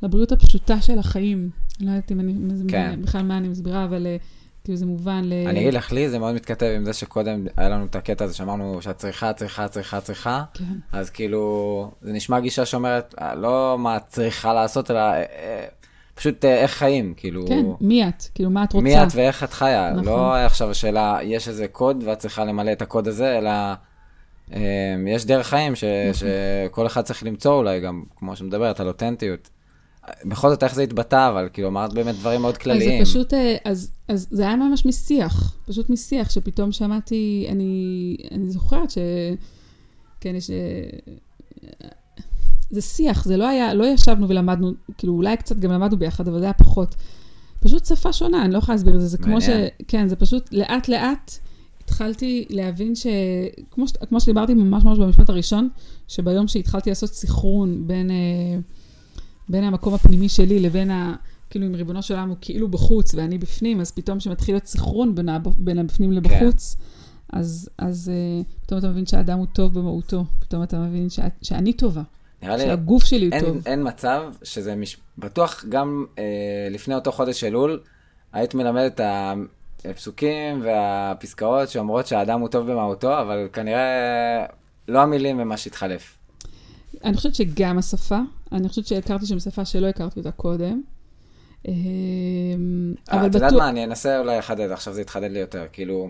לבריאות 0.04 0.32
הפשוטה 0.32 0.82
של 0.82 1.00
החיים. 1.00 1.50
לא 1.82 1.90
יודעת 1.90 2.12
אם 2.12 2.20
אני, 2.20 2.34
כן. 2.68 3.00
בכלל 3.04 3.22
מה 3.24 3.38
אני 3.38 3.48
מסבירה, 3.48 3.86
אבל 3.86 4.08
אה, 4.08 4.18
כאילו 4.64 4.78
זה 4.78 4.86
מובן 4.86 5.22
ל... 5.24 5.34
אני 5.48 5.60
אגיד 5.60 5.74
לך, 5.74 5.92
לי 5.92 6.10
זה 6.10 6.20
מאוד 6.20 6.36
מתכתב 6.36 6.66
עם 6.76 6.86
זה 6.86 6.94
שקודם 6.94 7.46
היה 7.58 7.70
לנו 7.70 7.86
את 7.86 7.96
הקטע 7.96 8.26
הזה 8.26 8.34
שאמרנו 8.36 8.82
שהצריכה, 8.82 9.34
צריכה, 9.34 9.68
צריכה, 9.68 10.02
צריכה. 10.02 10.44
כן. 10.54 10.64
אז 10.92 11.10
כאילו, 11.10 11.92
זה 12.02 12.14
נשמע 12.14 12.40
גישה 12.40 12.66
שאומרת, 12.66 13.16
לא 13.36 13.76
מה 13.80 13.98
את 13.98 14.04
צריכה 14.08 14.54
לעשות, 14.54 14.92
אלא 14.92 15.00
פשוט 16.18 16.45
אה, 16.45 16.55
איך 16.55 16.72
חיים, 16.72 17.13
כאילו... 17.18 17.47
כן, 17.47 17.65
מי 17.82 18.07
את? 18.07 18.24
כאילו, 18.36 18.49
מה 18.49 18.63
את 18.63 18.74
רוצה? 18.74 18.84
מי 18.84 19.03
את 19.03 19.07
ואיך 19.15 19.43
את 19.43 19.53
חיה. 19.53 19.91
נכון. 19.91 20.05
לא 20.05 20.36
עכשיו 20.36 20.72
השאלה, 20.72 21.20
יש 21.24 21.47
איזה 21.47 21.68
קוד 21.68 22.03
ואת 22.05 22.20
צריכה 22.20 22.45
למלא 22.45 22.72
את 22.72 22.82
הקוד 22.82 23.07
הזה, 23.07 23.38
אלא 23.38 23.49
אה, 24.53 24.59
יש 25.07 25.26
דרך 25.26 25.47
חיים 25.47 25.76
ש, 25.76 25.84
נכון. 25.84 26.13
שכל 26.13 26.88
אחד 26.88 27.01
צריך 27.01 27.24
למצוא 27.24 27.53
אולי 27.53 27.80
גם, 27.80 28.03
כמו 28.15 28.36
שמדברת 28.36 28.80
על 28.80 28.88
אותנטיות. 28.88 29.49
בכל 30.26 30.49
זאת, 30.49 30.63
איך 30.63 30.76
זה 30.76 30.84
התבטא, 30.84 31.30
אבל 31.30 31.49
כאילו, 31.53 31.68
אמרת 31.68 31.93
באמת 31.93 32.15
דברים 32.15 32.41
מאוד 32.41 32.57
כלליים. 32.57 33.01
אז 33.01 33.07
זה 33.07 33.11
פשוט, 33.11 33.34
אה, 33.34 33.55
אז, 33.65 33.91
אז 34.07 34.28
זה 34.32 34.43
היה 34.43 34.55
ממש 34.55 34.86
משיח, 34.86 35.57
פשוט 35.68 35.89
משיח, 35.89 36.30
שפתאום 36.30 36.72
שמעתי, 36.72 37.47
אני, 37.49 38.18
אני 38.32 38.49
זוכרת 38.49 38.91
ש... 38.91 38.97
כן, 40.20 40.36
יש... 40.36 40.51
זה 42.72 42.82
שיח, 42.82 43.26
זה 43.26 43.38
לא 43.38 43.47
היה, 43.47 43.74
לא 43.74 43.86
ישבנו 43.86 44.30
ולמדנו, 44.30 44.72
כאילו 44.97 45.13
אולי 45.13 45.38
קצת 45.38 45.59
גם 45.59 45.72
למדנו 45.72 45.97
ביחד, 45.97 46.28
אבל 46.28 46.39
זה 46.39 46.45
היה 46.45 46.53
פחות. 46.53 46.95
פשוט 47.59 47.86
שפה 47.86 48.13
שונה, 48.13 48.45
אני 48.45 48.53
לא 48.53 48.57
יכולה 48.57 48.76
להסביר 48.76 48.95
את 48.95 49.01
זה, 49.01 49.07
זה 49.07 49.18
כמו 49.18 49.41
ש... 49.41 49.49
כן, 49.88 50.07
זה 50.07 50.15
פשוט 50.15 50.49
לאט 50.51 50.88
לאט 50.88 51.32
התחלתי 51.84 52.45
להבין 52.49 52.95
ש... 52.95 53.07
כמו, 53.72 53.88
ש... 53.88 53.91
כמו 54.09 54.22
שדיברתי 54.22 54.53
ממש 54.53 54.84
ממש 54.84 54.99
במשפט 54.99 55.30
הראשון, 55.30 55.70
שביום 56.07 56.47
שהתחלתי 56.47 56.89
לעשות 56.89 57.09
סינכרון 57.09 57.88
בין, 57.88 58.11
אה, 58.11 58.59
בין 59.49 59.63
המקום 59.63 59.93
הפנימי 59.93 60.30
שלי 60.30 60.59
לבין 60.59 60.91
ה... 60.91 61.15
כאילו 61.49 61.65
אם 61.68 61.76
ריבונו 61.76 62.01
של 62.01 62.13
עולם 62.13 62.30
הוא 62.30 62.38
כאילו 62.41 62.68
בחוץ 62.68 63.13
ואני 63.15 63.38
בפנים, 63.38 63.82
אז 63.82 63.91
פתאום 63.91 64.20
שמתחיל 64.20 64.55
להיות 64.55 64.65
סינכרון 64.65 65.15
בין, 65.15 65.30
הב... 65.30 65.47
בין 65.57 65.80
הבפנים 65.80 66.11
לבחוץ, 66.11 66.76
כן. 66.76 67.38
אז, 67.39 67.70
אז 67.78 68.11
אה, 68.13 68.41
פתאום 68.61 68.80
אתה 68.80 68.89
מבין 68.89 69.05
שהאדם 69.05 69.38
הוא 69.38 69.47
טוב 69.53 69.74
במהותו, 69.74 70.26
פתאום 70.39 70.63
אתה 70.63 70.80
מבין 70.80 71.09
ש... 71.09 71.20
שאני 71.41 71.74
טובה, 71.74 72.03
נראה 72.42 72.56
לי, 72.56 72.64
שהגוף 72.64 73.04
שלי 73.04 73.30
אין, 73.32 73.46
טוב. 73.46 73.58
אין 73.66 73.88
מצב 73.88 74.24
שזה 74.44 74.76
מש... 74.76 74.98
בטוח 75.18 75.66
גם 75.70 76.06
אה, 76.18 76.68
לפני 76.72 76.96
אותו 76.96 77.12
חודש 77.12 77.44
אלול, 77.44 77.82
היית 78.34 78.56
מלמדת 78.56 79.02
את 79.02 79.86
הפסוקים 79.86 80.62
והפסקאות 80.64 81.70
שאומרות 81.70 82.08
שהאדם 82.08 82.40
הוא 82.42 82.50
טוב 82.50 82.72
במהותו, 82.72 83.22
אבל 83.22 83.48
כנראה 83.54 84.46
לא 84.88 85.00
המילים 85.00 85.40
הם 85.40 85.48
מה 85.48 85.58
שהתחלף. 85.58 86.18
אני 87.04 87.18
חושבת 87.18 87.36
שגם 87.36 87.78
השפה, 87.78 88.20
אני 88.52 88.70
חושבת 88.70 88.88
שהכרתי 88.88 89.26
שם 89.26 89.40
שפה 89.40 89.66
שלא 89.66 89.88
הכרתי 89.88 90.20
אותה 90.20 90.32
קודם. 90.32 90.82
אה, 91.68 91.74
אבל 93.12 93.20
אבל 93.20 93.28
את 93.30 93.36
יודעת 93.36 93.52
בטוח, 93.52 93.62
מה, 93.62 93.70
אני 93.70 93.84
אנסה 93.84 94.20
אולי 94.20 94.38
לחדד, 94.38 94.72
עכשיו 94.72 94.94
זה 94.94 95.02
יתחדד 95.02 95.32
לי 95.32 95.40
יותר. 95.40 95.66
כאילו, 95.72 96.10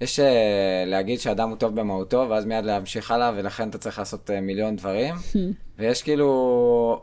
יש 0.00 0.20
אה, 0.20 0.84
להגיד 0.86 1.20
שאדם 1.20 1.48
הוא 1.48 1.56
טוב 1.56 1.80
במהותו, 1.80 2.26
ואז 2.30 2.44
מיד 2.44 2.64
להמשיך 2.64 3.10
הלאה, 3.10 3.32
ולכן 3.36 3.68
אתה 3.68 3.78
צריך 3.78 3.98
לעשות 3.98 4.30
אה, 4.30 4.40
מיליון 4.40 4.76
דברים. 4.76 5.14
ויש 5.78 6.02
כאילו... 6.02 7.00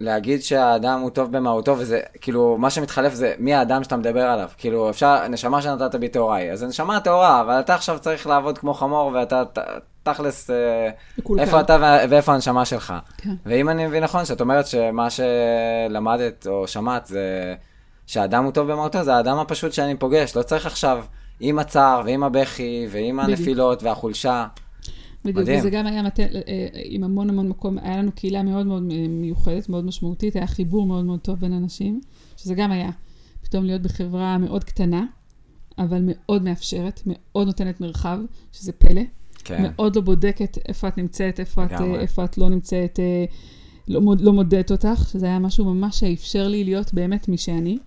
להגיד 0.00 0.42
שהאדם 0.42 1.00
הוא 1.00 1.10
טוב 1.10 1.32
במהותו, 1.36 1.78
וזה, 1.78 2.00
כאילו, 2.20 2.56
מה 2.58 2.70
שמתחלף 2.70 3.14
זה 3.14 3.34
מי 3.38 3.54
האדם 3.54 3.84
שאתה 3.84 3.96
מדבר 3.96 4.26
עליו. 4.26 4.48
כאילו, 4.58 4.90
אפשר, 4.90 5.28
נשמה 5.28 5.62
שנתת 5.62 5.94
בי 5.94 6.08
טהורה 6.08 6.36
היא. 6.36 6.50
אז 6.50 6.62
הנשמה 6.62 7.00
טהורה, 7.00 7.40
אבל 7.40 7.60
אתה 7.60 7.74
עכשיו 7.74 7.98
צריך 7.98 8.26
לעבוד 8.26 8.58
כמו 8.58 8.74
חמור, 8.74 9.10
ואתה 9.14 9.44
ת- 9.44 9.58
תכלס, 10.02 10.50
אה. 10.50 10.88
איפה 11.38 11.60
אתה 11.60 12.02
ואיפה 12.10 12.34
הנשמה 12.34 12.64
שלך. 12.64 12.94
כן. 13.18 13.34
ואם 13.46 13.68
אני 13.68 13.86
מבין 13.86 14.04
נכון, 14.04 14.24
שאת 14.24 14.40
אומרת 14.40 14.66
שמה 14.66 15.08
שלמדת 15.10 16.46
או 16.46 16.68
שמעת 16.68 17.06
זה 17.06 17.54
שהאדם 18.06 18.44
הוא 18.44 18.52
טוב 18.52 18.72
במהותו, 18.72 19.04
זה 19.04 19.14
האדם 19.14 19.38
הפשוט 19.38 19.72
שאני 19.72 19.96
פוגש. 19.96 20.36
לא 20.36 20.42
צריך 20.42 20.66
עכשיו 20.66 21.04
עם 21.44 21.58
הצער 21.58 22.02
ועם 22.04 22.22
הבכי 22.22 22.86
ועם 22.90 23.16
בדיוק. 23.16 23.38
הנפילות 23.38 23.82
והחולשה. 23.82 24.46
בדיוק, 25.24 25.38
מדהים. 25.38 25.58
וזה 25.58 25.70
גם 25.70 25.86
היה 25.86 26.02
מת... 26.02 26.20
אה, 26.20 26.26
עם 26.84 27.04
המון 27.04 27.30
המון 27.30 27.48
מקום, 27.48 27.78
היה 27.78 27.96
לנו 27.96 28.12
קהילה 28.12 28.42
מאוד 28.42 28.66
מאוד 28.66 28.82
אה, 28.92 29.08
מיוחדת, 29.08 29.68
מאוד 29.68 29.84
משמעותית, 29.84 30.36
היה 30.36 30.46
חיבור 30.46 30.86
מאוד 30.86 31.04
מאוד 31.04 31.20
טוב 31.20 31.38
בין 31.38 31.52
אנשים, 31.52 32.00
שזה 32.36 32.54
גם 32.54 32.70
היה 32.72 32.90
פתאום 33.42 33.64
להיות 33.64 33.82
בחברה 33.82 34.38
מאוד 34.38 34.64
קטנה, 34.64 35.04
אבל 35.78 36.02
מאוד 36.04 36.42
מאפשרת, 36.42 37.02
מאוד 37.06 37.46
נותנת 37.46 37.80
מרחב, 37.80 38.18
שזה 38.52 38.72
פלא. 38.72 39.02
כן. 39.44 39.62
מאוד 39.62 39.96
לא 39.96 40.02
בודקת 40.02 40.58
איפה 40.68 40.88
את 40.88 40.98
נמצאת, 40.98 41.40
איפה, 41.40 41.64
את. 41.64 41.72
אה, 41.72 42.00
איפה 42.00 42.24
את 42.24 42.38
לא 42.38 42.48
נמצאת, 42.48 42.98
לא, 43.88 44.00
לא 44.20 44.32
מודדת 44.32 44.72
אותך, 44.72 45.08
שזה 45.12 45.26
היה 45.26 45.38
משהו 45.38 45.74
ממש 45.74 46.00
שאפשר 46.00 46.48
לי 46.48 46.64
להיות 46.64 46.94
באמת 46.94 47.28
מי 47.28 47.36
שאני, 47.36 47.78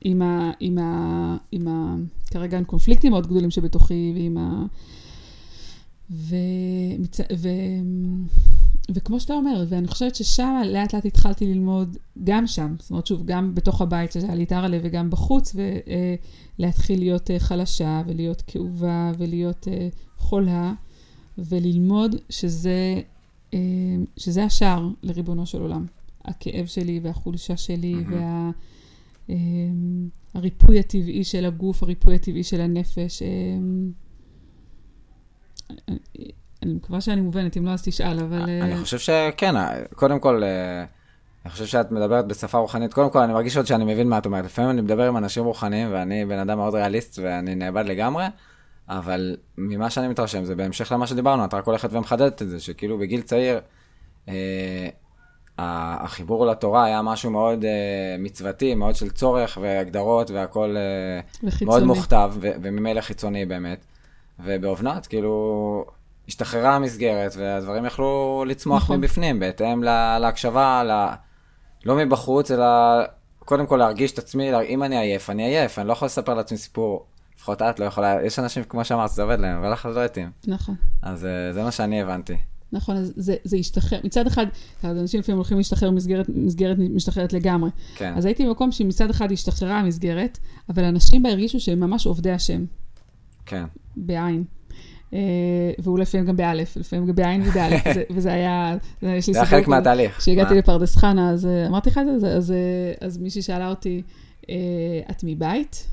עם 0.00 0.22
ה... 0.22 0.50
עם 0.60 0.78
ה... 0.78 1.36
עם 1.52 1.68
ה... 1.68 1.96
כרגע 2.30 2.58
עם 2.58 2.64
קונפליקטים 2.64 3.12
מאוד 3.12 3.26
גדולים 3.26 3.50
שבתוכי, 3.50 4.12
ועם 4.14 4.38
ה... 4.38 4.64
ומצ... 6.10 7.20
ו... 7.20 7.48
וכמו 8.94 9.20
שאתה 9.20 9.34
אומר, 9.34 9.64
ואני 9.68 9.88
חושבת 9.88 10.14
ששם 10.14 10.62
לאט 10.66 10.94
לאט 10.94 11.04
התחלתי 11.04 11.46
ללמוד, 11.46 11.96
גם 12.24 12.46
שם, 12.46 12.74
זאת 12.78 12.90
אומרת, 12.90 13.06
שוב, 13.06 13.22
גם 13.24 13.54
בתוך 13.54 13.80
הבית 13.80 14.12
שזה 14.12 14.26
היה 14.26 14.34
לי 14.34 14.46
תר 14.46 14.64
הלב 14.64 14.80
וגם 14.84 15.10
בחוץ, 15.10 15.56
ולהתחיל 16.58 16.98
להיות 16.98 17.30
אה, 17.30 17.38
חלשה, 17.38 18.02
ולהיות 18.06 18.42
כאובה, 18.46 19.12
ולהיות 19.18 19.68
אה, 19.68 19.88
חולה, 20.16 20.74
וללמוד 21.38 22.16
שזה, 22.28 23.00
אה, 23.54 23.58
שזה 24.16 24.44
השער 24.44 24.88
לריבונו 25.02 25.46
של 25.46 25.60
עולם. 25.60 25.86
הכאב 26.24 26.66
שלי 26.66 27.00
והחולשה 27.02 27.56
שלי, 27.56 27.94
מהמם. 27.94 28.12
וה... 28.12 28.50
אה, 29.30 29.34
הריפוי 30.34 30.78
הטבעי 30.80 31.24
של 31.24 31.44
הגוף, 31.44 31.82
הריפוי 31.82 32.14
הטבעי 32.14 32.42
של 32.44 32.60
הנפש. 32.60 33.22
אה, 33.22 33.28
אני- 36.62 36.74
מקווה 36.74 37.00
שאני 37.00 37.20
מובנת, 37.20 37.56
אם 37.56 37.66
לא 37.66 37.70
אז 37.70 37.82
תשאל, 37.82 38.18
אבל... 38.20 38.48
אה, 38.48 38.60
אני 38.64 38.76
חושב 38.76 38.98
שכן, 38.98 39.54
קודם 39.94 40.20
כל, 40.20 40.42
אה, 40.44 40.84
אני 41.44 41.52
חושב 41.52 41.66
שאת 41.66 41.92
מדברת 41.92 42.26
בשפה 42.26 42.58
רוחנית. 42.58 42.94
קודם 42.94 43.10
כל, 43.10 43.18
אני 43.18 43.32
מרגיש 43.32 43.56
עוד 43.56 43.66
שאני 43.66 43.84
מבין 43.84 44.08
מה 44.08 44.18
את 44.18 44.26
אומרת. 44.26 44.44
לפעמים 44.44 44.70
אני 44.70 44.80
מדבר 44.80 45.08
עם 45.08 45.16
אנשים 45.16 45.44
רוחניים, 45.44 45.88
ואני 45.92 46.24
בן 46.24 46.38
אדם 46.38 46.58
מאוד 46.58 46.74
ריאליסט, 46.74 47.18
ואני 47.22 47.54
נאבד 47.54 47.84
לגמרי, 47.86 48.24
אבל 48.88 49.36
ממה 49.58 49.90
שאני 49.90 50.08
מתרשם, 50.08 50.44
זה 50.44 50.54
בהמשך 50.54 50.92
למה 50.92 51.06
שדיברנו, 51.06 51.44
את 51.44 51.54
רק 51.54 51.64
הולכת 51.64 51.92
ומחדדת 51.92 52.42
את 52.42 52.48
זה, 52.48 52.60
שכאילו 52.60 52.98
בגיל 52.98 53.20
צעיר, 53.22 53.60
אה, 54.28 54.88
החיבור 55.62 56.46
לתורה 56.46 56.84
היה 56.84 57.02
משהו 57.02 57.30
מאוד 57.30 57.64
אה, 57.64 57.70
מצוותי, 58.18 58.74
מאוד 58.74 58.94
של 58.94 59.10
צורך 59.10 59.58
והגדרות 59.60 60.30
והכל 60.30 60.76
וחיצוני. 61.44 61.70
מאוד 61.70 61.82
מוכתב, 61.84 62.32
ו- 62.40 62.50
וממילא 62.62 63.00
חיצוני 63.00 63.46
באמת. 63.46 63.84
ובאובנת, 64.44 65.06
כאילו, 65.06 65.84
השתחררה 66.28 66.76
המסגרת, 66.76 67.32
והדברים 67.36 67.86
יכלו 67.86 68.44
לצמוח 68.46 68.82
נכון. 68.82 68.96
מבפנים, 68.98 69.40
בהתאם 69.40 69.82
לה- 69.82 70.18
להקשבה, 70.18 70.82
לה- 70.84 71.14
לא 71.86 71.96
מבחוץ, 71.96 72.50
אלא 72.50 72.66
קודם 73.44 73.66
כל 73.66 73.76
להרגיש 73.76 74.12
את 74.12 74.18
עצמי, 74.18 74.52
לה- 74.52 74.60
אם 74.60 74.82
אני 74.82 74.98
עייף, 74.98 75.30
אני 75.30 75.42
עייף, 75.44 75.78
אני 75.78 75.88
לא 75.88 75.92
יכול 75.92 76.06
לספר 76.06 76.34
לעצמי 76.34 76.58
סיפור. 76.58 77.06
לפחות 77.38 77.62
את 77.62 77.78
לא 77.80 77.84
יכולה, 77.84 78.16
יש 78.24 78.38
אנשים, 78.38 78.64
כמו 78.64 78.84
שאמרת, 78.84 79.10
זה 79.10 79.22
עובד 79.22 79.40
להם, 79.40 79.58
אבל 79.58 79.72
לך 79.72 79.88
זה 79.92 79.98
לא 79.98 80.04
התאים. 80.04 80.30
נכון. 80.46 80.74
אז 81.02 81.24
אה, 81.26 81.52
זה 81.52 81.62
מה 81.62 81.70
שאני 81.70 82.02
הבנתי. 82.02 82.36
נכון, 82.72 82.96
אז 82.96 83.12
זה, 83.16 83.36
זה 83.44 83.56
השתחרר, 83.56 83.98
מצד 84.04 84.26
אחד, 84.26 84.46
אז 84.82 84.98
אנשים 84.98 85.20
לפעמים 85.20 85.36
הולכים 85.36 85.56
להשתחרר 85.56 85.90
מסגרת, 85.90 86.26
מסגרת 86.28 86.76
משתחררת 86.78 87.32
לגמרי. 87.32 87.70
כן. 87.94 88.12
אז 88.16 88.24
הייתי 88.24 88.46
במקום 88.46 88.72
שמצד 88.72 89.10
אחד 89.10 89.32
השתחררה 89.32 89.78
המסגרת, 89.78 90.38
אבל 90.68 90.84
אנשים 90.84 91.22
בה 91.22 91.28
הרגישו 91.28 91.60
שהם 91.60 91.80
ממש 91.80 92.06
עובדי 92.06 92.30
השם, 92.30 92.64
כן. 93.46 93.64
בעין. 93.96 94.44
אה, 95.14 95.18
ואולי 95.78 96.02
לפעמים 96.02 96.26
גם 96.26 96.36
באלף, 96.36 96.76
לפעמים 96.76 97.06
גם 97.06 97.14
בעין 97.14 97.42
ובאלף, 97.48 97.82
וזה, 97.90 98.02
וזה 98.10 98.32
היה, 98.32 98.76
זה, 99.02 99.08
יש 99.08 99.26
לי 99.26 99.32
זה 99.32 99.38
היה 99.38 99.46
סיפור 99.46 99.58
חלק. 99.58 99.68
מהתהליך. 99.68 100.18
כשהגעתי? 100.18 100.54
לפרדס 100.54 100.96
חנה, 100.96 101.30
אז 101.30 101.46
אה, 101.46 101.66
אמרתי 101.66 101.90
לך 101.90 101.98
את 101.98 102.20
זה, 102.20 102.28
אז, 102.28 102.52
אז, 103.00 103.16
אה, 103.18 103.22
מישהי 103.22 103.42
שאלה 103.42 103.68
אותי, 103.68 104.02
את 105.10 105.24
מבית? 105.24 105.86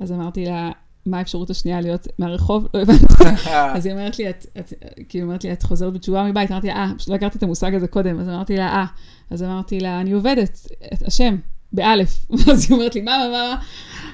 אז 0.00 0.12
אמרתי 0.12 0.44
לה, 0.44 0.70
מה 1.06 1.18
האפשרות 1.18 1.50
השנייה 1.50 1.80
להיות 1.80 2.08
מהרחוב? 2.18 2.68
לא 2.74 2.80
הבנתי. 2.82 3.04
אז 3.76 3.86
היא 3.86 3.94
אומרת 3.94 4.18
לי, 4.18 4.30
את, 4.30 4.46
את, 4.58 4.72
כאילו 5.08 5.24
אומרת 5.24 5.44
לי, 5.44 5.52
את 5.52 5.62
חוזרת 5.62 5.92
בתשובה 5.92 6.24
מבית? 6.24 6.50
אמרתי 6.50 6.66
לה, 6.66 6.74
אה, 6.74 6.92
פשוט 6.98 7.08
לא 7.08 7.14
הכרתי 7.14 7.38
את 7.38 7.42
המושג 7.42 7.74
הזה 7.74 7.88
קודם, 7.88 8.20
אז 8.20 8.28
אמרתי 8.28 8.56
לה, 8.56 8.68
אה. 8.68 8.84
אז 9.30 9.42
אמרתי 9.42 9.80
לה, 9.80 10.00
אני 10.00 10.12
עובדת, 10.12 10.66
את 10.92 11.02
השם, 11.06 11.36
באלף. 11.72 12.26
אז 12.52 12.66
היא 12.68 12.76
אומרת 12.76 12.94
לי, 12.94 13.00
מה, 13.00 13.18
מה, 13.18 13.30
מה? 13.30 13.56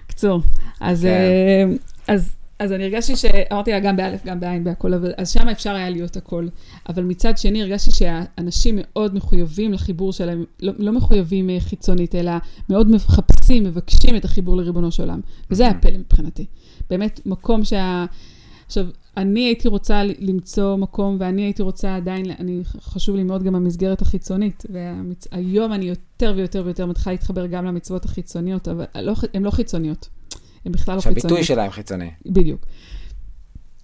קצור. 0.07 0.43
אז, 0.81 1.03
כן. 1.03 1.09
אה, 1.09 2.15
אז, 2.15 2.37
אז 2.59 2.73
אני 2.73 2.85
הרגשתי 2.85 3.17
שאמרתי 3.17 3.71
לה, 3.71 3.81
גם 3.81 3.97
באלף, 3.97 4.25
גם 4.25 4.41
בעין, 4.41 4.65
בהכל, 4.65 4.95
אבל, 4.95 5.13
אז 5.17 5.31
שם 5.31 5.49
אפשר 5.49 5.75
היה 5.75 5.91
להיות 5.91 6.17
הכל. 6.17 6.49
אבל 6.89 7.03
מצד 7.03 7.39
שני, 7.39 7.63
הרגשתי 7.63 7.91
שהאנשים 7.91 8.79
מאוד 8.81 9.15
מחויבים 9.15 9.73
לחיבור 9.73 10.13
שלהם, 10.13 10.45
לא, 10.63 10.73
לא 10.79 10.93
מחויבים 10.93 11.51
אה, 11.51 11.61
חיצונית, 11.61 12.15
אלא 12.15 12.33
מאוד 12.69 12.91
מחפשים, 12.91 13.65
מבקשים 13.65 14.17
את 14.17 14.25
החיבור 14.25 14.57
לריבונו 14.57 14.93
של 14.93 15.03
עולם. 15.03 15.21
וזה 15.51 15.63
היה 15.63 15.75
פלא 15.75 15.99
מבחינתי. 15.99 16.47
באמת, 16.91 17.21
מקום 17.27 17.65
שה... 17.65 18.05
עכשיו, 18.67 18.87
אני 19.17 19.41
הייתי 19.41 19.69
רוצה 19.69 20.03
למצוא 20.19 20.77
מקום, 20.77 21.17
ואני 21.21 21.43
הייתי 21.43 21.63
רוצה 21.63 21.97
עדיין, 21.97 22.31
אני, 22.31 22.61
חשוב 22.81 23.17
לי 23.17 23.23
מאוד 23.23 23.43
גם 23.43 23.55
המסגרת 23.55 24.03
החיצונית. 24.03 24.67
והיום 24.71 25.73
אני 25.73 25.85
יותר 25.85 26.33
ויותר 26.37 26.63
ויותר 26.65 26.87
מתחילה 26.87 27.13
להתחבר 27.13 27.47
גם 27.47 27.65
למצוות 27.65 28.05
החיצוניות, 28.05 28.69
אבל 28.69 28.85
לא, 28.95 29.15
הן 29.35 29.43
לא 29.43 29.51
חיצוניות. 29.51 30.09
הן 30.65 30.73
בכלל 30.73 30.95
לא 30.95 31.01
חיצוניות. 31.01 31.23
שהביטוי 31.23 31.45
שלהם 31.45 31.71
חיצוני. 31.71 32.11
בדיוק. 32.27 32.67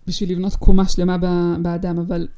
בשביל 0.07 0.33
לבנות 0.33 0.55
קומה 0.55 0.89
שלמה 0.89 1.17
באדם, 1.63 1.99
אבל, 1.99 2.29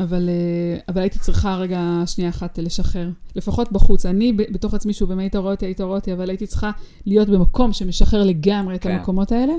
אבל, 0.00 0.28
אה, 0.28 0.78
אבל 0.88 1.00
הייתי 1.00 1.18
צריכה 1.18 1.56
רגע 1.56 2.02
שנייה 2.06 2.30
אחת 2.30 2.58
לשחרר. 2.58 3.10
לפחות 3.36 3.72
בחוץ. 3.72 4.06
אני 4.06 4.32
בתוך 4.32 4.74
עצמי, 4.74 4.92
שוב, 4.92 5.10
אם 5.10 5.18
היית 5.18 5.36
רואה 5.36 5.50
אותי, 5.52 5.66
היית 5.66 5.80
רואה 5.80 5.96
אותי, 5.96 6.12
אבל 6.12 6.28
הייתי 6.28 6.46
צריכה 6.46 6.70
להיות 7.06 7.28
במקום 7.28 7.72
שמשחרר 7.72 8.24
לגמרי 8.24 8.74
את 8.74 8.82
כן. 8.82 8.90
המקומות 8.90 9.32
האלה, 9.32 9.52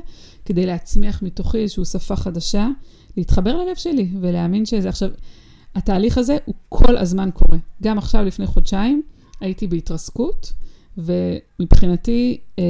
כדי 0.45 0.65
להצמיח 0.65 1.21
מתוכי 1.21 1.57
איזושהי 1.57 1.85
שפה 1.85 2.15
חדשה, 2.15 2.67
להתחבר 3.17 3.55
ללב 3.57 3.75
שלי 3.75 4.09
ולהאמין 4.21 4.65
שזה 4.65 4.89
עכשיו... 4.89 5.09
התהליך 5.75 6.17
הזה 6.17 6.37
הוא 6.45 6.55
כל 6.69 6.97
הזמן 6.97 7.29
קורה. 7.33 7.57
גם 7.83 7.97
עכשיו, 7.97 8.23
לפני 8.23 8.47
חודשיים, 8.47 9.01
הייתי 9.41 9.67
בהתרסקות, 9.67 10.53
ומבחינתי, 10.97 12.37
אה, 12.59 12.63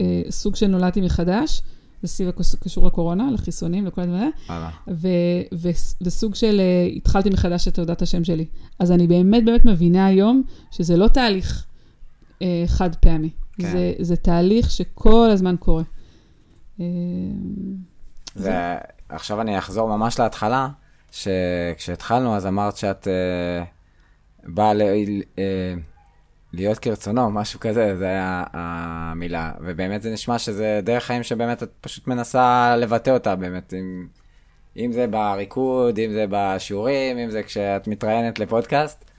אה, 0.00 0.22
סוג 0.30 0.56
של 0.56 0.66
נולדתי 0.66 1.00
מחדש, 1.00 1.62
זה 2.02 2.08
סביב 2.08 2.28
הקוס- 2.28 2.54
קשור 2.54 2.86
לקורונה, 2.86 3.30
לחיסונים, 3.30 3.86
לכל 3.86 4.00
הדברים 4.00 4.30
האלה, 4.48 4.70
וסוג 6.02 6.34
של 6.34 6.60
אה, 6.60 6.88
התחלתי 6.96 7.30
מחדש 7.30 7.68
את 7.68 7.74
תעודת 7.74 8.02
השם 8.02 8.24
שלי. 8.24 8.44
אז 8.78 8.92
אני 8.92 9.06
באמת 9.06 9.44
באמת 9.44 9.64
מבינה 9.64 10.06
היום 10.06 10.42
שזה 10.70 10.96
לא 10.96 11.08
תהליך 11.08 11.66
אה, 12.42 12.64
חד 12.66 12.94
פעמי. 12.94 13.30
כן. 13.52 13.72
זה, 13.72 13.92
זה 14.00 14.16
תהליך 14.16 14.70
שכל 14.70 15.30
הזמן 15.30 15.56
קורה. 15.58 15.82
אה, 16.80 16.86
זה, 18.34 18.54
עכשיו 19.08 19.40
אני 19.40 19.58
אחזור 19.58 19.88
ממש 19.88 20.18
להתחלה, 20.18 20.68
שכשהתחלנו 21.10 22.36
אז 22.36 22.46
אמרת 22.46 22.76
שאת 22.76 23.08
אה, 23.08 23.64
באה 24.44 24.74
ל, 24.74 24.82
אה, 25.38 25.74
להיות 26.52 26.78
כרצונו, 26.78 27.30
משהו 27.30 27.60
כזה, 27.60 27.96
זה 27.96 28.04
היה 28.04 28.44
המילה. 28.52 29.52
ובאמת 29.60 30.02
זה 30.02 30.12
נשמע 30.12 30.38
שזה 30.38 30.80
דרך 30.82 31.04
חיים 31.04 31.22
שבאמת 31.22 31.62
את 31.62 31.70
פשוט 31.80 32.06
מנסה 32.06 32.76
לבטא 32.76 33.10
אותה 33.10 33.36
באמת, 33.36 33.74
אם, 33.74 34.06
אם 34.76 34.92
זה 34.92 35.06
בריקוד, 35.06 35.98
אם 35.98 36.12
זה 36.12 36.24
בשיעורים, 36.30 37.18
אם 37.18 37.30
זה 37.30 37.42
כשאת 37.42 37.88
מתראיינת 37.88 38.38
לפודקאסט. 38.38 39.10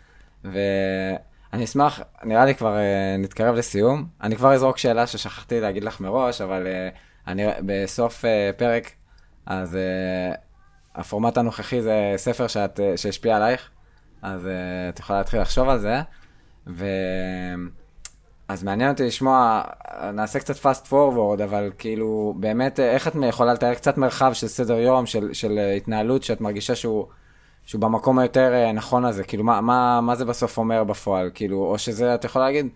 ואני 0.44 1.64
אשמח, 1.64 2.02
נראה 2.24 2.46
לי 2.46 2.56
כבר 2.56 2.78
אה, 2.78 3.16
נתקרב 3.20 3.56
לסיום. 3.56 4.06
אני 4.22 4.36
כבר 4.36 4.54
אזרוק 4.54 4.78
שאלה 4.78 5.08
ששכחתי 5.08 5.60
להגיד 5.60 5.84
לך 5.84 6.02
מראש, 6.02 6.42
אבל 6.42 6.68
אה, 6.68 6.90
אני 7.32 7.44
בסוף 7.66 8.26
אה, 8.26 8.50
פרק, 8.58 8.92
אז 9.46 9.76
אה, 9.76 10.36
הפורמט 10.96 11.38
הנוכחי 11.38 11.82
זה 11.82 12.14
ספר 12.18 12.48
שאת, 12.48 12.80
אה, 12.80 12.98
שהשפיע 12.98 13.36
עלייך, 13.36 13.70
אז 14.22 14.48
אה, 14.48 14.52
את 14.90 15.00
יכולה 15.00 15.20
להתחיל 15.20 15.42
לחשוב 15.42 15.70
על 15.70 15.80
זה. 15.80 16.02
ו... 16.68 16.86
אז 18.48 18.64
מעניין 18.64 18.92
אותי 18.92 19.04
לשמוע, 19.04 19.62
נעשה 20.14 20.40
קצת 20.40 20.56
fast 20.56 20.88
forward, 20.90 21.44
אבל 21.44 21.72
כאילו, 21.78 22.34
באמת, 22.40 22.80
איך 22.80 23.08
את 23.08 23.14
יכולה 23.28 23.54
לתאר 23.54 23.74
קצת 23.74 23.98
מרחב 23.98 24.34
של 24.34 24.48
סדר 24.48 24.80
יום, 24.80 25.06
של, 25.06 25.34
של 25.34 25.60
התנהלות, 25.78 26.24
שאת 26.24 26.42
מרגישה 26.42 26.76
שהוא, 26.76 27.06
שהוא 27.66 27.82
במקום 27.82 28.20
היותר 28.20 28.72
נכון 28.74 29.06
הזה, 29.06 29.24
כאילו, 29.24 29.44
מה, 29.44 29.62
מה, 29.62 30.02
מה 30.02 30.16
זה 30.16 30.26
בסוף 30.26 30.58
אומר 30.58 30.84
בפועל, 30.84 31.32
כאילו, 31.34 31.58
או 31.58 31.78
שזה, 31.78 32.16
את 32.16 32.24
יכולה 32.24 32.46
להגיד, 32.46 32.68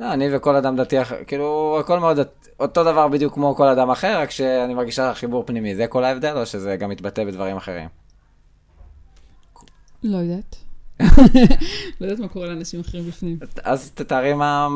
לא, 0.00 0.12
אני 0.12 0.36
וכל 0.36 0.56
אדם 0.56 0.76
דתי 0.76 1.02
אחר, 1.02 1.16
כאילו, 1.26 1.76
הכל 1.80 1.98
מאוד 1.98 2.18
אותו 2.60 2.84
דבר 2.84 3.08
בדיוק 3.08 3.34
כמו 3.34 3.54
כל 3.54 3.68
אדם 3.68 3.90
אחר, 3.90 4.20
רק 4.20 4.30
שאני 4.30 4.74
מרגישה 4.74 5.14
חיבור 5.14 5.42
פנימי, 5.46 5.74
זה 5.74 5.86
כל 5.86 6.04
ההבדל, 6.04 6.36
או 6.36 6.46
שזה 6.46 6.76
גם 6.76 6.90
מתבטא 6.90 7.24
בדברים 7.24 7.56
אחרים? 7.56 7.88
לא 10.02 10.16
יודעת. 10.16 10.56
לא 12.00 12.06
יודעת 12.06 12.18
מה 12.18 12.28
קורה 12.28 12.46
לאנשים 12.46 12.80
אחרים 12.80 13.04
בפנים. 13.04 13.38
אז 13.64 13.90
תתארי 13.94 14.34
מה, 14.34 14.68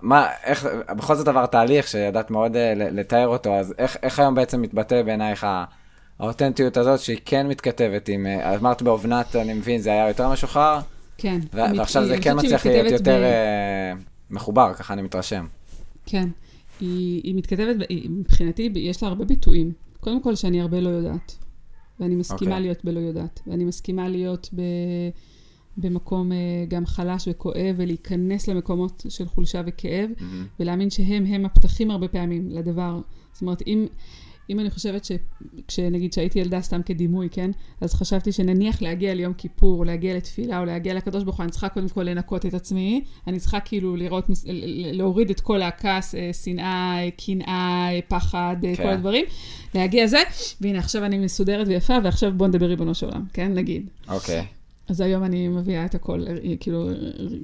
מה, 0.00 0.28
איך, 0.44 0.66
בכל 0.96 1.14
זאת 1.14 1.28
עבר 1.28 1.46
תהליך 1.46 1.88
שידעת 1.88 2.30
מאוד 2.30 2.56
אה, 2.56 2.72
לתאר 2.76 3.28
אותו, 3.28 3.54
אז 3.54 3.74
איך, 3.78 3.96
איך 4.02 4.18
היום 4.18 4.34
בעצם 4.34 4.62
מתבטא 4.62 5.02
בעינייך 5.02 5.46
האותנטיות 6.18 6.76
הזאת 6.76 7.00
שהיא 7.00 7.18
כן 7.24 7.46
מתכתבת 7.46 8.08
עם, 8.08 8.26
אה, 8.26 8.56
אמרת 8.56 8.82
באובנת, 8.82 9.36
אני 9.36 9.52
מבין, 9.52 9.80
זה 9.80 9.90
היה 9.90 10.08
יותר 10.08 10.28
משוחרר, 10.28 10.80
כן. 11.18 11.38
ועכשיו 11.52 12.04
זה 12.04 12.16
כן 12.20 12.36
מצליח 12.36 12.66
להיות 12.66 12.92
יותר 12.92 13.18
ב- 13.18 13.22
אה, 13.22 13.92
מחובר, 14.30 14.72
ככה 14.74 14.94
אני 14.94 15.02
מתרשם. 15.02 15.46
כן. 16.06 16.28
היא, 16.80 17.20
היא 17.24 17.34
מתכתבת, 17.34 17.76
היא- 17.88 18.10
מבחינתי, 18.10 18.70
יש 18.74 19.02
לה 19.02 19.08
הרבה 19.08 19.24
ביטויים. 19.24 19.72
קודם 20.00 20.22
כל, 20.22 20.34
שאני 20.34 20.60
הרבה 20.60 20.80
לא 20.80 20.88
יודעת. 20.88 21.36
ואני 22.00 22.14
מסכימה 22.14 22.40
אוקיי. 22.40 22.56
okay. 22.56 22.60
להיות 22.60 22.84
בלא 22.84 23.00
יודעת. 23.00 23.40
ואני 23.46 23.64
מסכימה 23.64 24.08
להיות 24.08 24.50
ב, 24.54 24.60
במקום 25.76 26.32
אה, 26.32 26.36
גם 26.68 26.86
חלש 26.86 27.28
וכואב, 27.30 27.74
ולהיכנס 27.76 28.48
למקומות 28.48 29.06
של 29.08 29.28
חולשה 29.28 29.62
וכאב, 29.66 30.10
מהמם. 30.20 30.46
ולהאמין 30.60 30.90
שהם 30.90 31.26
הם 31.26 31.44
הפתחים 31.46 31.90
הרבה 31.90 32.08
פעמים 32.08 32.50
לדבר. 32.50 33.00
זאת 33.32 33.42
אומרת, 33.42 33.62
אם, 33.66 33.86
אם 34.50 34.60
אני 34.60 34.70
חושבת 34.70 35.04
שכשנגיד 35.04 36.12
שהייתי 36.12 36.38
ילדה 36.38 36.60
סתם 36.60 36.82
כדימוי, 36.82 37.28
כן? 37.30 37.50
אז 37.80 37.94
חשבתי 37.94 38.32
שנניח 38.32 38.82
להגיע 38.82 39.14
ליום 39.14 39.34
כיפור, 39.34 39.78
או 39.78 39.84
להגיע 39.84 40.16
לתפילה, 40.16 40.60
או 40.60 40.64
להגיע 40.64 40.94
לקדוש 40.94 41.24
ברוך 41.24 41.36
הוא, 41.36 41.44
אני 41.44 41.52
צריכה 41.52 41.68
קודם 41.68 41.88
כל 41.88 42.02
לנקות 42.02 42.46
את 42.46 42.54
עצמי. 42.54 43.04
אני 43.26 43.40
צריכה 43.40 43.60
כאילו 43.60 43.96
לראות, 43.96 44.24
להוריד 44.92 45.30
את 45.30 45.40
כל 45.40 45.62
הכעס, 45.62 46.14
אה, 46.14 46.30
שנאה, 46.32 47.04
אה, 47.04 47.08
קנאה, 47.10 47.88
אה, 47.92 48.00
פחד, 48.08 48.56
כן. 48.62 48.74
כל 48.76 48.88
הדברים. 48.88 49.24
להגיע 49.74 50.06
זה, 50.06 50.22
והנה 50.60 50.78
עכשיו 50.78 51.04
אני 51.04 51.18
מסודרת 51.18 51.68
ויפה, 51.68 51.94
ועכשיו 52.04 52.32
בוא 52.36 52.46
נדבר 52.46 52.66
ריבונו 52.66 52.94
של 52.94 53.06
עולם, 53.06 53.24
כן? 53.32 53.52
נגיד. 53.54 53.88
אוקיי, 54.08 54.46
אז 54.88 55.00
היום 55.00 55.24
אני 55.24 55.48
מביאה 55.48 55.84
את 55.84 55.94
הכל, 55.94 56.24
כאילו, 56.60 56.88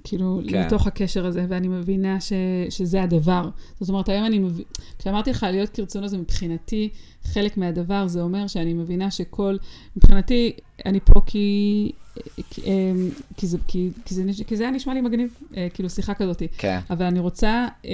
כאילו, 0.04 0.40
כן. 0.48 0.66
לתוך 0.66 0.86
הקשר 0.86 1.26
הזה, 1.26 1.46
ואני 1.48 1.68
מבינה 1.68 2.20
ש, 2.20 2.32
שזה 2.70 3.02
הדבר. 3.02 3.48
זאת 3.80 3.88
אומרת, 3.88 4.08
היום 4.08 4.24
אני 4.24 4.38
מבינה, 4.38 4.68
כשאמרתי 4.98 5.30
לך 5.30 5.46
להיות 5.50 5.70
כרצונו, 5.70 6.08
זה 6.08 6.18
מבחינתי, 6.18 6.88
חלק 7.24 7.56
מהדבר, 7.56 8.06
זה 8.06 8.22
אומר 8.22 8.46
שאני 8.46 8.74
מבינה 8.74 9.10
שכל, 9.10 9.56
מבחינתי, 9.96 10.52
אני 10.86 11.00
פה 11.00 11.20
כי, 11.26 11.92
כי, 12.50 12.62
אה, 12.66 12.92
כי, 13.36 13.46
זה, 13.46 13.58
כי, 13.66 13.90
כי, 14.04 14.14
זה, 14.14 14.22
כי 14.46 14.56
זה 14.56 14.62
היה 14.62 14.72
נשמע 14.72 14.94
לי 14.94 15.00
מגניב, 15.00 15.36
אה, 15.56 15.68
כאילו 15.74 15.90
שיחה 15.90 16.14
כזאת. 16.14 16.42
כן, 16.58 16.78
אבל 16.90 17.06
אני 17.06 17.18
רוצה, 17.18 17.68
אה, 17.84 17.90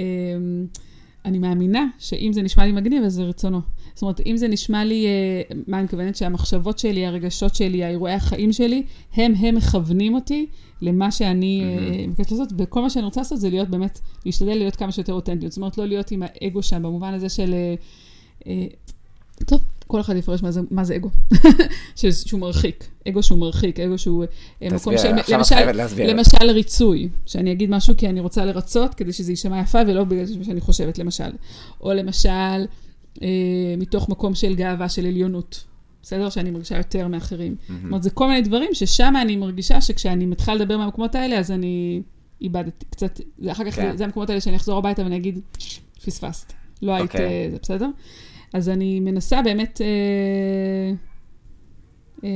אני 1.25 1.39
מאמינה 1.39 1.85
שאם 1.97 2.33
זה 2.33 2.41
נשמע 2.41 2.65
לי 2.65 2.71
מגניב, 2.71 3.03
אז 3.03 3.13
זה 3.13 3.23
רצונו. 3.23 3.61
זאת 3.93 4.01
אומרת, 4.01 4.21
אם 4.25 4.37
זה 4.37 4.47
נשמע 4.47 4.83
לי, 4.83 5.05
אה, 5.05 5.55
מה 5.67 5.77
אני 5.77 5.83
מתכוונת? 5.83 6.15
שהמחשבות 6.15 6.79
שלי, 6.79 7.05
הרגשות 7.05 7.55
שלי, 7.55 7.83
האירועי 7.83 8.13
החיים 8.13 8.53
שלי, 8.53 8.83
הם, 9.13 9.33
הם 9.39 9.55
מכוונים 9.55 10.15
אותי 10.15 10.45
למה 10.81 11.11
שאני 11.11 11.63
אה, 11.63 12.07
מבקשת 12.07 12.31
לעשות, 12.31 12.49
וכל 12.57 12.81
מה 12.81 12.89
שאני 12.89 13.05
רוצה 13.05 13.21
לעשות 13.21 13.39
זה 13.39 13.49
להיות 13.49 13.69
באמת, 13.69 13.99
להשתדל 14.25 14.53
להיות 14.53 14.75
כמה 14.75 14.91
שיותר 14.91 15.13
אותנטיות. 15.13 15.51
זאת 15.51 15.57
אומרת, 15.57 15.77
לא 15.77 15.85
להיות 15.85 16.11
עם 16.11 16.23
האגו 16.23 16.63
שם, 16.63 16.83
במובן 16.83 17.13
הזה 17.13 17.29
של... 17.29 17.55
אה, 18.47 18.65
טוב, 19.45 19.61
כל 19.89 20.01
אחד 20.01 20.15
יפרש 20.15 20.43
מה 20.43 20.51
זה, 20.51 20.61
מה 20.71 20.83
זה 20.83 20.95
אגו. 20.95 21.09
שהוא 21.95 22.39
מרחיק. 22.39 22.87
אגו 23.07 23.23
שהוא 23.23 23.39
מרחיק, 23.39 23.79
אגו 23.79 23.97
שהוא 23.97 24.25
אה, 24.61 24.67
מקום 24.67 24.95
תסביר, 24.95 25.23
של... 25.27 25.33
עכשיו 25.35 25.69
את 25.69 25.75
למשל. 25.75 26.03
למשל 26.03 26.51
ריצוי, 26.51 27.09
שאני 27.25 27.51
אגיד 27.51 27.69
משהו 27.69 27.93
כי 27.97 28.09
אני 28.09 28.19
רוצה 28.19 28.45
לרצות, 28.45 28.93
כדי 28.93 29.13
שזה 29.13 29.31
יישמע 29.31 29.59
יפה 29.59 29.79
ולא 29.87 30.03
בגלל 30.03 30.25
שאני 30.43 30.61
חושבת, 30.61 30.97
למשל. 30.97 31.29
או 31.81 31.93
למשל, 31.93 32.29
אה, 33.21 33.27
מתוך 33.77 34.09
מקום 34.09 34.35
של 34.35 34.55
גאווה, 34.55 34.89
של 34.89 35.05
עליונות. 35.05 35.63
בסדר? 36.01 36.29
שאני 36.29 36.51
מרגישה 36.51 36.77
יותר 36.77 37.07
מאחרים. 37.07 37.55
זאת 37.67 37.77
אומרת, 37.83 38.03
זה 38.03 38.09
כל 38.09 38.27
מיני 38.27 38.41
דברים 38.41 38.69
ששם 38.73 39.13
אני 39.21 39.35
מרגישה 39.35 39.81
שכשאני 39.81 40.25
מתחילה 40.25 40.55
לדבר 40.55 40.77
מהמקומות 40.77 41.15
האלה, 41.15 41.39
אז 41.39 41.51
אני 41.51 42.01
איבדתי 42.41 42.85
קצת, 42.89 43.21
אחר 43.51 43.65
כך, 43.65 43.75
כן. 43.75 43.97
זה, 43.97 44.03
המקומות 44.03 44.29
האלה 44.29 44.41
שאני 44.41 44.55
אחזור 44.55 44.77
הביתה 44.77 45.03
ואני 45.03 45.17
אגיד, 45.17 45.39
פספסת. 46.05 46.53
לא 46.81 46.91
היית, 46.91 47.11
אוקיי. 47.11 47.25
אה, 47.25 47.47
זה 47.51 47.57
בסדר? 47.61 47.89
אז 48.53 48.69
אני 48.69 48.99
מנסה 48.99 49.41
באמת, 49.41 49.81
אה, 49.81 50.95
אה, 52.23 52.29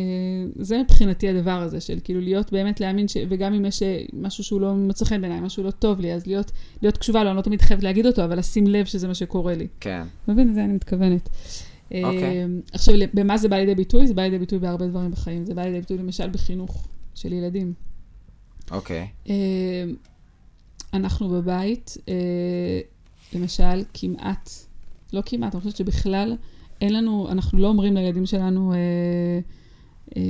זה 0.55 0.82
מבחינתי 0.84 1.30
הדבר 1.30 1.51
הזה, 1.51 1.82
של 1.82 1.99
כאילו 2.03 2.22
להיות 2.22 2.51
באמת 2.51 2.80
להאמין, 2.80 3.07
ש, 3.07 3.18
וגם 3.30 3.53
אם 3.53 3.66
יש 3.66 3.84
אה, 3.84 4.03
משהו 4.14 4.43
שהוא 4.43 4.61
לא 4.61 4.74
מוצא 4.74 5.05
חן 5.05 5.22
בעיניי, 5.22 5.39
משהו 5.39 5.64
לא 5.64 5.72
טוב 5.72 5.99
לי, 5.99 6.14
אז 6.14 6.28
להיות, 6.28 6.51
להיות 6.82 6.97
קשובה 6.97 7.24
לו, 7.24 7.30
אני 7.30 7.38
לא 7.38 7.41
תמיד 7.41 7.61
חייבת 7.61 7.84
להגיד 7.84 8.05
אותו, 8.05 8.26
אבל 8.26 8.39
לשים 8.39 8.68
לב 8.68 8.86
שזה 8.86 9.07
מה 9.07 9.14
שקורה 9.14 9.55
לי. 9.55 9.68
כן, 9.80 10.03
מבין? 10.28 10.49
לזה 10.49 10.64
אני 10.64 10.74
מתכוונת. 10.74 11.30
אוקיי. 11.91 12.41
אה, 12.41 12.45
עכשיו, 12.74 12.95
במה 13.14 13.38
זה 13.38 13.47
בא 13.47 13.55
לידי 13.55 13.76
ביטוי? 13.76 14.07
זה 14.07 14.14
בא 14.14 14.22
לידי 14.22 14.39
ביטוי 14.39 14.59
בהרבה 14.59 14.88
דברים 14.88 15.11
בחיים. 15.11 15.45
זה 15.45 15.53
בא 15.53 15.61
לידי 15.61 15.80
ביטוי 15.80 15.97
למשל 15.97 16.30
בחינוך 16.30 16.88
של 17.16 17.34
ילדים. 17.34 17.74
אוקיי, 18.72 19.07
אה, 19.30 19.84
אנחנו 20.93 21.30
בבית, 21.30 21.97
למשל, 23.34 23.84
כמעט, 23.93 24.49
לא 25.14 25.22
כמעט, 25.26 25.55
אני 25.55 25.61
חושבת 25.61 25.76
שבכלל 25.76 26.36
אין 26.82 26.93
לנו, 26.93 27.28
אנחנו 27.32 27.59
לא 27.59 27.68
אומרים 27.68 27.95
לילדים 27.95 28.26
שלנו, 28.26 28.74
אה, 28.74 28.78
אה, 30.18 30.22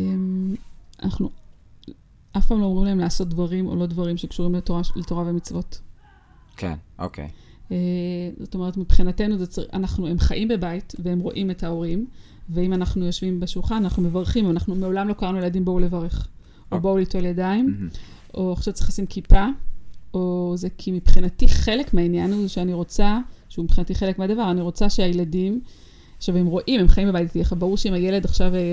אנחנו 1.03 1.29
אף 2.37 2.47
פעם 2.47 2.61
לא 2.61 2.65
אומרים 2.65 2.85
להם 2.85 2.99
לעשות 2.99 3.29
דברים 3.29 3.67
או 3.67 3.75
לא 3.75 3.85
דברים 3.85 4.17
שקשורים 4.17 4.55
לתורה, 4.55 4.81
לתורה 4.95 5.23
ומצוות. 5.27 5.81
כן, 6.57 6.73
אוקיי, 6.99 7.29
אה, 7.71 7.77
זאת 8.39 8.55
אומרת, 8.55 8.77
מבחינתנו, 8.77 9.37
זה 9.37 9.47
צר... 9.47 9.61
אנחנו, 9.73 10.07
הם 10.07 10.19
חיים 10.19 10.47
בבית 10.47 10.93
והם 10.99 11.19
רואים 11.19 11.51
את 11.51 11.63
ההורים, 11.63 12.05
ואם 12.49 12.73
אנחנו 12.73 13.05
יושבים 13.05 13.39
בשולחן, 13.39 13.75
אנחנו 13.75 14.03
מברכים, 14.03 14.49
אנחנו 14.49 14.75
מעולם 14.75 15.07
לא 15.07 15.13
קראנו 15.13 15.39
לילדים 15.39 15.65
בואו 15.65 15.79
לברך, 15.79 16.27
או 16.71 16.79
בואו 16.79 16.97
ליטול 16.97 17.25
ידיים, 17.25 17.89
או 18.33 18.53
עכשיו 18.53 18.73
צריך 18.73 18.89
לשים 18.89 19.05
כיפה, 19.05 19.45
או 20.13 20.53
זה 20.55 20.67
כי 20.77 20.91
מבחינתי 20.91 21.47
חלק 21.47 21.93
מהעניין 21.93 22.33
הוא 22.33 22.47
שאני 22.47 22.73
רוצה, 22.73 23.19
שהוא 23.53 23.65
מבחינתי 23.65 23.95
חלק 23.95 24.19
מהדבר, 24.19 24.51
אני 24.51 24.61
רוצה 24.61 24.89
שהילדים, 24.89 25.61
עכשיו 26.17 26.37
הם 26.37 26.45
רואים, 26.45 26.79
הם 26.79 26.87
חיים 26.87 27.07
בבית 27.07 27.35
איתי, 27.35 27.55
ברור 27.55 27.77
שאם 27.77 27.93
הילד 27.93 28.25
עכשיו 28.25 28.55
אה, 28.55 28.59
אה, 28.59 28.63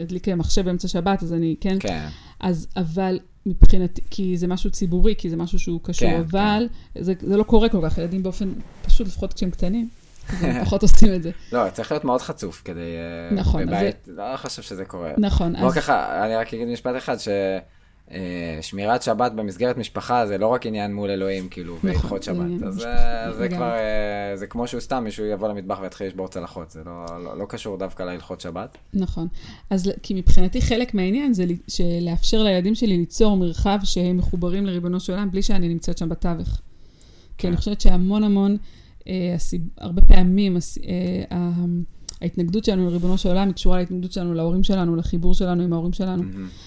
ידליק 0.00 0.28
מחשב 0.28 0.64
באמצע 0.64 0.88
שבת, 0.88 1.22
אז 1.22 1.32
אני, 1.32 1.56
כן? 1.60 1.76
כן. 1.80 2.06
אז, 2.40 2.68
אבל 2.76 3.18
מבחינתי, 3.46 4.02
כי 4.10 4.36
זה 4.36 4.46
משהו 4.46 4.70
ציבורי, 4.70 5.14
כי 5.18 5.30
זה 5.30 5.36
משהו 5.36 5.58
שהוא 5.58 5.80
קשור, 5.82 6.08
כן, 6.08 6.20
אבל 6.20 6.68
זה, 6.98 7.12
זה 7.20 7.36
לא 7.36 7.42
קורה 7.42 7.68
כל 7.68 7.78
כך, 7.82 7.98
ילדים 7.98 8.22
באופן, 8.22 8.52
פשוט 8.86 9.06
לפחות 9.06 9.32
כשהם 9.32 9.50
קטנים, 9.50 9.88
פחות 10.64 10.82
עושים 10.82 11.14
את 11.14 11.22
זה. 11.22 11.30
לא, 11.52 11.70
צריך 11.72 11.92
להיות 11.92 12.04
מאוד 12.04 12.20
חצוף 12.20 12.62
כדי... 12.64 12.80
אה, 12.80 13.36
נכון, 13.36 13.66
בבית, 13.66 14.08
לא 14.08 14.36
חושב 14.36 14.62
שזה 14.62 14.84
קורה. 14.84 15.12
נכון, 15.18 15.52
בוא 15.60 15.68
אז... 15.68 15.74
ככה, 15.74 16.26
אני 16.26 16.36
רק 16.36 16.54
אגיד 16.54 16.68
משפט 16.68 16.96
אחד, 16.96 17.16
ששמירת 18.62 19.02
שבת 19.02 19.32
במסגרת 19.32 19.76
משפחה 19.76 20.26
זה 20.26 20.38
לא 20.38 20.46
רק 20.46 20.66
עניין 20.66 20.94
מול 20.94 21.10
אלוהים, 21.10 21.48
כאילו, 21.48 21.74
נכון, 21.76 21.90
והלכות 21.90 22.22
שבת. 22.22 22.62
אז 22.66 22.76
משפחה, 22.76 23.32
זה-. 23.32 23.48
כבר, 23.48 23.72
אה, 23.72 24.36
זה 24.36 24.46
כמו 24.46 24.66
שהוא 24.66 24.80
סתם, 24.80 25.04
מישהו 25.04 25.24
יבוא 25.24 25.48
למטבח 25.48 25.78
ויתחיל 25.82 26.06
לשבור 26.06 26.28
צלחות, 26.28 26.70
זה 26.70 26.80
לא- 26.86 27.24
לא 27.24 27.38
לא 27.38 27.44
קשור 27.48 27.76
דווקא 27.76 28.02
להלכות 28.02 28.40
שבת. 28.40 28.78
נכון. 28.94 29.28
אז 29.70 29.90
כי 30.02 30.14
מבחינתי 30.14 30.62
חלק 30.62 30.94
מהעניין 30.94 31.34
זה 31.34 31.44
לאפשר 32.00 32.42
לילדים 32.42 32.74
שלי 32.74 32.96
ליצור 32.96 33.36
מרחב 33.36 33.78
שהם 33.84 34.16
מחוברים 34.16 34.66
לריבונו 34.66 35.00
של 35.00 35.12
עולם, 35.12 35.30
בלי 35.30 35.42
שאני 35.42 35.68
נמצאת 35.68 35.98
שם 35.98 36.08
בתווך. 36.08 36.60
כי 37.38 37.46
אני 37.46 37.56
כן. 37.56 37.60
חושבת 37.60 37.80
שהמון 37.80 38.24
המון, 38.24 38.56
אה. 39.08 39.36
הרבה 39.78 40.02
פעמים. 40.02 40.56
אה, 40.56 41.32
ההתנגדות 42.22 42.64
שלנו 42.64 42.86
לריבונו 42.86 43.18
של 43.18 43.28
עולם 43.28 43.46
היא 43.46 43.54
קשורה 43.54 43.78
להתנגדות 43.78 44.12
שלנו 44.12 44.34
להורים 44.34 44.62
שלנו, 44.62 44.96
לחיבור 44.96 45.34
שלנו 45.34 45.62
עם 45.62 45.72
ההורים 45.72 45.92
שלנו. 45.92 46.22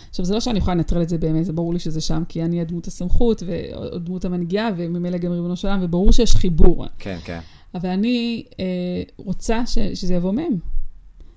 עכשיו, 0.10 0.26
זה 0.26 0.34
לא 0.34 0.40
שאני 0.40 0.60
יכולה 0.60 0.76
לנטרל 0.76 1.02
את 1.02 1.10
זה 1.10 1.18
באמת, 1.18 1.46
זה 1.46 1.54
ברור 1.54 1.74
לי 1.74 1.80
שזה 1.80 2.02
שם, 2.02 2.24
כי 2.30 2.44
אני 2.44 2.62
הדמות 2.62 2.88
הסמכות, 2.88 3.44
ודמות 3.46 4.26
המנהיגה, 4.26 4.70
וממילא 4.78 5.18
גם 5.18 5.32
ריבונו 5.32 5.56
של 5.56 5.68
עולם, 5.68 5.80
וברור 5.84 6.12
שיש 6.12 6.36
חיבור. 6.36 6.86
כן, 7.00 7.18
כן, 7.24 7.40
אבל 7.76 7.90
אני 7.90 8.44
אה, 8.60 8.66
רוצה 9.18 9.66
ש... 9.66 9.80
שזה 9.80 10.14
יבוא 10.14 10.32
מהם. 10.32 10.58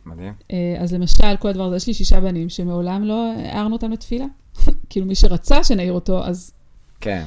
מדהים. 0.07 0.33
אה, 0.53 0.77
אז 0.79 0.95
למשל, 0.95 1.37
כל 1.39 1.49
הדבר 1.49 1.65
הזה, 1.65 1.77
יש 1.77 1.87
לי 1.87 1.95
שישה 1.95 2.21
בנים 2.21 2.49
שמעולם 2.49 3.05
לא 3.05 3.33
הערנו 3.37 3.75
אותם 3.75 3.91
לתפילה. 3.91 4.27
כאילו, 4.91 5.07
מי 5.07 5.15
שרצה 5.15 5.65
שנעיר 5.65 5.93
אותו, 5.93 6.25
אז... 6.25 6.53
כן, 7.01 7.25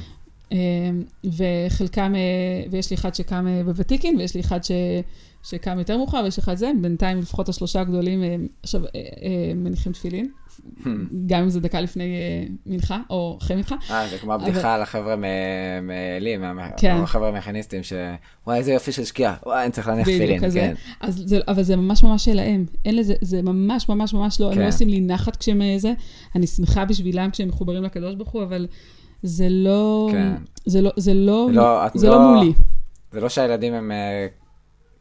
אה, 0.52 0.90
וחלקם, 1.24 2.14
אה, 2.14 2.70
ויש 2.70 2.90
לי 2.90 2.94
אחד 2.94 3.14
שקם 3.14 3.46
אה, 3.48 3.62
בוותיקין, 3.64 4.16
ויש 4.16 4.34
לי 4.34 4.40
אחד 4.40 4.64
ש, 4.64 4.70
שקם 5.42 5.78
יותר 5.78 5.96
מאוחר, 5.98 6.20
ויש 6.24 6.38
אחד 6.38 6.54
זה, 6.54 6.70
בינתיים 6.80 7.18
לפחות 7.18 7.48
השלושה 7.48 7.80
הגדולים 7.80 8.22
אה, 8.22 8.36
עכשיו 8.62 8.84
אה, 8.84 8.88
אה, 8.94 9.52
מניחים 9.54 9.92
תפילין, 9.92 10.28
גם 11.26 11.42
אם 11.42 11.48
זה 11.48 11.60
דקה 11.60 11.80
לפני 11.80 12.14
מנחה, 12.66 12.98
או 13.10 13.38
אחרי 13.42 13.56
מנחה. 13.56 13.76
אה, 13.90 14.08
זה 14.10 14.18
כמו 14.18 14.34
הבדיחה 14.34 14.74
על 14.74 14.82
החבר'ה 14.82 15.16
מ- 15.16 15.22
מעלי, 15.86 16.36
מה- 16.36 16.68
כן. 16.76 16.96
החבר'ה 17.02 17.28
המכניסטים, 17.28 17.82
ש... 17.82 17.92
וואי, 18.46 18.58
איזה 18.58 18.72
יופי 18.72 18.92
של 18.92 19.04
שקיעה, 19.04 19.34
וואי, 19.46 19.64
אני 19.64 19.72
צריך 19.72 19.88
להניח 19.88 20.06
תפילין. 20.08 20.50
כן. 20.50 20.74
אבל 21.48 21.62
זה 21.62 21.76
ממש 21.76 22.02
ממש 22.02 22.24
שלהם. 22.24 22.66
אין 22.84 22.96
לזה, 22.96 23.14
זה 23.20 23.42
ממש 23.42 23.88
ממש 23.88 24.14
ממש 24.14 24.40
לא, 24.40 24.48
הם 24.48 24.54
כן. 24.54 24.60
לא 24.60 24.68
עושים 24.68 24.88
לי 24.88 25.00
נחת 25.00 25.36
כשהם 25.36 25.60
זה. 25.78 25.92
אני 26.36 26.46
שמחה 26.46 26.84
בשבילם 26.84 27.30
כשהם 27.30 27.48
מחוברים 27.48 27.82
לקדוש 27.82 28.14
ברוך 28.14 28.30
הוא, 28.30 28.42
אבל 28.42 28.66
זה 29.22 29.46
לא, 29.50 30.08
כן. 30.12 30.32
זה 30.66 30.80
לא, 30.82 30.90
זה 30.96 31.14
לא, 31.14 31.48
לא, 31.52 31.86
את 31.86 31.96
לא- 31.96 32.10
לא 32.10 32.34
מולי. 32.34 32.52
זה 33.12 33.20
לא 33.20 33.28
שהילדים 33.28 33.74
הם 33.74 33.90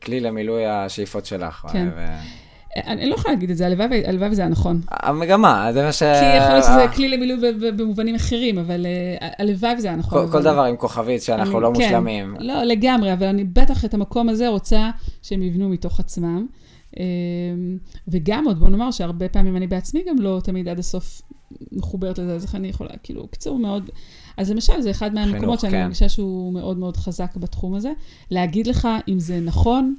כלי 0.03 0.19
למילוי 0.19 0.65
השאיפות 0.65 1.25
שלך. 1.25 1.65
כן. 1.71 1.87
ו- 1.95 2.41
אני, 2.75 3.01
אני 3.01 3.09
לא 3.09 3.15
יכולה 3.15 3.33
להגיד 3.33 3.49
את 3.49 3.57
זה, 3.57 3.65
הלוואי 3.65 4.29
וזה 4.31 4.41
היה 4.41 4.49
נכון. 4.49 4.81
המגמה, 4.89 5.69
זה 5.73 5.83
מה 5.83 5.91
ש... 5.91 5.99
כי 5.99 6.37
יכול 6.37 6.51
להיות 6.51 6.63
שזה 6.63 6.85
כלי 6.95 7.09
למילוי 7.09 7.71
במובנים 7.77 8.15
אחרים, 8.15 8.57
אבל 8.57 8.85
אה, 8.85 9.27
הלוואי 9.39 9.73
וזה 9.77 9.87
היה 9.87 9.97
נכון. 9.97 10.31
כל, 10.31 10.41
דבר 10.41 10.63
עם 10.63 10.75
כוכבית 10.75 11.21
שאנחנו 11.21 11.59
לא 11.59 11.71
כן, 11.75 11.83
מושלמים. 11.83 12.35
לא, 12.39 12.63
לגמרי, 12.63 13.13
אבל 13.13 13.27
אני 13.27 13.43
בטח 13.43 13.85
את 13.85 13.93
המקום 13.93 14.29
הזה 14.29 14.47
רוצה 14.47 14.89
שהם 15.21 15.43
יבנו 15.43 15.69
מתוך 15.69 15.99
עצמם. 15.99 16.45
אה, 16.99 17.03
וגם 18.07 18.45
עוד, 18.45 18.59
בוא 18.59 18.69
נאמר 18.69 18.91
שהרבה 18.91 19.29
פעמים 19.29 19.57
אני 19.57 19.67
בעצמי 19.67 20.03
גם 20.09 20.19
לא 20.19 20.39
תמיד 20.43 20.67
עד 20.67 20.79
הסוף 20.79 21.21
מחוברת 21.71 22.19
לזה, 22.19 22.35
אז 22.35 22.43
איך 22.43 22.55
אני 22.55 22.67
יכולה, 22.67 22.89
כאילו, 23.03 23.27
קיצור 23.27 23.59
מאוד. 23.59 23.89
אז 24.37 24.51
למשל, 24.51 24.81
זה 24.81 24.91
אחד 24.91 25.13
מהמקומות 25.13 25.39
חינוך, 25.39 25.61
שאני 25.61 25.71
כן. 25.71 25.83
מרגישה 25.83 26.09
שהוא 26.09 26.53
מאוד 26.53 26.77
מאוד 26.77 26.97
חזק 26.97 27.35
בתחום 27.35 27.73
הזה. 27.73 27.91
להגיד 28.31 28.67
לך 28.67 28.87
אם 29.07 29.19
זה 29.19 29.39
נכון, 29.39 29.95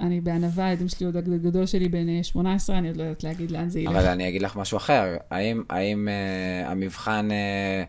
אני 0.00 0.20
בענווה, 0.20 0.66
הילדים 0.66 0.88
שלי 0.88 1.06
עוד 1.06 1.16
הגדול 1.16 1.66
שלי 1.66 1.88
בן 1.88 2.08
אה, 2.08 2.22
18, 2.22 2.78
אני 2.78 2.88
עוד 2.88 2.96
לא 2.96 3.02
יודעת 3.02 3.24
להגיד 3.24 3.50
לאן 3.50 3.68
זה 3.68 3.80
ילך. 3.80 3.90
אבל 3.90 4.06
אני 4.06 4.28
אגיד 4.28 4.42
לך 4.42 4.56
משהו 4.56 4.76
אחר, 4.76 5.16
האם, 5.30 5.62
האם 5.70 6.08
אה, 6.08 6.70
המבחן, 6.70 7.28
אה, 7.30 7.84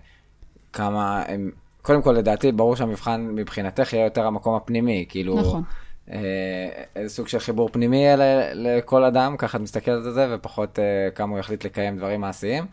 כמה, 0.74 1.24
הם, 1.28 1.52
קודם 1.82 2.02
כל 2.02 2.12
לדעתי 2.12 2.52
ברור 2.52 2.76
שהמבחן 2.76 3.28
מבחינתך 3.36 3.94
יהיה 3.94 4.04
יותר 4.04 4.26
המקום 4.26 4.56
הפנימי, 4.56 5.06
כאילו, 5.10 5.40
נכון. 5.40 5.64
אה, 6.12 6.84
איזה 6.96 7.16
סוג 7.16 7.28
של 7.28 7.40
חיבור 7.40 7.70
פנימי 7.70 8.06
לכל 8.54 9.04
אדם, 9.04 9.38
ככה 9.38 9.58
את 9.58 9.62
מסתכלת 9.62 10.06
על 10.06 10.14
זה, 10.14 10.28
ופחות 10.32 10.80
אה, 10.80 11.10
כמה 11.16 11.32
הוא 11.32 11.40
יחליט 11.40 11.66
לקיים 11.66 11.98
דברים 11.98 12.22
מעשיים. 12.22 12.66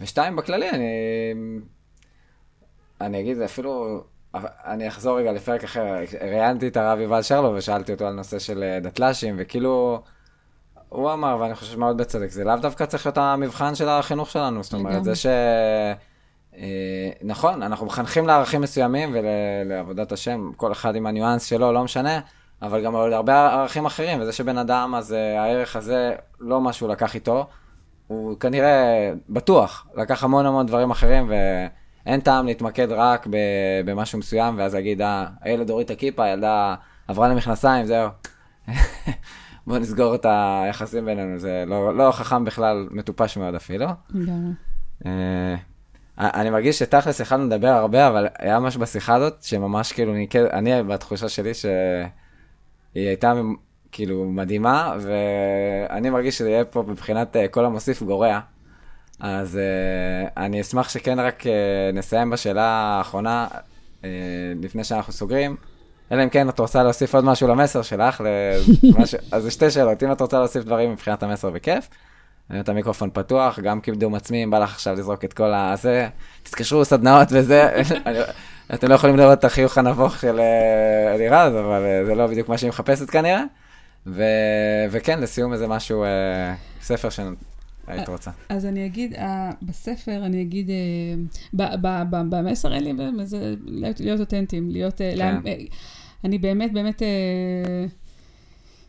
ושתיים, 0.00 0.36
בכללי, 0.36 0.70
אני, 0.70 0.84
אני 3.06 3.20
אגיד 3.20 3.40
אפילו, 3.40 4.02
אני 4.64 4.88
אחזור 4.88 5.18
רגע 5.18 5.32
לפרק 5.32 5.64
אחר, 5.64 5.94
ראיינתי 6.20 6.68
את 6.68 6.76
הרב 6.76 6.98
יובל 6.98 7.22
שרלו 7.22 7.54
ושאלתי 7.54 7.92
אותו 7.92 8.06
על 8.06 8.14
נושא 8.14 8.38
של 8.38 8.62
אה, 8.62 8.80
דתל"שים, 8.80 9.34
וכאילו, 9.38 10.02
הוא 10.88 11.12
אמר, 11.12 11.36
ואני 11.40 11.54
חושב 11.54 11.72
שמאוד 11.72 11.96
בצדק, 11.96 12.30
זה 12.30 12.44
לאו 12.44 12.56
דווקא 12.56 12.86
צריך 12.86 13.06
להיות 13.06 13.18
המבחן 13.18 13.74
של 13.74 13.88
החינוך 13.88 14.30
שלנו, 14.30 14.62
זאת 14.62 14.72
אומרת. 14.72 15.04
זה 15.04 15.14
ש... 15.14 15.26
אה, 16.56 17.10
נכון, 17.22 17.62
אנחנו 17.62 17.86
מחנכים 17.86 18.26
לערכים 18.26 18.60
מסוימים 18.60 19.14
ולעבודת 19.14 20.12
השם, 20.12 20.50
כל 20.56 20.72
אחד 20.72 20.96
עם 20.96 21.06
הניואנס 21.06 21.44
שלו, 21.44 21.72
לא 21.72 21.84
משנה, 21.84 22.20
אבל 22.62 22.84
גם 22.84 22.94
עוד 22.94 23.12
הרבה 23.12 23.52
ערכים 23.52 23.86
אחרים, 23.86 24.20
וזה 24.20 24.32
שבן 24.32 24.58
אדם, 24.58 24.94
אז 24.94 25.12
הערך 25.12 25.76
הזה, 25.76 26.14
לא 26.40 26.60
מה 26.60 26.72
שהוא 26.72 26.88
לקח 26.88 27.14
איתו, 27.14 27.46
הוא 28.06 28.38
כנראה, 28.38 29.12
בטוח, 29.28 29.86
לקח 29.94 30.24
המון 30.24 30.46
המון 30.46 30.66
דברים 30.66 30.90
אחרים, 30.90 31.32
ואין 32.06 32.20
טעם 32.20 32.46
להתמקד 32.46 32.88
רק 32.90 33.26
ב- 33.26 33.80
במשהו 33.84 34.18
מסוים, 34.18 34.58
ואז 34.58 34.74
להגיד, 34.74 35.02
אה, 35.02 35.26
הילד 35.40 35.70
הוריד 35.70 35.84
את 35.84 35.90
הכיפה, 35.90 36.24
הילדה 36.24 36.74
עברה 37.08 37.28
למכנסיים, 37.28 37.86
זהו. 37.86 38.08
בוא 39.66 39.78
נסגור 39.78 40.14
את 40.14 40.26
היחסים 40.28 41.04
בינינו, 41.04 41.38
זה 41.38 41.64
לא, 41.66 41.96
לא 41.96 42.12
חכם 42.12 42.44
בכלל, 42.44 42.88
מטופש 42.90 43.36
מאוד 43.36 43.54
אפילו. 43.54 43.86
אה, 45.06 45.54
אני 46.18 46.50
מרגיש 46.50 46.78
שתכלס 46.78 47.20
יכלנו 47.20 47.46
לדבר 47.46 47.68
הרבה, 47.68 48.08
אבל 48.08 48.26
היה 48.38 48.60
משהו 48.60 48.80
בשיחה 48.80 49.14
הזאת, 49.14 49.42
שממש 49.42 49.92
כאילו, 49.92 50.12
ניקד, 50.12 50.44
אני 50.44 50.82
בתחושה 50.82 51.28
שלי 51.28 51.54
שהיא 51.54 51.72
הייתה 52.94 53.32
כאילו 53.92 54.24
מדהימה, 54.30 54.96
ואני 55.00 56.10
מרגיש 56.10 56.38
שזה 56.38 56.50
יהיה 56.50 56.64
פה 56.64 56.84
מבחינת 56.88 57.36
אה, 57.36 57.48
כל 57.48 57.64
המוסיף 57.64 58.02
גורע. 58.02 58.40
אז 59.22 59.56
אה, 59.58 60.44
אני 60.44 60.60
אשמח 60.60 60.88
שכן 60.88 61.20
רק 61.20 61.46
אה, 61.46 61.52
נסיים 61.94 62.30
בשאלה 62.30 62.62
האחרונה, 62.64 63.46
אה, 64.04 64.08
לפני 64.62 64.84
שאנחנו 64.84 65.12
סוגרים. 65.12 65.56
אלא 66.12 66.22
אם 66.24 66.28
כן 66.28 66.48
את 66.48 66.58
רוצה 66.58 66.82
להוסיף 66.82 67.14
עוד 67.14 67.24
משהו 67.24 67.48
למסר 67.48 67.82
שלך, 67.82 68.20
למשהו, 68.82 69.18
אז 69.32 69.42
זה 69.42 69.50
שתי 69.50 69.70
שאלות, 69.70 70.02
אם 70.02 70.12
את 70.12 70.20
רוצה 70.20 70.38
להוסיף 70.38 70.64
דברים 70.64 70.92
מבחינת 70.92 71.22
המסר 71.22 71.50
בכיף, 71.50 71.88
את 72.60 72.68
המיקרופון 72.68 73.10
פתוח, 73.12 73.58
גם 73.58 73.80
קידום 73.80 74.14
עצמי, 74.14 74.44
אם 74.44 74.50
בא 74.50 74.58
לך 74.58 74.72
עכשיו 74.74 74.94
לזרוק 74.94 75.24
את 75.24 75.32
כל 75.32 75.52
הזה, 75.54 76.08
תתקשרו 76.42 76.84
סדנאות 76.84 77.28
וזה, 77.30 77.68
אני- 78.06 78.18
אתם 78.74 78.88
לא 78.88 78.94
יכולים 78.94 79.16
לראות 79.16 79.38
את 79.38 79.44
החיוך 79.44 79.78
הנבוך 79.78 80.18
של 80.18 80.40
אלירז, 81.14 81.52
אבל 81.52 81.82
זה 82.06 82.14
לא 82.14 82.26
בדיוק 82.26 82.48
מה 82.48 82.58
שהיא 82.58 82.68
מחפשת 82.68 83.10
כנראה. 83.10 83.42
ו- 84.06 84.22
וכן, 84.90 85.20
לסיום 85.20 85.52
איזה 85.52 85.68
משהו, 85.68 86.04
ספר 86.82 87.08
שהיית 87.86 88.08
רוצה. 88.08 88.30
אז 88.48 88.66
אני 88.66 88.86
אגיד, 88.86 89.14
אה, 89.14 89.50
בספר 89.62 90.26
אני 90.26 90.42
אגיד, 90.42 90.70
אה, 90.70 91.74
במסר 92.08 92.74
אין 92.74 92.84
לי, 92.84 93.26
זה 93.26 93.54
להיות, 93.66 94.20
אותנטיים, 94.20 94.70
להיות, 94.70 95.00
אה, 95.00 95.40
כן. 95.44 95.52
אני 96.24 96.38
באמת, 96.38 96.72
באמת, 96.72 97.02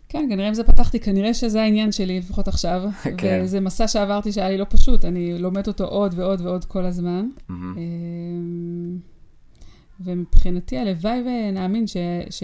כן, 0.10 0.26
כנראה 0.30 0.50
אם 0.50 0.54
זה 0.54 0.64
פתחתי, 0.64 1.00
כנראה 1.00 1.34
שזה 1.34 1.62
העניין 1.62 1.92
שלי, 1.92 2.20
לפחות 2.20 2.48
עכשיו. 2.48 2.84
כן. 3.18 3.40
וזה 3.44 3.60
מסע 3.60 3.88
שעברתי 3.88 4.32
שהיה 4.32 4.50
לי 4.50 4.58
לא 4.58 4.66
פשוט, 4.70 5.06
אני 5.06 5.40
לומדת 5.40 5.68
אותו 5.68 5.86
עוד 5.86 6.14
ועוד 6.18 6.42
ועוד 6.42 6.66
כל 6.66 6.86
הזמן. 6.86 7.30
ומבחינתי, 10.00 10.78
הלוואי 10.78 11.24
ונאמין 11.26 11.88
ש, 11.88 11.98
ש, 12.30 12.44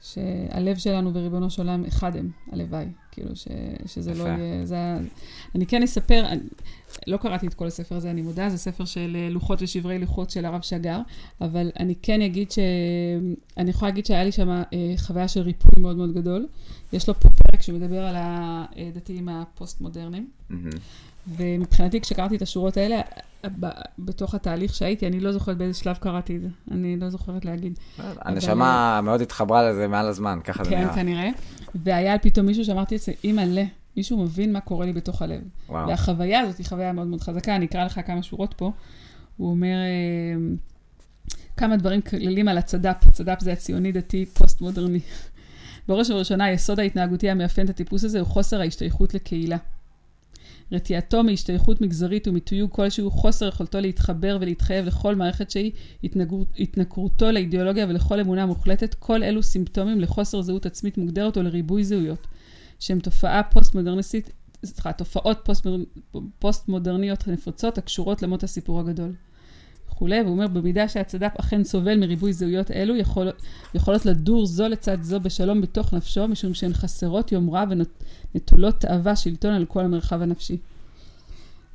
שהלב 0.00 0.76
שלנו 0.76 1.14
וריבונו 1.14 1.50
של 1.50 1.62
עולם 1.62 1.84
אחד 1.84 2.16
הם, 2.16 2.30
הלוואי. 2.52 2.86
כאילו, 3.14 3.36
ש, 3.36 3.48
שזה 3.86 4.10
יפה. 4.12 4.22
לא 4.22 4.28
יהיה... 4.28 4.66
זה, 4.66 4.78
ה- 4.78 4.96
אני 5.54 5.66
כן 5.66 5.82
אספר, 5.82 6.24
אני, 6.26 6.40
לא 7.06 7.16
קראתי 7.16 7.46
את 7.46 7.54
כל 7.54 7.66
הספר 7.66 7.96
הזה, 7.96 8.10
אני 8.10 8.22
מודה, 8.22 8.50
זה 8.50 8.58
ספר 8.58 8.84
של 8.84 9.16
אה, 9.20 9.28
לוחות 9.30 9.62
ושברי 9.62 9.98
לוחות 9.98 10.30
של 10.30 10.44
הרב 10.44 10.60
שגר, 10.60 10.98
אבל 11.40 11.70
אני 11.80 11.94
כן 12.02 12.22
אגיד 12.22 12.50
ש... 12.50 12.58
אני 13.58 13.70
יכולה 13.70 13.90
להגיד 13.90 14.06
שהיה 14.06 14.24
לי 14.24 14.32
שם 14.32 14.48
אה, 14.50 14.62
חוויה 14.96 15.28
של 15.28 15.40
ריפוי 15.40 15.82
מאוד 15.82 15.96
מאוד 15.96 16.14
גדול. 16.14 16.46
יש 16.92 17.08
לו 17.08 17.14
פה 17.14 17.28
פרק 17.28 17.62
שמדבר 17.62 18.04
על 18.04 18.14
הדתיים 18.18 19.28
הפוסט-מודרניים. 19.28 20.28
מהמם. 20.50 20.70
ומבחינתי, 21.36 22.00
כשקראתי 22.00 22.36
את 22.36 22.42
השורות 22.42 22.76
האלה, 22.76 23.00
בתוך 23.98 24.34
התהליך 24.34 24.74
שהייתי, 24.74 25.06
אני 25.06 25.20
לא 25.20 25.32
זוכרת 25.32 25.56
באיזה 25.56 25.78
שלב 25.78 25.96
קראתי 25.96 26.36
את 26.36 26.42
זה. 26.42 26.48
אני 26.70 26.96
לא 26.96 27.10
זוכרת 27.10 27.44
להגיד. 27.44 27.78
הנשמה 27.98 29.00
מאוד 29.02 29.20
התחברה 29.20 29.70
לזה 29.70 29.88
מעל 29.88 30.06
הזמן, 30.06 30.38
ככה 30.44 30.64
זה 30.64 30.70
כן, 30.70 30.80
נראה. 30.80 30.94
כנראה. 30.94 31.28
והיה 31.74 32.18
פתאום 32.18 32.46
מישהו 32.46 32.64
שאמרתי 32.64 32.94
לעצמי, 32.94 33.14
אימא'לה, 33.24 33.64
מישהו 33.96 34.22
מבין 34.22 34.52
מה 34.52 34.60
קורה 34.60 34.86
לי 34.86 34.92
בתוך 34.92 35.22
הלב. 35.22 35.40
וואו. 35.68 35.88
והחוויה 35.88 36.40
הזאת 36.40 36.58
היא 36.58 36.66
חוויה 36.66 36.92
מאוד 36.92 37.06
מאוד 37.06 37.20
חזקה, 37.20 37.56
אני 37.56 37.66
אקרא 37.66 37.84
לך 37.84 38.00
כמה 38.06 38.22
שורות 38.22 38.54
פה. 38.56 38.72
הוא 39.36 39.50
אומר 39.50 39.76
אה, 39.76 40.54
כמה 41.56 41.76
דברים 41.76 42.00
כללים 42.00 42.48
על 42.48 42.58
הצד"פ, 42.58 43.06
הצד"פ 43.06 43.40
זה 43.40 43.52
הציוני 43.52 43.92
דתי 43.92 44.26
פוסט-מודרני. 44.26 45.00
בראש 45.88 46.10
ובראשונה, 46.10 46.44
היסוד 46.44 46.80
ההתנהגותי 46.80 47.30
המאפיין 47.30 47.64
את 47.64 47.70
הטיפוס 47.70 48.04
הזה 48.04 48.20
הוא 48.20 48.28
חוסר 48.28 48.60
ההשתייכות 48.60 49.14
לקהילה. 49.14 49.56
רתיעתו 50.72 51.24
מהשתייכות 51.24 51.80
מגזרית 51.80 52.28
ומתיוג 52.28 52.70
כלשהו, 52.70 53.10
חוסר 53.10 53.48
יכולתו 53.48 53.80
להתחבר 53.80 54.38
ולהתחייב 54.40 54.86
לכל 54.86 55.14
מערכת 55.14 55.50
שהיא, 55.50 55.72
התנגרות- 56.04 56.48
התנכרותו 56.58 57.30
לאידיאולוגיה 57.30 57.86
ולכל 57.88 58.20
אמונה 58.20 58.46
מוחלטת, 58.46 58.94
כל 58.94 59.22
אלו 59.22 59.42
סימפטומים 59.42 60.00
לחוסר 60.00 60.42
זהות 60.42 60.66
עצמית 60.66 60.98
מוגדרת 60.98 61.36
או 61.36 61.42
לריבוי 61.42 61.84
זהויות, 61.84 62.26
שהם 62.78 63.00
תופעה 63.00 63.42
פוסט-מודרניסטית, 63.42 64.30
סליחה, 64.64 64.92
תופעות 64.92 65.38
פוסט-מודרנ- 65.44 66.18
פוסט-מודרניות 66.38 67.28
נפוצות 67.28 67.78
הקשורות 67.78 68.22
למות 68.22 68.42
הסיפור 68.42 68.80
הגדול. 68.80 69.12
וכולי, 69.94 70.20
והוא 70.20 70.32
אומר, 70.32 70.46
במידה 70.46 70.88
שהצד"פ 70.88 71.40
אכן 71.40 71.64
סובל 71.64 71.98
מריבוי 72.00 72.32
זהויות 72.32 72.70
אלו, 72.70 72.96
יכול, 72.96 73.28
יכולות 73.74 74.06
לדור 74.06 74.46
זו 74.46 74.68
לצד 74.68 75.02
זו 75.02 75.20
בשלום 75.20 75.60
בתוך 75.60 75.94
נפשו, 75.94 76.28
משום 76.28 76.54
שהן 76.54 76.72
חסרות 76.72 77.32
יומרה 77.32 77.64
ונטולות 78.34 78.80
תאווה 78.80 79.16
שלטון 79.16 79.52
על 79.52 79.64
כל 79.64 79.80
המרחב 79.84 80.22
הנפשי. 80.22 80.56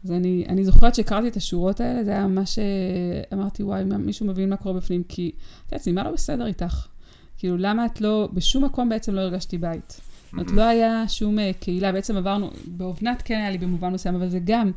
אז 0.03 0.11
אני, 0.11 0.45
אני 0.49 0.65
זוכרת 0.65 0.95
שקראתי 0.95 1.27
את 1.27 1.35
השורות 1.37 1.79
האלה, 1.79 2.03
זה 2.03 2.11
היה 2.11 2.27
ממש, 2.27 2.59
אה, 2.59 2.63
אמרתי, 3.37 3.63
וואי, 3.63 3.83
מה- 3.83 3.97
מישהו 3.97 4.25
מבין 4.25 4.49
מה 4.49 4.57
קורה 4.57 4.75
בפנים, 4.75 5.03
כי, 5.07 5.31
את 5.67 5.71
יודעת, 5.71 5.87
מה 5.87 6.03
לא 6.03 6.11
בסדר 6.11 6.45
איתך? 6.45 6.87
כאילו, 7.37 7.57
למה 7.57 7.85
את 7.85 8.01
לא, 8.01 8.29
בשום 8.33 8.65
מקום 8.65 8.89
בעצם 8.89 9.13
לא 9.13 9.21
הרגשתי 9.21 9.57
בית. 9.57 9.89
זאת 9.91 10.33
אומרת, 10.33 10.51
לא 10.51 10.61
היה 10.61 11.03
שום 11.07 11.39
אה, 11.39 11.51
קהילה, 11.59 11.91
בעצם 11.91 12.17
עברנו, 12.17 12.49
באובנת 12.65 13.21
כן 13.21 13.35
היה 13.35 13.49
לי 13.51 13.57
במובן 13.57 13.93
מסוים, 13.93 14.15
אבל 14.15 14.29
זה 14.29 14.39
גם, 14.43 14.71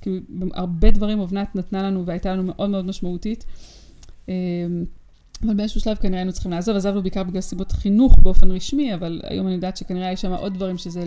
כאילו, 0.00 0.20
הרבה 0.54 0.90
דברים 0.90 1.20
אובנת 1.20 1.56
נתנה 1.56 1.82
לנו 1.82 2.06
והייתה 2.06 2.32
לנו 2.32 2.42
מאוד 2.42 2.70
מאוד 2.70 2.84
משמעותית. 2.84 3.44
אה, 4.28 4.34
אבל 5.44 5.54
באיזשהו 5.54 5.80
שלב 5.80 5.96
כנראה 5.96 6.18
היינו 6.18 6.32
צריכים 6.32 6.50
לעזוב, 6.50 6.76
עזבנו 6.76 7.02
בעיקר 7.02 7.22
בגלל 7.22 7.40
סיבות 7.40 7.72
חינוך 7.72 8.18
באופן 8.18 8.50
רשמי, 8.50 8.94
אבל 8.94 9.20
היום 9.24 9.46
אני 9.46 9.54
יודעת 9.54 9.76
שכנראה 9.76 10.12
יש 10.12 10.20
שם 10.20 10.32
עוד 10.32 10.54
דברים 10.54 10.78
שזה, 10.78 11.04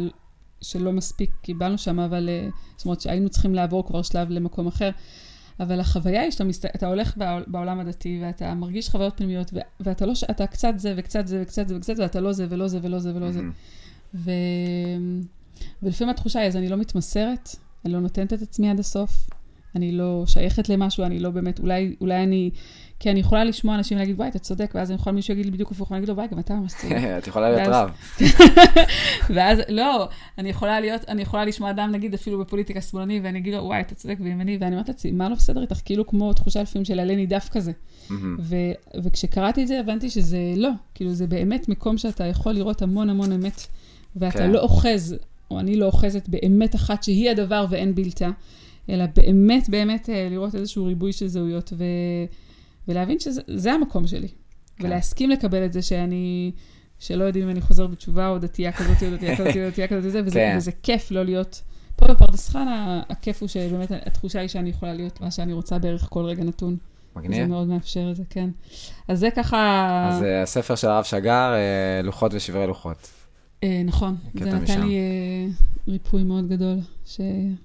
שלא 0.61 0.91
מספיק 0.91 1.31
קיבלנו 1.41 1.77
שם, 1.77 1.99
אבל 1.99 2.29
אה, 2.29 2.49
זאת 2.77 2.85
אומרת 2.85 3.01
שהיינו 3.01 3.29
צריכים 3.29 3.55
לעבור 3.55 3.87
כבר 3.87 4.01
שלב 4.01 4.29
למקום 4.29 4.67
אחר. 4.67 4.89
אבל 5.59 5.79
החוויה 5.79 6.21
היא 6.21 6.31
שאתה 6.31 6.43
מסת... 6.43 6.65
אתה 6.65 6.87
הולך 6.87 7.17
בעול- 7.17 7.43
בעולם 7.47 7.79
הדתי 7.79 8.19
ואתה 8.21 8.53
מרגיש 8.53 8.89
חוויות 8.89 9.17
פנימיות, 9.17 9.51
ו... 9.53 9.57
ואתה 9.79 10.05
לא, 10.05 10.15
ש- 10.15 10.23
אתה 10.23 10.47
קצת 10.47 10.73
זה 10.77 10.93
וקצת 10.97 11.27
זה 11.27 11.39
וקצת 11.41 11.67
זה 11.67 11.77
וקצת 11.77 11.95
זה, 11.95 12.03
ואתה 12.03 12.19
לא 12.19 12.33
זה 12.33 12.45
ולא 12.49 12.67
זה 12.67 12.79
ולא 12.81 12.99
זה 12.99 13.15
ולא 13.15 13.31
זה. 13.31 13.41
ו... 14.13 14.31
ולפעמים 15.83 16.09
התחושה 16.11 16.39
היא, 16.39 16.47
אז 16.47 16.55
אני 16.55 16.69
לא 16.69 16.77
מתמסרת, 16.77 17.49
אני 17.85 17.93
לא 17.93 17.99
נותנת 17.99 18.33
את 18.33 18.41
עצמי 18.41 18.69
עד 18.69 18.79
הסוף, 18.79 19.29
אני 19.75 19.91
לא 19.91 20.23
שייכת 20.27 20.69
למשהו, 20.69 21.03
אני 21.03 21.19
לא 21.19 21.29
באמת, 21.29 21.59
אולי, 21.59 21.95
אולי 22.01 22.23
אני, 22.23 22.49
כי 22.99 23.11
אני 23.11 23.19
יכולה 23.19 23.43
לשמוע 23.43 23.75
אנשים 23.75 23.97
להגיד, 23.97 24.15
וואי, 24.19 24.29
אתה 24.29 24.39
צודק, 24.39 24.71
ואז 24.75 24.91
אני 24.91 24.95
יכולה 24.99 25.15
מישהו 25.15 25.33
יגיד 25.33 25.45
לי 25.45 25.51
בדיוק 25.51 25.71
הפוך, 25.71 25.91
ואני 25.91 25.99
אגיד 25.99 26.09
לו, 26.09 26.15
וואי, 26.15 26.27
גם 26.31 26.39
אתה 26.39 26.53
ממש 26.55 26.73
צודק. 26.81 26.95
את 27.17 27.27
יכולה 27.27 27.49
להיות 27.51 27.67
ואז- 27.67 27.75
רב. 27.75 27.91
ואז, 29.35 29.59
לא, 29.69 30.09
אני 30.37 30.49
יכולה 30.49 30.79
להיות, 30.79 31.01
אני 31.07 31.21
יכולה 31.21 31.45
לשמוע 31.45 31.69
אדם, 31.69 31.91
נגיד, 31.91 32.13
אפילו 32.13 32.39
בפוליטיקה 32.39 32.81
שמאלני, 32.81 33.19
ואני 33.23 33.39
אגיד 33.39 33.53
לו, 33.53 33.63
וואי, 33.63 33.81
אתה 33.81 33.95
צודק 33.95 34.17
וימני, 34.19 34.57
ואני 34.61 34.71
אומרת 34.71 34.87
לעצמי, 34.87 35.11
מה 35.11 35.29
לא 35.29 35.35
בסדר 35.35 35.61
איתך? 35.61 35.79
כאילו 35.85 36.07
כמו 36.07 36.33
תחושה 36.33 36.61
לפעמים 36.61 36.85
של 36.85 36.99
עלה 36.99 37.15
נידף 37.15 37.49
כזה. 37.51 37.71
וכשקראתי 39.03 39.63
את 39.63 39.67
זה, 39.67 39.79
הבנתי 39.79 40.09
שזה 40.09 40.53
לא, 40.55 40.69
כאילו, 40.95 41.13
זה 41.13 41.27
באמת 41.27 41.69
מקום 41.69 41.97
שאתה 41.97 42.25
יכול 42.25 42.53
לראות 42.53 42.81
המון 42.81 43.09
המון 43.09 43.31
אמת, 43.31 43.67
ואתה 44.15 44.37
כן. 44.37 44.51
לא 44.51 44.59
אוחז, 44.59 45.15
או 45.51 45.59
אני 45.59 45.75
לא 45.75 45.85
אוחזת 45.85 46.29
באמת 46.29 46.75
אחת 46.75 47.03
שהיא 47.03 47.29
הדבר 47.29 47.65
ואין 47.69 47.95
בלתה, 47.95 48.29
אלא 48.89 49.05
באמת 49.15 49.69
באמת 49.69 50.09
אה, 50.09 50.27
לראות 50.31 50.55
איזשהו 50.55 50.85
ריבוי 50.85 51.13
של 51.13 51.27
זהויות, 51.27 51.73
ו- 51.77 51.83
ולהבין 52.87 53.19
שזה 53.19 53.41
זה 53.47 53.73
המקום 53.73 54.07
שלי. 54.07 54.27
כן. 54.27 54.85
ולהסכים 54.85 55.29
לקבל 55.29 55.65
את 55.65 55.73
זה 55.73 55.81
שאני, 55.81 56.51
שלא 56.99 57.23
יודעים 57.23 57.45
אם 57.45 57.51
אני 57.51 57.61
חוזרת 57.61 57.89
בתשובה, 57.89 58.29
או 58.29 58.39
דתייה 58.39 58.71
כזאת, 58.71 59.03
או 59.03 59.11
דתייה 59.11 59.37
כזאת, 59.37 59.55
או 59.55 59.69
דתייה 59.69 59.87
כזאת, 59.87 60.05
וזה, 60.05 60.21
וזה, 60.25 60.39
כן. 60.39 60.55
וזה 60.57 60.71
כיף 60.83 61.11
לא 61.11 61.23
להיות... 61.25 61.61
פה 61.95 62.07
בפרדס 62.07 62.49
חנה, 62.49 63.01
הכיף 63.09 63.41
הוא 63.41 63.47
שבאמת 63.47 63.91
התחושה 63.91 64.39
היא 64.39 64.47
שאני 64.47 64.69
יכולה 64.69 64.93
להיות 64.93 65.21
מה 65.21 65.31
שאני 65.31 65.53
רוצה 65.53 65.79
בערך 65.79 66.07
כל 66.09 66.23
רגע 66.25 66.43
נתון. 66.43 66.77
זה 67.15 67.19
מגניב. 67.19 67.47
מאוד 67.47 67.67
מאפשר 67.67 68.11
את 68.11 68.15
זה, 68.15 68.23
כן. 68.29 68.49
אז 69.07 69.19
זה 69.19 69.29
ככה... 69.35 70.09
אז 70.11 70.23
אה, 70.23 70.41
הספר 70.41 70.75
של 70.75 70.87
הרב 70.87 71.03
שגר, 71.03 71.53
אה, 71.53 72.01
לוחות 72.03 72.33
ושברי 72.33 72.67
לוחות. 72.67 73.09
אה, 73.63 73.81
נכון, 73.85 74.15
זה 74.33 74.53
נתן. 74.53 74.81
לי 74.81 74.95
אה, 74.95 75.47
ריפוי 75.87 76.23
מאוד 76.23 76.47
גדול. 76.49 76.77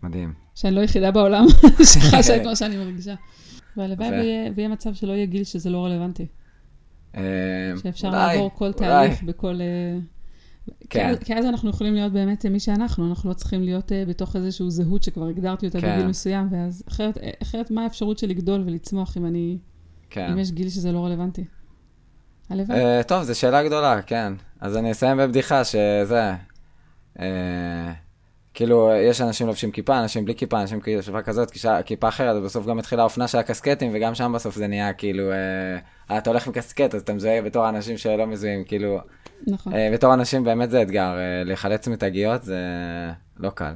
מדהים. 0.03 0.32
שאני 0.55 0.74
לא 0.74 0.80
היחידה 0.80 1.11
בעולם 1.11 1.47
שחשה 1.92 2.36
את 2.36 2.45
מה 2.45 2.57
שאני 2.57 2.76
מרגישה. 2.76 3.14
והלוואי. 3.76 4.09
ויהיה 4.55 4.68
מצב 4.68 4.95
שלא 4.95 5.12
יהיה 5.12 5.26
גיל 5.26 5.45
שזה 5.45 5.70
לא 5.70 5.84
רלוונטי. 5.84 6.26
אה, 7.16 7.22
שאפשר 7.82 8.11
לעבור 8.11 8.51
כל. 8.55 8.72
תהליך 8.72 9.22
בכל... 9.22 9.59
כן. 10.90 11.14
כי 11.24 11.34
אז 11.34 11.45
אנחנו 11.45 11.70
יכולים 11.70 11.95
להיות 11.95 12.12
באמת 12.12 12.47
מי 12.47 12.61
שאנחנו, 12.61 13.09
אנחנו 13.09 13.28
לא 13.28 13.34
צריכים 13.34 13.62
להיות 13.62 13.92
בתוך 14.09 14.36
איזושהי 14.36 14.70
זהות 14.70 15.03
שכבר 15.03 15.26
הגדרתי 15.26 15.66
אותה 15.66 15.80
כן. 15.80 15.95
בגיל 15.95 16.07
מסוים, 16.07 16.49
ואז 16.51 16.82
אחרת 17.42 17.70
מה 17.70 17.82
האפשרות 17.82 18.18
של 18.18 18.26
לגדול 18.26 18.62
ולצמוח 18.66 19.16
אם 19.16 19.26
אני... 19.26 19.59
כן. 20.11 20.30
אם 20.32 20.38
יש 20.38 20.51
גיל 20.51 20.68
שזה 20.68 20.92
לא 20.92 21.05
רלוונטי? 21.05 21.45
הלוואי. 22.51 22.78
אה, 22.84 23.03
טוב, 23.03 23.22
זו 23.22 23.38
שאלה 23.38 23.62
גדולה, 23.62 24.03
כן. 24.03 24.32
אז 24.61 24.76
אני 24.76 24.92
אסיים 24.92 25.16
בבדיחה 25.16 25.64
שזה... 25.64 26.32
אה, 27.20 27.92
כאילו, 28.55 28.92
יש 28.97 29.20
אנשים 29.20 29.47
לובשים 29.47 29.70
כיפה, 29.70 30.01
אנשים 30.01 30.24
בלי 30.24 30.34
כיפה, 30.34 30.61
אנשים 30.61 30.80
כאילו 30.80 31.03
כיפה 31.03 31.22
כזאת, 31.22 31.51
כיפה- 31.84 32.09
אחרת, 32.09 32.36
ובסוף 32.36 32.66
גם 32.66 32.78
התחילה 32.78 33.03
האופנה 33.03 33.28
של 33.28 33.38
הקסקטים, 33.38 33.90
וגם 33.95 34.14
שם 34.14 34.32
בסוף 34.34 34.55
זה 34.57 34.66
נהיה 34.66 34.92
כאילו, 34.92 35.32
אה, 36.11 36.18
אתה 36.18 36.30
הולך 36.30 36.47
עם 36.47 36.53
קסקט, 36.53 36.95
אז 36.95 37.01
אתה 37.01 37.12
מזוהה 37.12 37.42
בתור 37.42 37.64
האנשים 37.64 37.99
שלא 37.99 38.26
מזוהים, 38.26 38.64
כאילו, 38.64 38.99
נכון. 39.47 39.74
אה, 39.74 39.90
בתור 39.92 40.14
אנשים 40.14 40.45
באמת 40.45 40.70
זה 40.70 40.82
אתגר, 40.82 41.16
אה, 41.18 41.45
לחלץ 41.45 41.88
מתגיות 41.88 42.42
זה 42.42 42.59
לא 43.36 43.51
קל. 43.51 43.72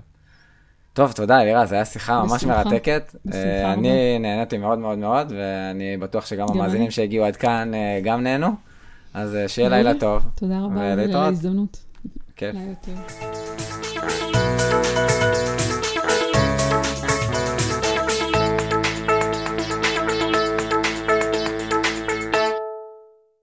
טוב, 0.98 1.12
תודה 1.12 1.42
אלירז, 1.42 1.68
זו 1.68 1.74
הייתה 1.74 1.90
שיחה 1.90 2.22
ממש 2.22 2.32
בשמחה. 2.32 2.64
מרתקת. 2.64 3.14
בשמחה 3.24 3.38
אה. 3.38 3.72
אני 3.72 4.18
נהניתי 4.18 4.58
מאוד 4.58 4.78
מאוד 4.78 4.98
מאוד, 4.98 5.32
ואני 5.36 5.96
בטוח 5.96 6.26
שגם 6.26 6.46
גם 6.46 6.54
המאזינים. 6.54 6.90
שהגיעו 6.90 7.24
עד 7.24 7.36
כאן 7.36 7.74
אה, 7.74 8.00
גם 8.04 8.22
נהנו. 8.22 8.48
אז 9.14 9.34
אה, 9.34 9.48
שיהיה. 9.48 9.68
לילה 9.68 9.94
טוב. 9.94 10.24
תודה 10.34 10.60
רבה. 10.60 10.92
על 10.92 11.16
ההזדמנות. 11.16 11.78
כיף. 12.36 12.54
לילה 12.54 12.74
טוב. 12.74 13.87